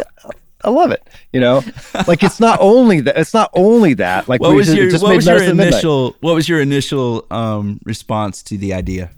I 0.65 0.69
love 0.69 0.91
it. 0.91 1.05
You 1.33 1.41
know, 1.41 1.61
like 2.07 2.23
it's 2.23 2.39
not 2.39 2.57
only 2.61 3.01
that. 3.01 3.17
It's 3.17 3.33
not 3.33 3.49
only 3.53 3.95
that. 3.95 4.29
Like 4.29 4.39
What 4.39 4.55
was 4.55 4.67
just, 4.67 4.77
your 4.77 4.89
just 4.89 5.03
What 5.03 5.13
was 5.17 5.25
your 5.27 5.43
initial 5.43 6.15
What 6.21 6.35
was 6.35 6.47
your 6.47 6.61
initial 6.61 7.27
um, 7.31 7.81
response 7.83 8.41
to 8.43 8.57
the 8.57 8.73
idea? 8.73 9.11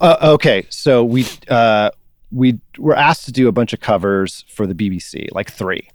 Uh, 0.00 0.16
okay, 0.34 0.66
so 0.70 1.04
we 1.04 1.24
uh, 1.48 1.90
we 2.32 2.58
were 2.78 2.96
asked 2.96 3.26
to 3.26 3.32
do 3.32 3.46
a 3.46 3.52
bunch 3.52 3.72
of 3.72 3.78
covers 3.78 4.44
for 4.48 4.66
the 4.66 4.74
BBC, 4.74 5.28
like 5.32 5.52
three, 5.52 5.88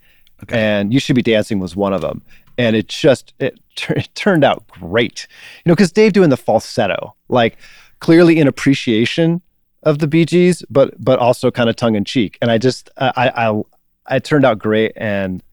Okay. 0.43 0.59
and 0.59 0.93
"You 0.93 0.99
Should 0.99 1.15
Be 1.15 1.21
Dancing" 1.21 1.59
was 1.59 1.75
one 1.75 1.93
of 1.93 2.01
them, 2.01 2.21
and 2.57 2.75
it 2.75 2.87
just 2.87 3.33
it, 3.39 3.59
it 3.89 4.09
turned 4.15 4.43
out 4.43 4.67
great, 4.67 5.27
you 5.63 5.69
know, 5.69 5.75
because 5.75 5.91
Dave 5.91 6.13
doing 6.13 6.29
the 6.29 6.37
falsetto, 6.37 7.15
like 7.29 7.57
clearly 7.99 8.39
in 8.39 8.47
appreciation 8.47 9.41
of 9.83 9.99
the 9.99 10.07
Bee 10.07 10.25
Gees, 10.25 10.63
but 10.69 10.93
but 11.03 11.19
also 11.19 11.51
kind 11.51 11.69
of 11.69 11.75
tongue 11.75 11.95
in 11.95 12.05
cheek, 12.05 12.37
and 12.41 12.51
I 12.51 12.57
just 12.57 12.89
I 12.97 13.31
I, 13.35 13.61
I 14.07 14.19
turned 14.19 14.45
out 14.45 14.59
great, 14.59 14.93
and 14.95 15.43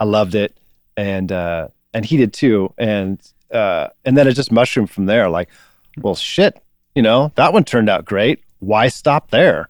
I 0.00 0.04
loved 0.04 0.34
it, 0.34 0.56
and 0.96 1.30
uh, 1.30 1.68
and 1.94 2.04
he 2.04 2.16
did 2.16 2.32
too, 2.32 2.72
and 2.78 3.20
uh, 3.52 3.88
and 4.04 4.16
then 4.16 4.26
it 4.26 4.32
just 4.32 4.50
mushroomed 4.50 4.90
from 4.90 5.06
there, 5.06 5.28
like, 5.28 5.48
well, 6.00 6.14
shit, 6.14 6.60
you 6.94 7.02
know, 7.02 7.32
that 7.36 7.52
one 7.52 7.64
turned 7.64 7.88
out 7.88 8.04
great. 8.04 8.42
Why 8.60 8.88
stop 8.88 9.30
there? 9.30 9.68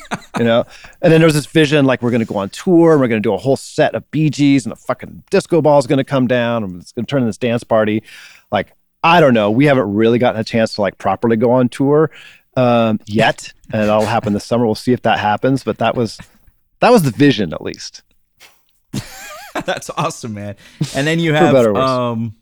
you 0.38 0.44
know, 0.44 0.64
and 1.00 1.12
then 1.12 1.20
there 1.20 1.26
was 1.26 1.34
this 1.34 1.46
vision 1.46 1.84
like 1.84 2.02
we're 2.02 2.10
going 2.10 2.24
to 2.24 2.26
go 2.26 2.36
on 2.36 2.50
tour, 2.50 2.92
and 2.92 3.00
we're 3.00 3.08
going 3.08 3.22
to 3.22 3.26
do 3.26 3.34
a 3.34 3.38
whole 3.38 3.56
set 3.56 3.94
of 3.94 4.08
Bee 4.10 4.30
Gees, 4.30 4.64
and 4.64 4.72
a 4.72 4.76
fucking 4.76 5.24
disco 5.30 5.62
ball 5.62 5.78
is 5.78 5.86
going 5.86 5.98
to 5.98 6.04
come 6.04 6.26
down, 6.26 6.64
and 6.64 6.80
it's 6.80 6.92
going 6.92 7.04
to 7.04 7.10
turn 7.10 7.22
into 7.22 7.28
this 7.28 7.38
dance 7.38 7.64
party. 7.64 8.02
Like, 8.50 8.72
I 9.02 9.20
don't 9.20 9.34
know. 9.34 9.50
We 9.50 9.66
haven't 9.66 9.92
really 9.92 10.18
gotten 10.18 10.40
a 10.40 10.44
chance 10.44 10.74
to 10.74 10.80
like 10.80 10.98
properly 10.98 11.36
go 11.36 11.52
on 11.52 11.68
tour 11.68 12.10
um, 12.56 13.00
yet, 13.06 13.52
and 13.72 13.82
that'll 13.82 14.06
happen 14.06 14.32
this 14.32 14.44
summer. 14.44 14.66
We'll 14.66 14.74
see 14.74 14.92
if 14.92 15.02
that 15.02 15.18
happens, 15.18 15.64
but 15.64 15.78
that 15.78 15.94
was 15.94 16.18
that 16.80 16.90
was 16.90 17.02
the 17.02 17.10
vision 17.10 17.52
at 17.52 17.62
least. 17.62 18.02
That's 19.54 19.90
awesome, 19.90 20.34
man. 20.34 20.56
And 20.94 21.06
then 21.06 21.18
you 21.18 21.34
have 21.34 21.52
better 21.52 21.76
um, 21.76 22.36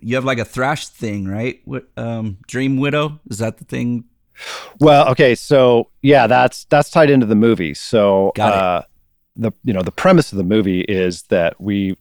you 0.00 0.16
have 0.16 0.24
like 0.24 0.38
a 0.38 0.44
thrash 0.44 0.88
thing, 0.88 1.26
right? 1.26 1.60
What 1.64 1.88
um, 1.96 2.38
Dream 2.46 2.78
Widow 2.78 3.20
is 3.30 3.38
that 3.38 3.58
the 3.58 3.64
thing? 3.64 4.04
Well, 4.80 5.08
okay, 5.10 5.34
so 5.34 5.88
yeah, 6.02 6.26
that's 6.26 6.64
that's 6.64 6.90
tied 6.90 7.10
into 7.10 7.26
the 7.26 7.34
movie. 7.34 7.74
So 7.74 8.30
uh, 8.38 8.82
the 9.36 9.52
you 9.64 9.72
know 9.72 9.82
the 9.82 9.92
premise 9.92 10.32
of 10.32 10.38
the 10.38 10.44
movie 10.44 10.80
is 10.82 11.22
that 11.24 11.60
we 11.60 11.96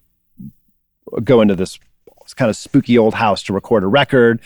go 1.23 1.41
into 1.41 1.55
this 1.55 1.79
kind 2.35 2.49
of 2.49 2.55
spooky 2.55 2.97
old 2.97 3.13
house 3.13 3.43
to 3.43 3.53
record 3.53 3.83
a 3.83 3.87
record. 3.87 4.41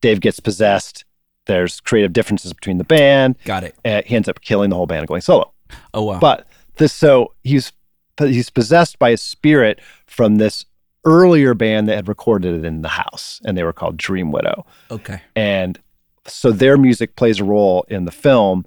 Dave 0.00 0.20
gets 0.20 0.40
possessed. 0.40 1.04
There's 1.46 1.80
creative 1.80 2.12
differences 2.12 2.52
between 2.52 2.78
the 2.78 2.84
band. 2.84 3.36
Got 3.44 3.64
it. 3.64 4.06
He 4.06 4.16
ends 4.16 4.28
up 4.28 4.40
killing 4.40 4.70
the 4.70 4.76
whole 4.76 4.86
band 4.86 5.00
and 5.00 5.08
going 5.08 5.20
solo. 5.20 5.52
Oh 5.94 6.04
wow. 6.04 6.18
But 6.18 6.46
this, 6.76 6.92
so 6.92 7.34
he's 7.42 7.72
he's 8.18 8.50
possessed 8.50 8.98
by 8.98 9.10
a 9.10 9.16
spirit 9.16 9.80
from 10.06 10.36
this 10.36 10.64
earlier 11.04 11.54
band 11.54 11.88
that 11.88 11.96
had 11.96 12.08
recorded 12.08 12.54
it 12.54 12.64
in 12.64 12.82
the 12.82 12.88
house, 12.88 13.40
and 13.44 13.56
they 13.56 13.62
were 13.62 13.72
called 13.72 13.96
Dream 13.96 14.32
Widow 14.32 14.66
okay. 14.90 15.22
and 15.34 15.78
so 16.26 16.52
their 16.52 16.76
music 16.76 17.16
plays 17.16 17.40
a 17.40 17.44
role 17.44 17.84
in 17.88 18.04
the 18.04 18.12
film 18.12 18.64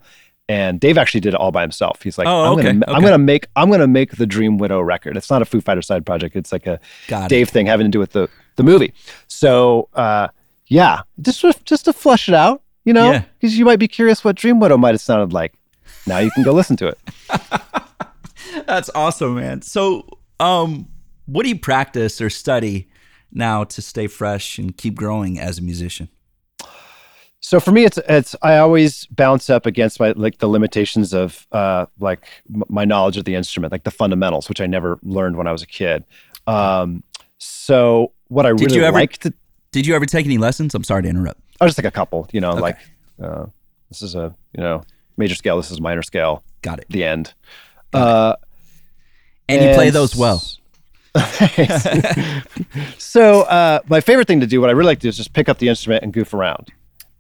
and 0.50 0.80
Dave 0.80 0.98
actually 0.98 1.22
did 1.22 1.34
it 1.34 1.40
all 1.40 1.52
by 1.52 1.62
himself. 1.62 2.02
He's 2.02 2.18
like, 2.18 2.28
Oh, 2.28 2.44
I'm 2.46 2.60
okay, 2.60 2.64
gonna 2.74 2.86
I'm 2.88 3.02
gonna 3.02 3.18
make 3.18 3.48
I'm 3.56 3.70
gonna 3.72 3.88
make 3.88 4.18
the 4.18 4.26
Dream 4.28 4.58
Widow 4.58 4.82
record. 4.82 5.16
It's 5.16 5.30
not 5.30 5.42
a 5.42 5.46
Foo 5.46 5.62
Fighter 5.62 5.82
side 5.82 6.06
project. 6.06 6.36
It's 6.36 6.52
like 6.52 6.68
a 6.68 6.80
Got 7.08 7.30
Dave 7.30 7.50
thing 7.50 7.66
having 7.66 7.86
to 7.86 7.92
do 7.92 8.00
with 8.00 8.12
the 8.12 8.30
the 8.58 8.64
movie. 8.64 8.94
So 9.28 9.88
uh, 9.94 10.28
yeah, 10.68 11.02
just 11.22 11.42
to, 11.42 11.54
just 11.64 11.86
to 11.86 11.94
flush 11.94 12.28
it 12.28 12.36
out, 12.36 12.62
you 12.84 12.94
know, 12.94 13.12
Yeah. 13.12 13.24
because 13.40 13.58
you 13.58 13.64
might 13.66 13.80
be 13.80 13.88
curious 13.88 14.24
what 14.24 14.36
Dream 14.36 14.60
Widow 14.60 14.78
might 14.78 14.94
have 14.94 15.02
sounded 15.02 15.32
like. 15.34 15.54
Now 16.08 16.18
you 16.20 16.30
can 16.32 16.44
go 16.44 16.52
listen 16.52 16.76
to 16.78 16.88
it. 16.88 16.98
it. 17.32 17.62
That's 18.68 18.90
awesome, 18.94 19.36
man. 19.36 19.62
So, 19.62 20.06
um, 20.40 20.88
what 21.26 21.44
do 21.44 21.50
you 21.50 21.58
practice 21.58 22.20
or 22.22 22.30
study 22.30 22.90
now 23.32 23.64
to 23.64 23.82
stay 23.82 24.08
fresh 24.08 24.58
and 24.58 24.76
keep 24.76 24.96
growing 24.96 25.40
as 25.40 25.58
a 25.58 25.62
musician? 25.62 26.10
So 27.46 27.60
for 27.60 27.72
me, 27.74 27.84
it's 27.84 27.98
it's 28.08 28.36
I 28.42 28.58
always 28.58 29.06
bounce 29.08 29.50
up 29.50 29.66
against 29.66 30.00
my 30.00 30.14
like 30.16 30.38
the 30.38 30.48
limitations 30.48 31.14
of 31.14 31.46
uh 31.52 31.88
like 32.00 32.26
m- 32.54 32.64
my 32.70 32.86
knowledge 32.86 33.18
of 33.18 33.26
the 33.26 33.36
instrument, 33.36 33.74
like 33.74 33.84
the 33.84 33.92
fundamentals, 33.92 34.48
which 34.48 34.62
I 34.62 34.66
never 34.66 34.98
learned 35.04 35.36
when 35.36 35.46
I 35.46 35.52
was 35.52 35.62
a 35.62 35.68
kid. 35.68 36.06
Um, 36.48 37.04
so 37.40 38.14
what 38.30 38.46
I 38.46 38.54
Did 38.54 38.62
really 38.62 38.76
you 38.78 38.84
ever- 38.86 38.98
like 38.98 39.18
to 39.20 39.34
Did 39.74 39.86
you 39.86 39.94
ever 39.94 40.06
take 40.06 40.26
any 40.26 40.38
lessons? 40.38 40.74
I'm 40.74 40.86
sorry 40.86 41.04
to 41.04 41.10
interrupt. 41.10 41.42
I 41.60 41.66
just 41.68 41.78
like 41.78 41.84
a 41.86 41.92
couple, 41.92 42.30
you 42.32 42.40
know, 42.40 42.54
like 42.54 42.78
uh, 43.22 43.48
this 43.90 44.02
is 44.02 44.16
a 44.16 44.34
you 44.58 44.64
know 44.64 44.82
major 45.18 45.36
scale, 45.36 45.58
this 45.58 45.70
is 45.70 45.82
minor 45.82 46.02
scale. 46.02 46.44
Got 46.62 46.80
it. 46.80 46.86
The 46.90 47.04
end. 47.04 47.34
Uh, 47.92 48.36
And 49.50 49.62
you 49.62 49.74
play 49.76 49.90
those 49.90 50.16
well. 50.16 50.42
so 52.98 53.42
uh, 53.44 53.80
my 53.88 54.02
favorite 54.02 54.28
thing 54.28 54.40
to 54.40 54.48
do, 54.48 54.62
what 54.62 54.70
I 54.70 54.74
really 54.74 54.88
like 54.88 55.00
to 55.00 55.04
do, 55.04 55.10
is 55.10 55.18
just 55.18 55.34
pick 55.34 55.50
up 55.50 55.58
the 55.60 55.70
instrument 55.70 56.04
and 56.04 56.12
goof 56.14 56.34
around, 56.34 56.72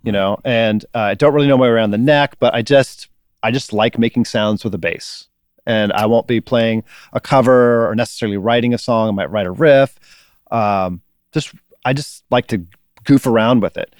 you 0.04 0.12
know. 0.12 0.40
And 0.44 0.86
uh, 0.94 1.00
I 1.00 1.14
don't 1.16 1.34
really 1.34 1.48
know 1.48 1.58
my 1.58 1.64
way 1.64 1.70
around 1.70 1.92
the 1.92 1.98
neck, 1.98 2.36
but 2.40 2.54
I 2.54 2.62
just 2.62 3.08
I 3.42 3.52
just 3.52 3.74
like 3.74 3.98
making 3.98 4.26
sounds 4.26 4.64
with 4.64 4.74
a 4.74 4.78
bass. 4.78 5.28
And 5.66 5.94
I 5.94 6.06
won't 6.08 6.28
be 6.28 6.42
playing 6.42 6.84
a 7.14 7.22
cover 7.22 7.90
or 7.90 7.96
necessarily 7.96 8.38
writing 8.38 8.74
a 8.74 8.78
song. 8.78 9.08
I 9.08 9.12
might 9.12 9.32
write 9.32 9.46
a 9.46 9.52
riff. 9.52 9.98
Um, 10.52 11.02
just 11.32 11.54
I 11.86 11.94
just 11.94 12.24
like 12.30 12.48
to 12.48 12.66
goof 13.06 13.26
around 13.26 13.62
with 13.62 13.78
it. 13.78 13.96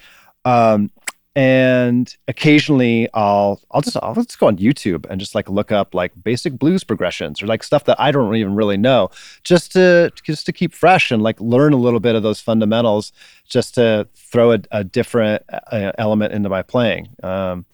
Um, 0.46 0.92
and 1.36 2.16
occasionally 2.28 3.10
I'll 3.14 3.60
I'll 3.72 3.82
just 3.82 3.98
I'll 4.02 4.14
just 4.14 4.38
go 4.38 4.48
on 4.48 4.58
YouTube 4.58 5.08
and 5.10 5.20
just 5.20 5.34
like 5.34 5.50
look 5.50 5.72
up 5.72 5.96
like 5.96 6.12
basic 6.24 6.60
blues 6.60 6.84
progressions 6.84 7.42
or 7.42 7.48
like 7.48 7.64
stuff 7.64 7.86
that 7.86 8.00
I 8.00 8.12
don't 8.12 8.36
even 8.36 8.54
really 8.54 8.78
know 8.78 9.10
just 9.44 9.72
to 9.72 10.12
just 10.24 10.46
to 10.46 10.54
keep 10.54 10.74
fresh 10.74 11.10
and 11.10 11.24
like 11.24 11.40
learn 11.42 11.74
a 11.74 11.78
little 11.78 12.00
bit 12.00 12.16
of 12.16 12.22
those 12.22 12.40
fundamentals 12.40 13.12
just 13.50 13.74
to 13.76 14.08
throw 14.16 14.52
a, 14.52 14.60
a 14.72 14.84
different 14.84 15.42
uh, 15.50 15.92
element 15.98 16.34
into 16.34 16.50
my 16.50 16.62
playing. 16.62 17.10
Um, 17.24 17.66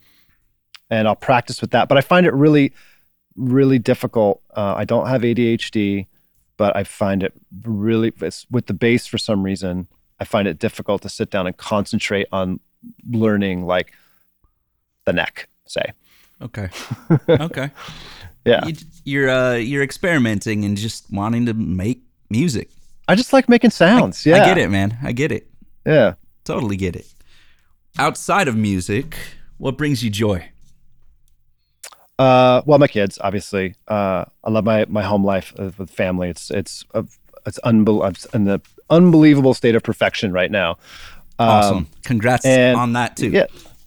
and 0.89 1.07
I'll 1.07 1.15
practice 1.15 1.59
with 1.59 1.71
that 1.71 1.89
but 1.89 1.97
I 1.97 2.01
find 2.01 2.25
it 2.25 2.33
really 2.33 2.73
really 3.35 3.79
difficult. 3.79 4.41
Uh, 4.55 4.75
I 4.77 4.85
don't 4.85 5.07
have 5.07 5.23
ADHD 5.23 6.07
but 6.55 6.77
I 6.77 6.85
find 6.85 7.23
it 7.23 7.33
really 7.65 8.13
with 8.49 8.67
the 8.67 8.73
bass 8.73 9.05
for 9.05 9.17
some 9.17 9.43
reason 9.43 9.89
I 10.17 10.23
find 10.23 10.47
it 10.47 10.59
difficult 10.59 11.01
to 11.01 11.09
sit 11.09 11.29
down 11.29 11.45
and 11.45 11.55
concentrate 11.55 12.27
on 12.31 12.61
learning 13.09 13.65
like 13.65 13.93
the 15.05 15.13
neck, 15.13 15.49
say. 15.65 15.93
Okay. 16.41 16.69
Okay. 17.29 17.71
Yeah. 18.45 18.65
You, 18.65 18.75
you're 19.03 19.29
uh, 19.29 19.55
you're 19.55 19.83
experimenting 19.83 20.63
and 20.65 20.77
just 20.77 21.11
wanting 21.11 21.45
to 21.47 21.53
make 21.53 22.01
music. 22.29 22.69
I 23.07 23.15
just 23.15 23.33
like 23.33 23.49
making 23.49 23.71
sounds. 23.71 24.25
I, 24.25 24.29
yeah. 24.29 24.43
I 24.43 24.45
get 24.45 24.57
it, 24.57 24.69
man. 24.69 24.97
I 25.03 25.11
get 25.11 25.31
it. 25.31 25.47
Yeah. 25.85 26.13
Totally 26.45 26.77
get 26.77 26.95
it. 26.95 27.05
Outside 27.97 28.47
of 28.47 28.55
music, 28.55 29.17
what 29.57 29.77
brings 29.77 30.03
you 30.03 30.09
joy? 30.09 30.49
Uh, 32.17 32.61
well, 32.65 32.79
my 32.79 32.87
kids, 32.87 33.17
obviously. 33.21 33.75
Uh, 33.87 34.25
I 34.43 34.49
love 34.49 34.65
my 34.65 34.85
my 34.89 35.03
home 35.03 35.23
life 35.23 35.53
with 35.57 35.89
family. 35.89 36.29
It's 36.29 36.49
it's 36.51 36.85
uh, 36.93 37.03
it's 37.45 37.59
unbel- 37.65 38.33
in 38.33 38.45
the 38.45 38.61
unbelievable 38.89 39.53
state 39.53 39.75
of 39.75 39.83
perfection 39.83 40.31
right 40.31 40.51
now. 40.51 40.77
Awesome. 41.39 41.77
Um, 41.77 41.87
Congrats 42.03 42.45
and- 42.45 42.77
on 42.77 42.93
that 42.93 43.15
too. 43.17 43.29
Yeah. 43.29 43.45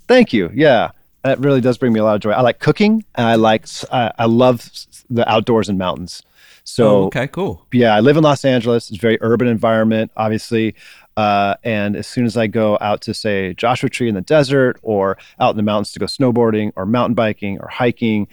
Thank 0.08 0.32
you. 0.32 0.50
Yeah. 0.54 0.90
That 1.22 1.38
really 1.38 1.60
does 1.60 1.78
bring 1.78 1.92
me 1.92 2.00
a 2.00 2.04
lot 2.04 2.16
of 2.16 2.20
joy. 2.20 2.32
I 2.32 2.40
like 2.40 2.58
cooking 2.58 3.04
and 3.14 3.26
I 3.26 3.36
like, 3.36 3.66
I 3.92 4.24
love 4.24 4.68
the 5.08 5.28
outdoors 5.30 5.68
and 5.68 5.78
mountains. 5.78 6.22
So, 6.64 6.88
Oh, 6.88 7.04
okay, 7.06 7.26
cool. 7.28 7.64
yeah, 7.72 7.94
I 7.94 8.00
live 8.00 8.16
in 8.16 8.22
Los 8.24 8.44
Angeles. 8.44 8.88
It's 8.88 8.98
a 8.98 9.00
very 9.00 9.18
urban 9.20 9.46
environment, 9.48 10.10
obviously. 10.16 10.74
Uh, 11.16 11.54
and 11.64 11.94
as 11.96 12.06
soon 12.06 12.24
as 12.24 12.36
I 12.36 12.46
go 12.48 12.78
out 12.80 13.02
to, 13.02 13.14
say, 13.14 13.52
Joshua 13.54 13.88
Tree 13.90 14.08
in 14.08 14.14
the 14.14 14.20
desert 14.20 14.78
or 14.82 15.16
out 15.40 15.50
in 15.50 15.56
the 15.56 15.62
mountains 15.64 15.92
to 15.92 15.98
go 16.00 16.06
snowboarding 16.06 16.72
or 16.76 16.86
mountain 16.86 17.14
biking 17.14 17.58
or 17.60 17.68
hiking, 17.68 18.26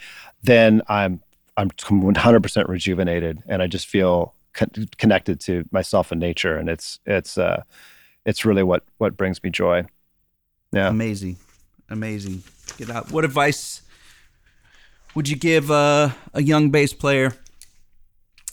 then 0.44 0.82
I'm 0.88 1.22
I'm 1.58 1.70
100% 1.72 2.68
rejuvenated 2.70 3.44
and 3.48 3.62
I 3.62 3.68
just 3.68 3.88
feel 3.88 4.34
con- 4.54 4.88
connected 4.98 5.40
to 5.42 5.66
myself 5.72 6.12
and 6.12 6.20
nature. 6.22 6.56
And 6.56 6.70
it's 6.70 7.00
it's 7.06 7.38
uh, 7.38 7.64
it's 8.26 8.46
really 8.46 8.64
what 8.64 8.84
what 8.98 9.18
brings 9.18 9.44
me 9.44 9.50
joy. 9.50 9.86
Yeah. 10.72 10.90
Amazing. 10.90 11.38
Amazing. 11.90 12.44
Get 12.78 12.90
out. 12.90 13.12
What 13.12 13.26
advice 13.26 13.82
would 15.16 15.28
you 15.28 15.36
give 15.36 15.72
uh, 15.72 16.10
a 16.34 16.42
young 16.42 16.70
bass 16.70 16.94
player 16.94 17.34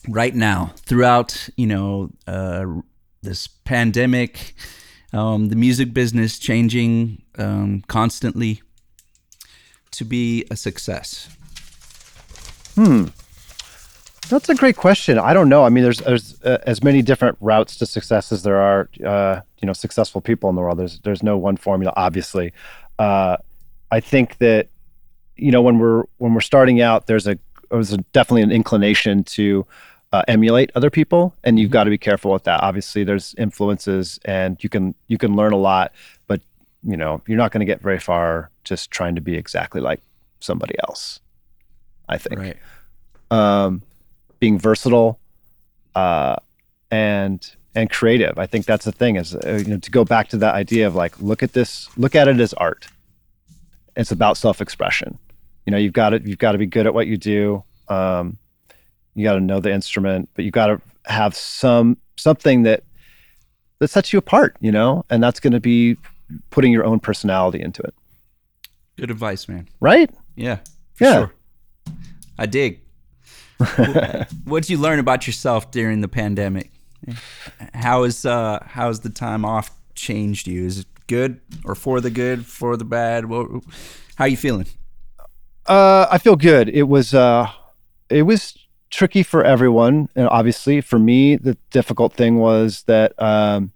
right 0.08 0.34
now 0.34 0.72
throughout, 0.76 1.48
you 1.56 1.66
know, 1.66 2.10
uh, 2.26 2.64
this 3.22 3.46
pandemic, 3.46 4.54
um, 5.12 5.48
the 5.48 5.56
music 5.56 5.92
business 5.92 6.38
changing 6.38 7.22
um, 7.38 7.82
constantly 7.88 8.62
to 9.90 10.04
be 10.04 10.44
a 10.50 10.56
success? 10.56 11.28
That's 14.28 14.48
a 14.48 14.54
great 14.54 14.76
question. 14.76 15.18
I 15.18 15.32
don't 15.32 15.48
know. 15.48 15.64
I 15.64 15.68
mean, 15.68 15.84
there's 15.84 15.98
there's 15.98 16.42
uh, 16.42 16.58
as 16.66 16.82
many 16.82 17.02
different 17.02 17.36
routes 17.40 17.76
to 17.76 17.86
success 17.86 18.32
as 18.32 18.42
there 18.42 18.60
are, 18.60 18.88
uh, 19.04 19.40
you 19.60 19.66
know, 19.66 19.72
successful 19.72 20.20
people 20.20 20.48
in 20.50 20.56
the 20.56 20.62
world. 20.62 20.78
There's 20.78 20.98
there's 21.00 21.22
no 21.22 21.36
one 21.36 21.56
formula, 21.56 21.92
obviously. 21.96 22.52
Uh, 22.98 23.36
I 23.90 24.00
think 24.00 24.38
that 24.38 24.68
you 25.36 25.50
know 25.50 25.62
when 25.62 25.78
we're 25.78 26.04
when 26.18 26.34
we're 26.34 26.40
starting 26.40 26.80
out, 26.80 27.06
there's 27.06 27.26
a 27.26 27.38
there's 27.70 27.92
a, 27.92 27.98
definitely 28.12 28.42
an 28.42 28.52
inclination 28.52 29.24
to 29.24 29.66
uh, 30.12 30.22
emulate 30.28 30.70
other 30.74 30.90
people, 30.90 31.34
and 31.44 31.58
you've 31.58 31.70
got 31.70 31.84
to 31.84 31.90
be 31.90 31.98
careful 31.98 32.32
with 32.32 32.44
that. 32.44 32.62
Obviously, 32.62 33.04
there's 33.04 33.34
influences, 33.38 34.18
and 34.24 34.62
you 34.62 34.68
can 34.68 34.94
you 35.08 35.18
can 35.18 35.36
learn 35.36 35.52
a 35.52 35.56
lot, 35.58 35.92
but 36.26 36.40
you 36.82 36.96
know 36.96 37.22
you're 37.26 37.38
not 37.38 37.52
going 37.52 37.60
to 37.60 37.66
get 37.66 37.80
very 37.80 38.00
far 38.00 38.50
just 38.64 38.90
trying 38.90 39.14
to 39.14 39.20
be 39.20 39.36
exactly 39.36 39.80
like 39.80 40.00
somebody 40.40 40.74
else. 40.88 41.20
I 42.08 42.18
think 42.18 42.40
Right. 42.40 42.56
um, 43.30 43.82
being 44.46 44.58
versatile 44.60 45.18
uh, 45.96 46.36
and 46.92 47.40
and 47.74 47.90
creative. 47.90 48.38
I 48.38 48.46
think 48.46 48.64
that's 48.64 48.84
the 48.84 48.92
thing 48.92 49.16
is 49.16 49.34
uh, 49.34 49.60
you 49.64 49.70
know 49.72 49.78
to 49.78 49.90
go 49.90 50.04
back 50.04 50.28
to 50.28 50.36
that 50.38 50.54
idea 50.54 50.86
of 50.86 50.94
like 50.94 51.18
look 51.20 51.42
at 51.42 51.52
this, 51.52 51.88
look 51.98 52.14
at 52.14 52.28
it 52.28 52.38
as 52.40 52.54
art. 52.54 52.86
It's 53.96 54.12
about 54.12 54.36
self-expression. 54.36 55.18
You 55.64 55.70
know, 55.72 55.78
you've 55.78 55.92
got 55.94 56.10
to 56.10 56.20
you've 56.24 56.38
got 56.38 56.52
to 56.52 56.58
be 56.58 56.66
good 56.66 56.86
at 56.86 56.94
what 56.94 57.06
you 57.08 57.16
do. 57.16 57.64
Um, 57.88 58.38
you 59.14 59.24
got 59.24 59.34
to 59.34 59.40
know 59.40 59.58
the 59.60 59.72
instrument, 59.72 60.28
but 60.34 60.44
you 60.44 60.50
got 60.52 60.68
to 60.68 60.80
have 61.06 61.34
some 61.34 61.96
something 62.16 62.62
that 62.64 62.84
that 63.80 63.88
sets 63.88 64.12
you 64.12 64.18
apart. 64.20 64.56
You 64.60 64.70
know, 64.70 65.04
and 65.10 65.20
that's 65.22 65.40
going 65.40 65.54
to 65.54 65.60
be 65.60 65.96
putting 66.50 66.72
your 66.72 66.84
own 66.84 67.00
personality 67.00 67.60
into 67.60 67.82
it, 67.82 67.94
Good 68.96 69.10
advice, 69.10 69.48
man. 69.48 69.66
right? 69.80 70.10
Yeah. 70.36 70.56
For 70.94 71.04
Yeah. 71.04 71.12
Sure. 71.14 71.32
I 72.38 72.46
dig. 72.46 72.80
What 74.44 74.62
did 74.62 74.70
you 74.70 74.78
learn 74.78 74.98
about 74.98 75.26
yourself 75.26 75.70
during 75.70 76.00
the 76.00 76.08
pandemic? 76.08 76.70
How 77.74 78.02
is 78.04 78.24
uh 78.26 78.58
how 78.66 78.88
has 78.88 79.00
the 79.00 79.10
time 79.10 79.44
off 79.44 79.70
changed 79.94 80.46
you? 80.48 80.64
Is 80.66 80.80
it 80.80 80.86
good 81.06 81.40
or 81.64 81.74
for 81.74 82.00
the 82.00 82.10
good, 82.10 82.46
for 82.46 82.76
the 82.76 82.84
bad? 82.84 83.26
What, 83.26 83.48
how 84.16 84.24
you 84.24 84.36
feeling? 84.36 84.66
Uh, 85.66 86.06
I 86.10 86.18
feel 86.18 86.36
good. 86.36 86.68
It 86.68 86.84
was 86.84 87.14
uh, 87.14 87.50
it 88.08 88.22
was 88.22 88.56
tricky 88.90 89.22
for 89.22 89.42
everyone, 89.44 90.08
and 90.14 90.28
obviously 90.28 90.80
for 90.80 90.98
me, 90.98 91.36
the 91.36 91.56
difficult 91.70 92.12
thing 92.12 92.38
was 92.38 92.84
that 92.86 93.20
um, 93.20 93.72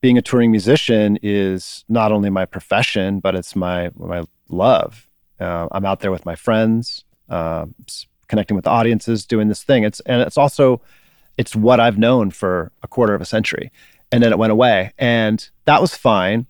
being 0.00 0.16
a 0.16 0.22
touring 0.22 0.50
musician 0.50 1.18
is 1.22 1.84
not 1.88 2.12
only 2.12 2.30
my 2.30 2.44
profession, 2.44 3.20
but 3.20 3.34
it's 3.34 3.56
my 3.56 3.90
my 3.96 4.24
love. 4.48 5.08
Uh, 5.40 5.66
I'm 5.72 5.84
out 5.84 6.00
there 6.00 6.12
with 6.12 6.24
my 6.24 6.36
friends, 6.36 7.04
s- 7.28 8.06
connecting 8.28 8.56
with 8.56 8.66
audiences, 8.66 9.24
doing 9.26 9.48
this 9.48 9.62
thing. 9.62 9.84
It's 9.84 10.00
and 10.00 10.20
it's 10.22 10.36
also 10.38 10.80
it's 11.36 11.54
what 11.56 11.80
I've 11.80 11.98
known 11.98 12.30
for 12.30 12.70
a 12.82 12.88
quarter 12.88 13.14
of 13.14 13.20
a 13.20 13.24
century, 13.24 13.70
and 14.12 14.22
then 14.22 14.32
it 14.32 14.38
went 14.38 14.52
away, 14.52 14.92
and 14.98 15.48
that 15.64 15.80
was 15.80 15.94
fine. 15.96 16.46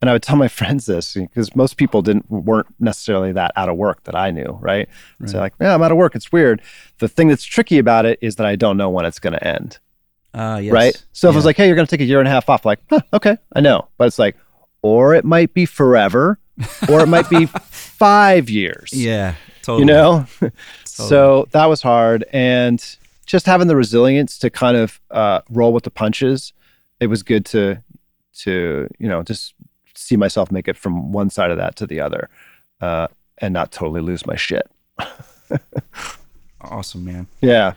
And 0.00 0.08
I 0.10 0.14
would 0.14 0.22
tell 0.22 0.36
my 0.36 0.48
friends 0.60 0.86
this 0.86 1.14
because 1.14 1.54
most 1.54 1.76
people 1.76 2.02
didn't 2.02 2.28
weren't 2.30 2.66
necessarily 2.80 3.30
that 3.32 3.52
out 3.56 3.68
of 3.68 3.76
work 3.76 4.02
that 4.04 4.16
I 4.16 4.30
knew, 4.32 4.58
right? 4.60 4.88
So 5.26 5.38
like, 5.38 5.54
yeah, 5.60 5.74
I'm 5.74 5.82
out 5.82 5.92
of 5.92 5.96
work. 5.98 6.14
It's 6.16 6.32
weird. 6.32 6.60
The 6.98 7.06
thing 7.08 7.28
that's 7.28 7.44
tricky 7.44 7.78
about 7.78 8.04
it 8.06 8.18
is 8.20 8.36
that 8.36 8.46
I 8.46 8.56
don't 8.56 8.76
know 8.76 8.90
when 8.90 9.04
it's 9.04 9.20
going 9.20 9.34
to 9.34 9.46
end, 9.46 9.78
Uh 10.34 10.58
yes. 10.62 10.72
right? 10.72 11.04
So 11.12 11.28
if 11.28 11.34
I 11.34 11.36
was 11.36 11.44
like, 11.44 11.56
hey, 11.56 11.66
you're 11.66 11.76
going 11.76 11.86
to 11.86 11.90
take 11.90 12.00
a 12.00 12.04
year 12.08 12.18
and 12.18 12.26
a 12.26 12.30
half 12.32 12.48
off, 12.48 12.64
like, 12.66 12.80
huh, 12.90 13.00
okay, 13.12 13.36
I 13.54 13.60
know, 13.60 13.86
but 13.96 14.08
it's 14.08 14.18
like, 14.18 14.36
or 14.82 15.14
it 15.14 15.24
might 15.24 15.54
be 15.54 15.66
forever, 15.66 16.40
or 16.88 17.00
it 17.00 17.06
might 17.06 17.30
be 17.30 17.46
five 17.70 18.50
years. 18.50 18.90
Yeah. 18.92 19.34
Totally. 19.62 19.82
you 19.82 19.86
know. 19.86 20.26
So 20.92 21.48
that 21.52 21.66
was 21.66 21.82
hard, 21.82 22.24
and 22.32 22.84
just 23.26 23.46
having 23.46 23.68
the 23.68 23.76
resilience 23.76 24.38
to 24.38 24.50
kind 24.50 24.76
of 24.76 25.00
uh, 25.10 25.40
roll 25.50 25.72
with 25.72 25.84
the 25.84 25.90
punches. 25.90 26.52
It 27.00 27.06
was 27.08 27.22
good 27.22 27.44
to 27.46 27.82
to 28.40 28.88
you 28.98 29.08
know 29.08 29.22
just 29.22 29.54
see 29.94 30.16
myself 30.16 30.50
make 30.50 30.68
it 30.68 30.76
from 30.76 31.12
one 31.12 31.30
side 31.30 31.50
of 31.50 31.56
that 31.58 31.76
to 31.76 31.86
the 31.86 32.00
other, 32.00 32.28
uh, 32.80 33.08
and 33.38 33.52
not 33.52 33.72
totally 33.72 34.00
lose 34.00 34.26
my 34.26 34.36
shit. 34.36 34.68
Awesome, 36.62 37.04
man. 37.04 37.26
Yeah. 37.40 37.74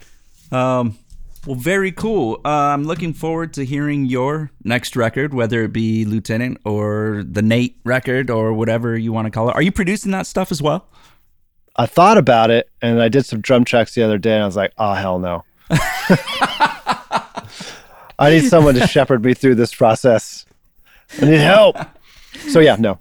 Um, 0.52 0.98
well, 1.46 1.56
very 1.56 1.92
cool. 1.92 2.40
Uh, 2.46 2.50
I'm 2.50 2.86
looking 2.86 3.14
forward 3.14 3.54
to 3.54 3.66
hearing 3.66 4.06
your 4.06 4.52
next 4.64 4.96
record, 4.96 5.34
whether 5.34 5.64
it 5.64 5.74
be 5.74 6.06
Lieutenant 6.06 6.60
or 6.66 7.24
the 7.28 7.42
Nate 7.42 7.78
record 7.84 8.30
or 8.30 8.54
whatever 8.54 8.98
you 8.98 9.12
want 9.12 9.26
to 9.26 9.32
call 9.32 9.50
it. 9.50 9.56
Are 9.56 9.62
you 9.62 9.72
producing 9.72 10.12
that 10.12 10.28
stuff 10.28 10.52
as 10.52 10.62
well? 10.62 10.88
I 11.78 11.86
thought 11.86 12.18
about 12.18 12.52
it 12.52 12.70
and 12.82 13.02
I 13.02 13.10
did 13.10 13.26
some 13.26 13.42
drum 13.42 13.66
tracks 13.66 13.96
the 13.96 14.04
other 14.04 14.18
day 14.18 14.34
and 14.34 14.44
I 14.44 14.46
was 14.46 14.56
like, 14.56 14.74
oh, 14.78 14.94
hell 14.94 15.20
no. 15.20 15.44
I 18.18 18.30
need 18.30 18.46
someone 18.46 18.76
to 18.76 18.88
shepherd 18.88 19.24
me 19.26 19.34
through 19.34 19.56
this 19.56 19.76
process. 19.76 20.46
I 21.22 21.26
need 21.26 21.40
help. 21.40 21.76
So 22.50 22.60
yeah, 22.60 22.78
no. 22.80 23.00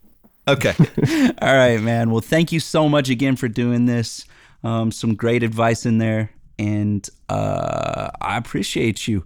Okay. 0.49 0.75
All 1.41 1.55
right, 1.57 1.81
man. 1.81 2.11
Well, 2.11 2.21
thank 2.21 2.53
you 2.53 2.61
so 2.61 2.89
much 2.89 3.09
again 3.09 3.37
for 3.37 3.49
doing 3.49 3.87
this. 3.87 4.27
Um, 4.63 4.91
some 4.91 5.15
great 5.15 5.43
advice 5.43 5.87
in 5.87 5.99
there, 5.99 6.31
and 6.59 7.09
uh, 7.29 8.11
I 8.21 8.37
appreciate 8.37 9.09
you. 9.09 9.25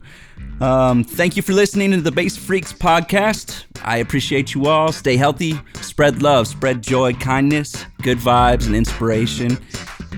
Um, 0.60 1.04
thank 1.04 1.36
you 1.36 1.42
for 1.42 1.52
listening 1.52 1.90
to 1.92 2.00
the 2.00 2.12
Bass 2.12 2.36
Freaks 2.36 2.72
podcast. 2.72 3.64
I 3.82 3.98
appreciate 3.98 4.54
you 4.54 4.66
all. 4.66 4.92
Stay 4.92 5.16
healthy, 5.16 5.60
spread 5.80 6.22
love, 6.22 6.48
spread 6.48 6.82
joy, 6.82 7.12
kindness, 7.14 7.84
good 8.02 8.18
vibes, 8.18 8.66
and 8.66 8.74
inspiration. 8.74 9.58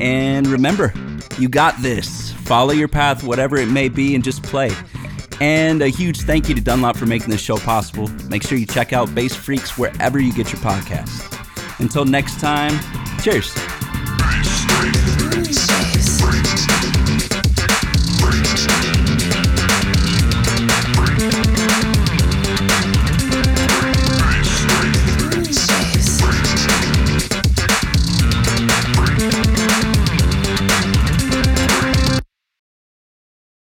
And 0.00 0.46
remember, 0.46 0.94
you 1.38 1.48
got 1.48 1.80
this. 1.82 2.32
Follow 2.32 2.72
your 2.72 2.88
path, 2.88 3.22
whatever 3.22 3.56
it 3.56 3.68
may 3.68 3.88
be, 3.88 4.14
and 4.14 4.24
just 4.24 4.42
play. 4.42 4.70
And 5.40 5.82
a 5.82 5.88
huge 5.88 6.20
thank 6.22 6.48
you 6.48 6.54
to 6.54 6.60
Dunlop 6.60 6.96
for 6.96 7.06
making 7.06 7.30
this 7.30 7.40
show 7.40 7.56
possible. 7.56 8.08
Make 8.28 8.42
sure 8.42 8.58
you 8.58 8.66
check 8.66 8.92
out 8.92 9.14
Bass 9.14 9.34
Freaks 9.34 9.78
wherever 9.78 10.18
you 10.18 10.32
get 10.32 10.52
your 10.52 10.60
podcasts. 10.60 11.26
Until 11.80 12.04
next 12.04 12.40
time, 12.40 12.78
cheers. 13.22 13.54